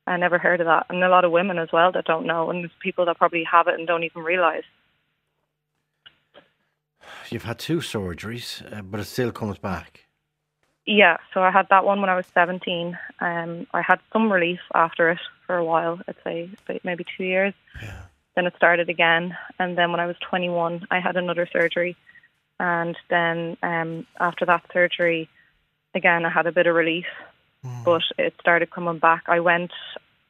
I 0.07 0.17
never 0.17 0.37
heard 0.37 0.61
of 0.61 0.67
that, 0.67 0.85
and 0.91 1.03
a 1.03 1.09
lot 1.09 1.25
of 1.25 1.31
women 1.31 1.57
as 1.57 1.71
well 1.71 1.91
that 1.93 2.05
don't 2.05 2.27
know, 2.27 2.51
and 2.51 2.59
there's 2.61 2.71
people 2.79 3.05
that 3.05 3.17
probably 3.17 3.43
have 3.43 3.67
it 3.67 3.73
and 3.73 3.87
don't 3.87 4.03
even 4.03 4.21
realize. 4.21 4.61
You've 7.31 7.43
had 7.45 7.57
two 7.57 7.77
surgeries, 7.79 8.61
uh, 8.71 8.83
but 8.83 8.99
it 8.99 9.05
still 9.05 9.31
comes 9.31 9.57
back. 9.57 10.05
Yeah, 10.85 11.17
so 11.33 11.41
I 11.41 11.49
had 11.49 11.67
that 11.69 11.83
one 11.85 12.01
when 12.01 12.09
I 12.09 12.15
was 12.15 12.27
17. 12.35 12.97
Um, 13.19 13.65
I 13.73 13.81
had 13.81 13.99
some 14.13 14.31
relief 14.31 14.59
after 14.75 15.09
it 15.09 15.19
for 15.47 15.57
a 15.57 15.65
while, 15.65 15.99
I'd 16.07 16.15
say 16.23 16.49
maybe 16.83 17.05
two 17.17 17.23
years. 17.23 17.53
Then 18.35 18.45
it 18.47 18.53
started 18.57 18.89
again. 18.89 19.37
And 19.59 19.77
then 19.77 19.91
when 19.91 19.99
I 19.99 20.07
was 20.07 20.17
21, 20.29 20.87
I 20.91 20.99
had 20.99 21.15
another 21.15 21.47
surgery. 21.51 21.95
And 22.59 22.97
then 23.09 23.57
um, 23.63 24.07
after 24.19 24.45
that 24.45 24.65
surgery, 24.73 25.29
again, 25.93 26.25
I 26.25 26.29
had 26.29 26.47
a 26.47 26.51
bit 26.51 26.67
of 26.67 26.75
relief, 26.75 27.05
but 27.83 28.01
it 28.17 28.33
started 28.39 28.71
coming 28.71 28.99
back. 28.99 29.23
I 29.27 29.39
went, 29.39 29.71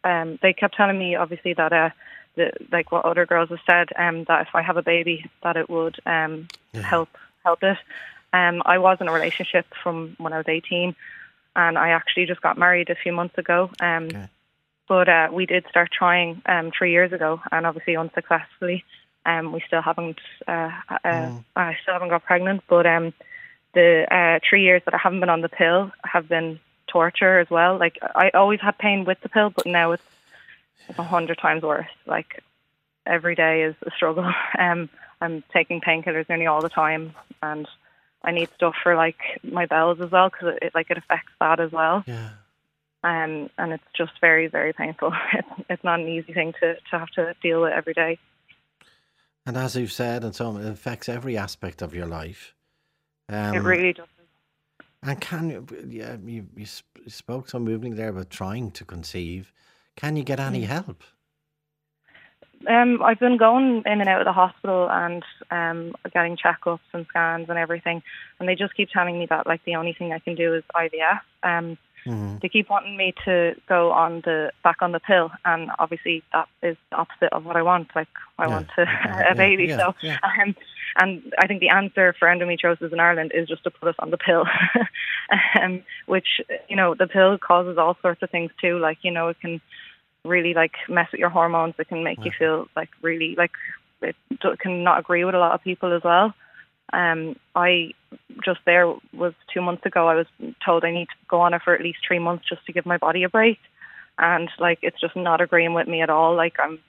um, 0.03 0.39
they 0.41 0.53
kept 0.53 0.75
telling 0.75 0.97
me, 0.97 1.15
obviously, 1.15 1.53
that, 1.53 1.73
uh, 1.73 1.89
the, 2.35 2.51
like 2.71 2.91
what 2.91 3.05
other 3.05 3.25
girls 3.25 3.49
have 3.49 3.59
said, 3.67 3.89
um, 3.97 4.23
that 4.25 4.47
if 4.47 4.55
I 4.55 4.61
have 4.61 4.77
a 4.77 4.83
baby, 4.83 5.29
that 5.43 5.57
it 5.57 5.69
would 5.69 5.97
um, 6.05 6.47
help 6.73 7.09
help 7.43 7.63
it. 7.63 7.77
Um, 8.33 8.61
I 8.65 8.79
was 8.79 8.97
in 8.99 9.07
a 9.07 9.13
relationship 9.13 9.65
from 9.81 10.15
when 10.17 10.33
I 10.33 10.37
was 10.37 10.47
18, 10.47 10.95
and 11.55 11.77
I 11.77 11.89
actually 11.89 12.25
just 12.25 12.41
got 12.41 12.57
married 12.57 12.89
a 12.89 12.95
few 12.95 13.13
months 13.13 13.37
ago. 13.37 13.69
Um, 13.79 14.09
But 14.87 15.09
uh, 15.09 15.29
we 15.31 15.45
did 15.45 15.65
start 15.69 15.89
trying 15.91 16.41
um, 16.45 16.71
three 16.77 16.91
years 16.91 17.11
ago, 17.11 17.41
and 17.51 17.65
obviously 17.65 17.95
unsuccessfully. 17.95 18.83
Um, 19.25 19.51
we 19.51 19.63
still 19.65 19.81
haven't. 19.81 20.19
Uh, 20.47 20.69
uh, 21.03 21.31
I 21.55 21.77
still 21.81 21.93
haven't 21.93 22.09
got 22.09 22.23
pregnant, 22.25 22.63
but 22.69 22.85
um, 22.85 23.13
the 23.73 24.05
uh, 24.11 24.39
three 24.47 24.63
years 24.63 24.83
that 24.85 24.93
I 24.93 24.97
haven't 24.97 25.19
been 25.19 25.29
on 25.29 25.41
the 25.41 25.49
pill 25.49 25.91
have 26.03 26.29
been 26.29 26.59
torture 26.87 27.39
as 27.39 27.49
well. 27.49 27.77
Like 27.77 27.97
I 28.01 28.29
always 28.29 28.61
had 28.61 28.77
pain 28.77 29.05
with 29.05 29.19
the 29.21 29.29
pill, 29.29 29.49
but 29.49 29.65
now 29.65 29.93
it's 29.93 30.03
a 30.97 31.03
hundred 31.03 31.39
times 31.39 31.63
worse. 31.63 31.87
Like 32.05 32.43
every 33.05 33.35
day 33.35 33.63
is 33.63 33.75
a 33.85 33.91
struggle. 33.91 34.31
Um, 34.57 34.89
I'm 35.21 35.43
taking 35.53 35.81
painkillers 35.81 36.27
nearly 36.29 36.45
all 36.45 36.61
the 36.61 36.69
time, 36.69 37.13
and 37.41 37.67
I 38.23 38.31
need 38.31 38.49
stuff 38.55 38.75
for 38.81 38.95
like 38.95 39.17
my 39.43 39.65
bells 39.65 39.99
as 40.01 40.11
well 40.11 40.29
because 40.29 40.55
it, 40.55 40.67
it 40.67 40.75
like 40.75 40.89
it 40.89 40.97
affects 40.97 41.31
that 41.39 41.59
as 41.59 41.71
well. 41.71 42.03
Yeah. 42.05 42.29
Um, 43.05 43.49
and 43.59 43.71
it's 43.73 43.83
just 43.95 44.13
very 44.19 44.47
very 44.47 44.73
painful. 44.73 45.13
It's 45.33 45.65
it's 45.69 45.83
not 45.83 45.99
an 45.99 46.07
easy 46.07 46.33
thing 46.33 46.53
to 46.59 46.75
to 46.89 46.99
have 46.99 47.09
to 47.11 47.33
deal 47.41 47.61
with 47.61 47.73
every 47.73 47.93
day. 47.93 48.17
And 49.45 49.57
as 49.57 49.75
you've 49.75 49.91
said, 49.91 50.23
and 50.23 50.33
so 50.35 50.47
on, 50.47 50.61
it 50.61 50.67
affects 50.67 51.07
every 51.07 51.37
aspect 51.37 51.83
of 51.83 51.93
your 51.93 52.07
life. 52.07 52.55
Um, 53.29 53.55
it 53.55 53.63
really 53.63 53.93
does. 53.93 54.07
And 55.03 55.21
can 55.21 55.49
you, 55.51 55.67
yeah, 55.87 56.17
you, 56.25 56.47
you 56.57 56.65
spoke 57.07 57.47
so 57.47 57.59
movingly 57.59 57.95
there 57.95 58.09
about 58.09 58.31
trying 58.31 58.71
to 58.71 58.83
conceive. 58.83 59.53
Can 59.95 60.15
you 60.15 60.23
get 60.23 60.39
any 60.39 60.63
Mm. 60.63 60.67
help? 60.67 61.03
Um, 62.67 63.03
I've 63.03 63.19
been 63.19 63.37
going 63.37 63.83
in 63.85 64.01
and 64.01 64.09
out 64.09 64.21
of 64.21 64.25
the 64.25 64.33
hospital 64.33 64.89
and 64.89 65.23
um, 65.51 65.93
getting 66.11 66.35
checkups 66.35 66.79
and 66.93 67.05
scans 67.09 67.49
and 67.49 67.59
everything, 67.59 68.01
and 68.39 68.49
they 68.49 68.55
just 68.55 68.73
keep 68.73 68.89
telling 68.89 69.19
me 69.19 69.27
that 69.27 69.45
like 69.45 69.63
the 69.65 69.75
only 69.75 69.93
thing 69.93 70.11
I 70.11 70.17
can 70.19 70.33
do 70.33 70.55
is 70.55 70.63
IVF. 70.73 71.19
Um, 71.43 71.77
Mm-hmm. 72.05 72.37
They 72.41 72.49
keep 72.49 72.69
wanting 72.69 72.97
me 72.97 73.13
to 73.25 73.55
go 73.67 73.91
on 73.91 74.21
the 74.25 74.51
back 74.63 74.77
on 74.81 74.91
the 74.91 74.99
pill, 74.99 75.31
and 75.43 75.71
obviously 75.79 76.23
that 76.33 76.47
is 76.61 76.77
the 76.91 76.97
opposite 76.97 77.33
of 77.33 77.45
what 77.45 77.55
I 77.55 77.63
want. 77.63 77.89
Like 77.95 78.07
I 78.37 78.47
Yeah, 78.47 78.53
want 78.53 78.67
to, 78.75 78.85
yeah, 79.05 79.31
a 79.31 79.35
baby. 79.35 79.65
yeah, 79.65 79.77
so, 79.77 80.09
um, 80.23 80.55
and 80.97 81.33
I 81.39 81.47
think 81.47 81.61
the 81.61 81.69
answer 81.69 82.13
for 82.17 82.27
endometriosis 82.27 82.93
in 82.93 82.99
Ireland 82.99 83.31
is 83.33 83.47
just 83.47 83.63
to 83.63 83.71
put 83.71 83.89
us 83.89 83.95
on 83.99 84.11
the 84.11 84.17
pill, 84.17 84.45
um, 85.61 85.83
which 86.05 86.41
you 86.69 86.75
know 86.75 86.93
the 86.93 87.07
pill 87.07 87.37
causes 87.39 87.77
all 87.77 87.97
sorts 88.01 88.21
of 88.21 88.29
things 88.29 88.51
too. 88.61 88.77
Like 88.77 88.99
you 89.01 89.11
know 89.11 89.29
it 89.29 89.39
can 89.39 89.59
really 90.23 90.53
like 90.53 90.73
mess 90.87 91.11
with 91.11 91.19
your 91.19 91.29
hormones. 91.29 91.75
It 91.79 91.87
can 91.87 92.03
make 92.03 92.23
you 92.23 92.31
feel 92.37 92.67
like 92.75 92.89
really 93.01 93.35
like 93.35 93.51
it 94.01 94.15
do- 94.41 94.55
can 94.59 94.83
not 94.83 94.99
agree 94.99 95.23
with 95.25 95.35
a 95.35 95.39
lot 95.39 95.53
of 95.53 95.63
people 95.63 95.91
as 95.95 96.03
well. 96.03 96.33
Um, 96.93 97.35
I 97.55 97.91
just 98.43 98.59
there 98.65 98.93
was 99.13 99.33
two 99.53 99.61
months 99.61 99.85
ago. 99.85 100.07
I 100.07 100.15
was 100.15 100.27
told 100.63 100.83
I 100.83 100.91
need 100.91 101.07
to 101.07 101.15
go 101.27 101.41
on 101.41 101.53
it 101.53 101.61
for 101.63 101.73
at 101.73 101.81
least 101.81 101.99
three 102.07 102.19
months 102.19 102.45
just 102.47 102.65
to 102.65 102.73
give 102.73 102.85
my 102.85 102.97
body 102.97 103.23
a 103.23 103.29
break, 103.29 103.59
and 104.17 104.49
like 104.59 104.79
it's 104.81 104.99
just 104.99 105.15
not 105.15 105.41
agreeing 105.41 105.73
with 105.73 105.87
me 105.87 106.01
at 106.01 106.09
all. 106.09 106.35
Like 106.35 106.55
I'm 106.59 106.79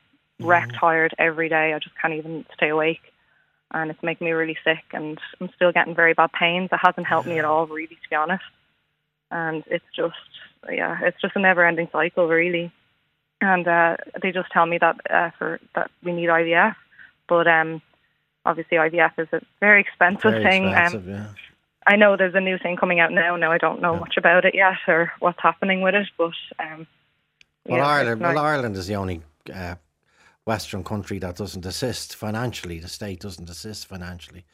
wreck 0.40 0.68
tired 0.78 1.14
every 1.18 1.49
day. 1.49 1.72
I 1.72 1.78
just 1.78 1.97
can't 2.01 2.14
even 2.14 2.44
stay 2.55 2.68
awake, 2.68 3.01
and 3.72 3.90
it's 3.90 4.03
making 4.03 4.26
me 4.26 4.32
really 4.32 4.59
sick. 4.64 4.84
And 4.92 5.18
I'm 5.40 5.51
still 5.57 5.72
getting 5.72 5.94
very 5.94 6.14
bad 6.14 6.32
pains. 6.32 6.68
It 6.72 6.80
hasn't 6.82 7.07
helped 7.07 7.28
me 7.28 7.38
at 7.38 7.44
all, 7.44 7.66
really, 7.66 7.86
to 7.86 8.11
be 8.11 8.16
honest. 8.16 8.44
And 9.30 9.64
it's 9.66 9.84
just 9.94 10.14
yeah, 10.70 10.99
it's 11.03 11.20
just 11.20 11.36
a 11.36 11.40
never-ending 11.40 11.88
cycle, 11.90 12.28
really. 12.28 12.72
And 13.40 13.66
uh, 13.66 13.97
they 14.22 14.32
just 14.32 14.51
tell 14.51 14.66
me 14.66 14.78
that 14.78 14.97
uh, 15.11 15.30
for 15.38 15.61
that 15.74 15.90
we 16.03 16.12
need 16.12 16.28
IVF, 16.28 16.74
but 17.28 17.47
um 17.47 17.82
obviously 18.47 18.78
IVF 18.78 19.12
is 19.18 19.28
a 19.32 19.40
very 19.61 19.80
expensive 19.80 20.32
Very 20.32 20.44
thing. 20.44 20.68
expensive, 20.68 21.07
um, 21.07 21.14
yeah. 21.14 21.26
I 21.86 21.97
know 21.97 22.16
there's 22.16 22.34
a 22.34 22.40
new 22.40 22.59
thing 22.59 22.76
coming 22.76 23.01
out 23.01 23.12
now. 23.12 23.36
Now 23.36 23.53
I 23.53 23.59
don't 23.59 23.80
know 23.80 23.97
much 23.97 24.16
about 24.16 24.44
it 24.44 24.55
yet 24.55 24.78
or 24.88 25.12
what's 25.20 25.40
happening 25.40 25.82
with 25.82 25.94
it, 25.94 26.09
but 26.18 26.32
um, 26.59 26.86
Well, 27.64 27.78
yeah, 27.78 27.86
Ireland, 27.86 28.20
well. 28.22 28.38
Ireland 28.38 28.76
is 28.76 28.86
the 28.86 28.97
only 28.97 29.22
uh, 29.55 29.76
Western 30.44 30.82
country 30.82 31.18
that 31.20 31.36
doesn't 31.36 31.66
assist 31.66 32.14
financially. 32.16 32.78
The 32.78 32.88
state 32.88 33.20
doesn't 33.20 33.49
assist 33.51 33.86
financially 33.86 34.44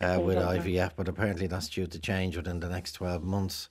uh, 0.00 0.20
with. 0.22 0.36
IVF, 0.36 0.92
but 0.96 1.08
apparently 1.08 1.46
that's 1.46 1.68
due 1.68 1.86
to 1.86 1.98
change 1.98 2.36
within 2.36 2.60
the 2.60 2.68
next 2.68 2.92
twelve 2.92 3.24
months. 3.24 3.68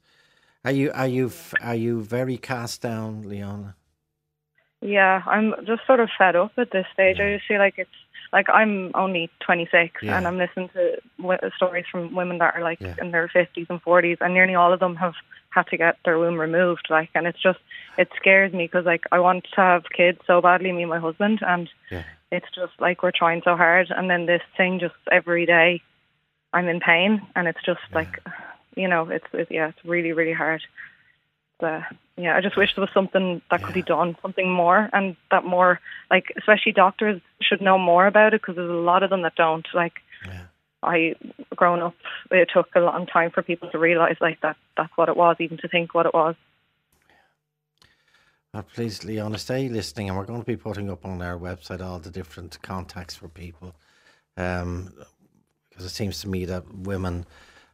Are 0.65 0.71
you 0.71 0.91
are 0.93 1.07
you 1.07 1.31
are 1.61 1.75
you 1.75 2.01
very 2.01 2.37
cast 2.37 2.81
down, 2.81 3.21
Leona? 3.21 3.75
Yeah, 4.81 5.23
I'm 5.25 5.53
just 5.65 5.85
sort 5.87 5.99
of 5.99 6.09
fed 6.17 6.35
up 6.35 6.51
at 6.57 6.71
this 6.71 6.85
stage. 6.93 7.19
I 7.19 7.35
just 7.35 7.47
feel 7.47 7.59
like 7.59 7.75
it's 7.77 7.89
like 8.33 8.47
I'm 8.49 8.91
only 8.95 9.29
26 9.45 10.03
Yeah. 10.03 10.17
and 10.17 10.27
I'm 10.27 10.37
listening 10.37 10.69
to 10.69 10.97
w- 11.17 11.39
stories 11.55 11.85
from 11.91 12.13
women 12.15 12.37
that 12.39 12.55
are 12.55 12.61
like 12.63 12.79
Yeah. 12.81 12.95
in 13.01 13.11
their 13.11 13.27
50s 13.27 13.67
and 13.69 13.81
40s, 13.83 14.17
and 14.21 14.33
nearly 14.33 14.55
all 14.55 14.73
of 14.73 14.79
them 14.79 14.95
have 14.97 15.13
had 15.49 15.67
to 15.67 15.77
get 15.77 15.97
their 16.05 16.19
womb 16.19 16.39
removed. 16.39 16.87
Like, 16.89 17.09
and 17.15 17.25
it's 17.27 17.41
just 17.41 17.59
it 17.97 18.09
scares 18.17 18.53
me 18.53 18.65
because 18.65 18.85
like 18.85 19.05
I 19.11 19.19
want 19.19 19.45
to 19.55 19.61
have 19.61 19.83
kids 19.95 20.19
so 20.27 20.41
badly, 20.41 20.71
me 20.71 20.83
and 20.83 20.89
my 20.89 20.99
husband, 20.99 21.39
and 21.41 21.69
Yeah. 21.89 22.03
it's 22.31 22.49
just 22.53 22.73
like 22.79 23.03
we're 23.03 23.11
trying 23.11 23.41
so 23.43 23.55
hard, 23.55 23.87
and 23.89 24.09
then 24.09 24.25
this 24.25 24.43
thing 24.55 24.79
just 24.79 24.95
every 25.11 25.45
day, 25.45 25.81
I'm 26.53 26.67
in 26.67 26.79
pain, 26.79 27.21
and 27.35 27.47
it's 27.47 27.63
just 27.65 27.81
like, 27.93 28.19
you 28.75 28.87
know, 28.87 29.09
it's, 29.09 29.25
it's 29.33 29.51
yeah, 29.51 29.69
it's 29.69 29.85
really 29.85 30.11
really 30.13 30.33
hard. 30.33 30.61
But 31.59 31.83
yeah, 32.17 32.35
I 32.35 32.41
just 32.41 32.57
wish 32.57 32.75
there 32.75 32.83
was 32.83 32.93
something 32.93 33.41
that 33.49 33.63
could 33.63 33.73
be 33.73 33.81
done, 33.81 34.15
something 34.21 34.51
more, 34.51 34.89
and 34.93 35.15
that 35.31 35.43
more, 35.43 35.79
like, 36.11 36.31
especially 36.37 36.71
doctors 36.71 37.21
should 37.41 37.61
know 37.61 37.77
more 37.77 38.05
about 38.05 38.33
it 38.33 38.41
because 38.41 38.55
there's 38.55 38.69
a 38.69 38.73
lot 38.73 39.03
of 39.03 39.09
them 39.09 39.23
that 39.23 39.35
don't. 39.35 39.65
Like, 39.73 39.93
I, 40.83 41.15
growing 41.55 41.81
up, 41.81 41.95
it 42.31 42.49
took 42.53 42.69
a 42.75 42.79
long 42.79 43.07
time 43.07 43.31
for 43.31 43.41
people 43.41 43.69
to 43.71 43.79
realize 43.79 44.17
like 44.21 44.41
that 44.41 44.57
that's 44.75 44.95
what 44.95 45.09
it 45.09 45.17
was, 45.17 45.37
even 45.39 45.57
to 45.57 45.67
think 45.67 45.93
what 45.93 46.05
it 46.05 46.13
was. 46.13 46.35
Uh, 48.53 48.61
please, 48.61 49.03
Leona, 49.03 49.37
stay 49.37 49.67
listening, 49.69 50.09
and 50.09 50.17
we're 50.17 50.25
going 50.25 50.39
to 50.39 50.45
be 50.45 50.57
putting 50.57 50.89
up 50.89 51.05
on 51.05 51.21
our 51.21 51.37
website 51.37 51.81
all 51.81 51.99
the 51.99 52.09
different 52.09 52.61
contacts 52.61 53.15
for 53.15 53.27
people. 53.27 53.75
Um, 54.35 54.93
because 55.69 55.85
it 55.85 55.95
seems 55.95 56.21
to 56.21 56.27
me 56.27 56.45
that 56.45 56.73
women 56.73 57.27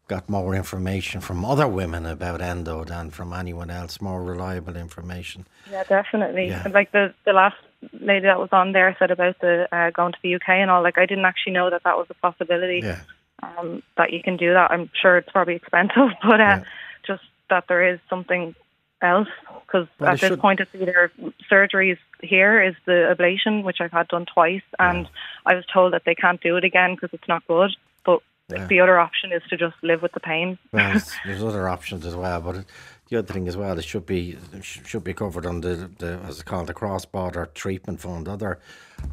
got 0.08 0.30
more 0.30 0.54
information 0.56 1.22
from 1.22 1.46
other 1.46 1.68
women 1.68 2.06
about 2.06 2.42
endo 2.42 2.84
than 2.84 3.10
from 3.10 3.34
anyone 3.34 3.70
else, 3.70 4.02
more 4.02 4.22
reliable 4.24 4.76
information. 4.76 5.46
Yeah, 5.72 5.84
definitely. 5.84 6.48
Yeah. 6.50 6.68
Like 6.74 6.92
the 6.92 7.14
the 7.26 7.34
last 7.34 7.56
lady 7.94 8.26
that 8.26 8.40
was 8.40 8.50
on 8.52 8.72
there 8.74 8.96
said 9.00 9.12
about 9.12 9.40
the 9.40 9.68
uh, 9.76 9.90
going 9.92 10.14
to 10.14 10.20
the 10.24 10.36
UK 10.36 10.50
and 10.50 10.70
all. 10.70 10.84
Like 10.84 10.98
I 10.98 11.06
didn't 11.06 11.26
actually 11.26 11.54
know 11.54 11.70
that 11.70 11.84
that 11.84 11.98
was 11.98 12.08
a 12.10 12.14
possibility. 12.16 12.82
Yeah. 12.84 13.00
Um, 13.42 13.84
that 13.98 14.14
you 14.14 14.24
can 14.24 14.38
do 14.38 14.54
that. 14.54 14.72
I'm 14.72 14.90
sure 15.02 15.18
it's 15.18 15.30
probably 15.30 15.56
expensive, 15.56 16.10
but 16.24 16.40
uh, 16.40 16.62
just 17.06 17.24
that 17.50 17.66
there 17.68 17.94
is 17.94 18.00
something 18.10 18.56
else 19.02 19.28
because 19.66 19.88
Well, 20.00 20.12
at 20.12 20.20
this 20.22 20.30
should- 20.30 20.40
point 20.40 20.62
it's 20.62 20.74
either 20.74 21.12
surgeries 21.52 21.98
here 22.22 22.64
is 22.64 22.74
the 22.86 23.14
ablation, 23.14 23.64
which 23.64 23.78
I've 23.82 23.92
had 23.92 24.08
done 24.08 24.26
twice, 24.34 24.62
and 24.80 25.10
I 25.46 25.56
was 25.56 25.66
told 25.74 25.92
that 25.94 26.04
they 26.06 26.16
can't 26.16 26.40
do 26.40 26.56
it 26.56 26.64
again 26.64 26.96
because 26.96 27.10
it's 27.12 27.28
not 27.28 27.46
good. 27.48 27.72
But 28.06 28.20
Yeah. 28.50 28.68
the 28.68 28.82
other 28.82 29.00
option 29.00 29.32
is 29.32 29.42
to 29.50 29.58
just 29.58 29.76
live 29.82 30.02
with 30.02 30.12
the 30.12 30.20
pain. 30.20 30.58
Well, 30.72 30.92
there's, 30.92 31.12
there's 31.26 31.44
other 31.44 31.70
options 31.70 32.06
as 32.06 32.16
well, 32.16 32.42
but 32.42 32.66
the 33.10 33.20
other 33.20 33.34
thing 33.34 33.48
as 33.48 33.56
well, 33.56 33.78
it 33.78 33.84
should 33.84 34.06
be 34.06 34.38
it 34.54 34.64
should 34.64 35.04
be 35.04 35.14
covered 35.14 35.46
under 35.46 35.76
the, 35.76 35.88
the 35.98 36.20
as 36.26 36.36
it's 36.36 36.44
called 36.44 36.68
the 36.68 36.74
cross 36.74 37.06
border 37.06 37.50
treatment 37.54 38.02
fund. 38.02 38.28
Other 38.28 38.60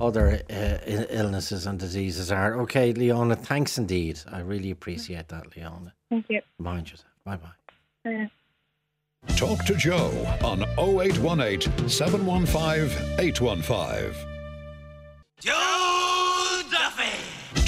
other 0.01 0.41
uh, 0.51 0.79
illnesses 1.11 1.67
and 1.67 1.79
diseases 1.79 2.33
are 2.33 2.61
okay. 2.63 2.93
Leona, 2.93 3.37
thanks 3.37 3.79
indeed. 3.79 4.21
I 4.31 4.41
really 4.41 4.71
appreciate 4.71 5.29
that, 5.29 5.57
Leona. 5.57 5.95
Thank 6.09 6.27
you. 6.29 6.41
Mind 6.59 6.91
yourself. 6.91 7.13
Bye 7.25 7.37
bye. 7.37 8.31
Talk 9.37 9.65
to 9.67 9.75
Joe 9.75 10.11
on 10.43 10.63
0818 10.79 11.89
715 11.89 13.21
815. 13.21 14.15
Joe 15.41 15.53
Duffy. 15.53 15.80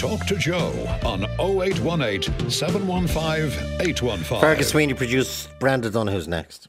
Talk 0.02 0.26
to 0.26 0.36
Joe 0.36 0.72
on 1.04 1.22
0818 1.38 2.50
715 2.50 3.52
815. 3.80 4.40
Fergus 4.40 4.70
Sweeney 4.70 4.94
produced 4.94 5.48
Brenda 5.60 5.90
Dunn. 5.90 6.06
next? 6.26 6.66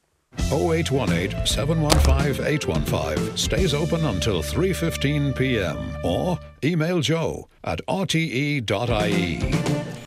0818 0.51 1.43
715 1.47 2.45
815 2.45 3.35
stays 3.35 3.73
open 3.73 4.05
until 4.05 4.43
3:15 4.43 5.35
p.m. 5.35 5.97
or 6.03 6.37
email 6.63 6.99
joe 6.99 7.49
at 7.63 7.81
rte.ie. 7.87 8.61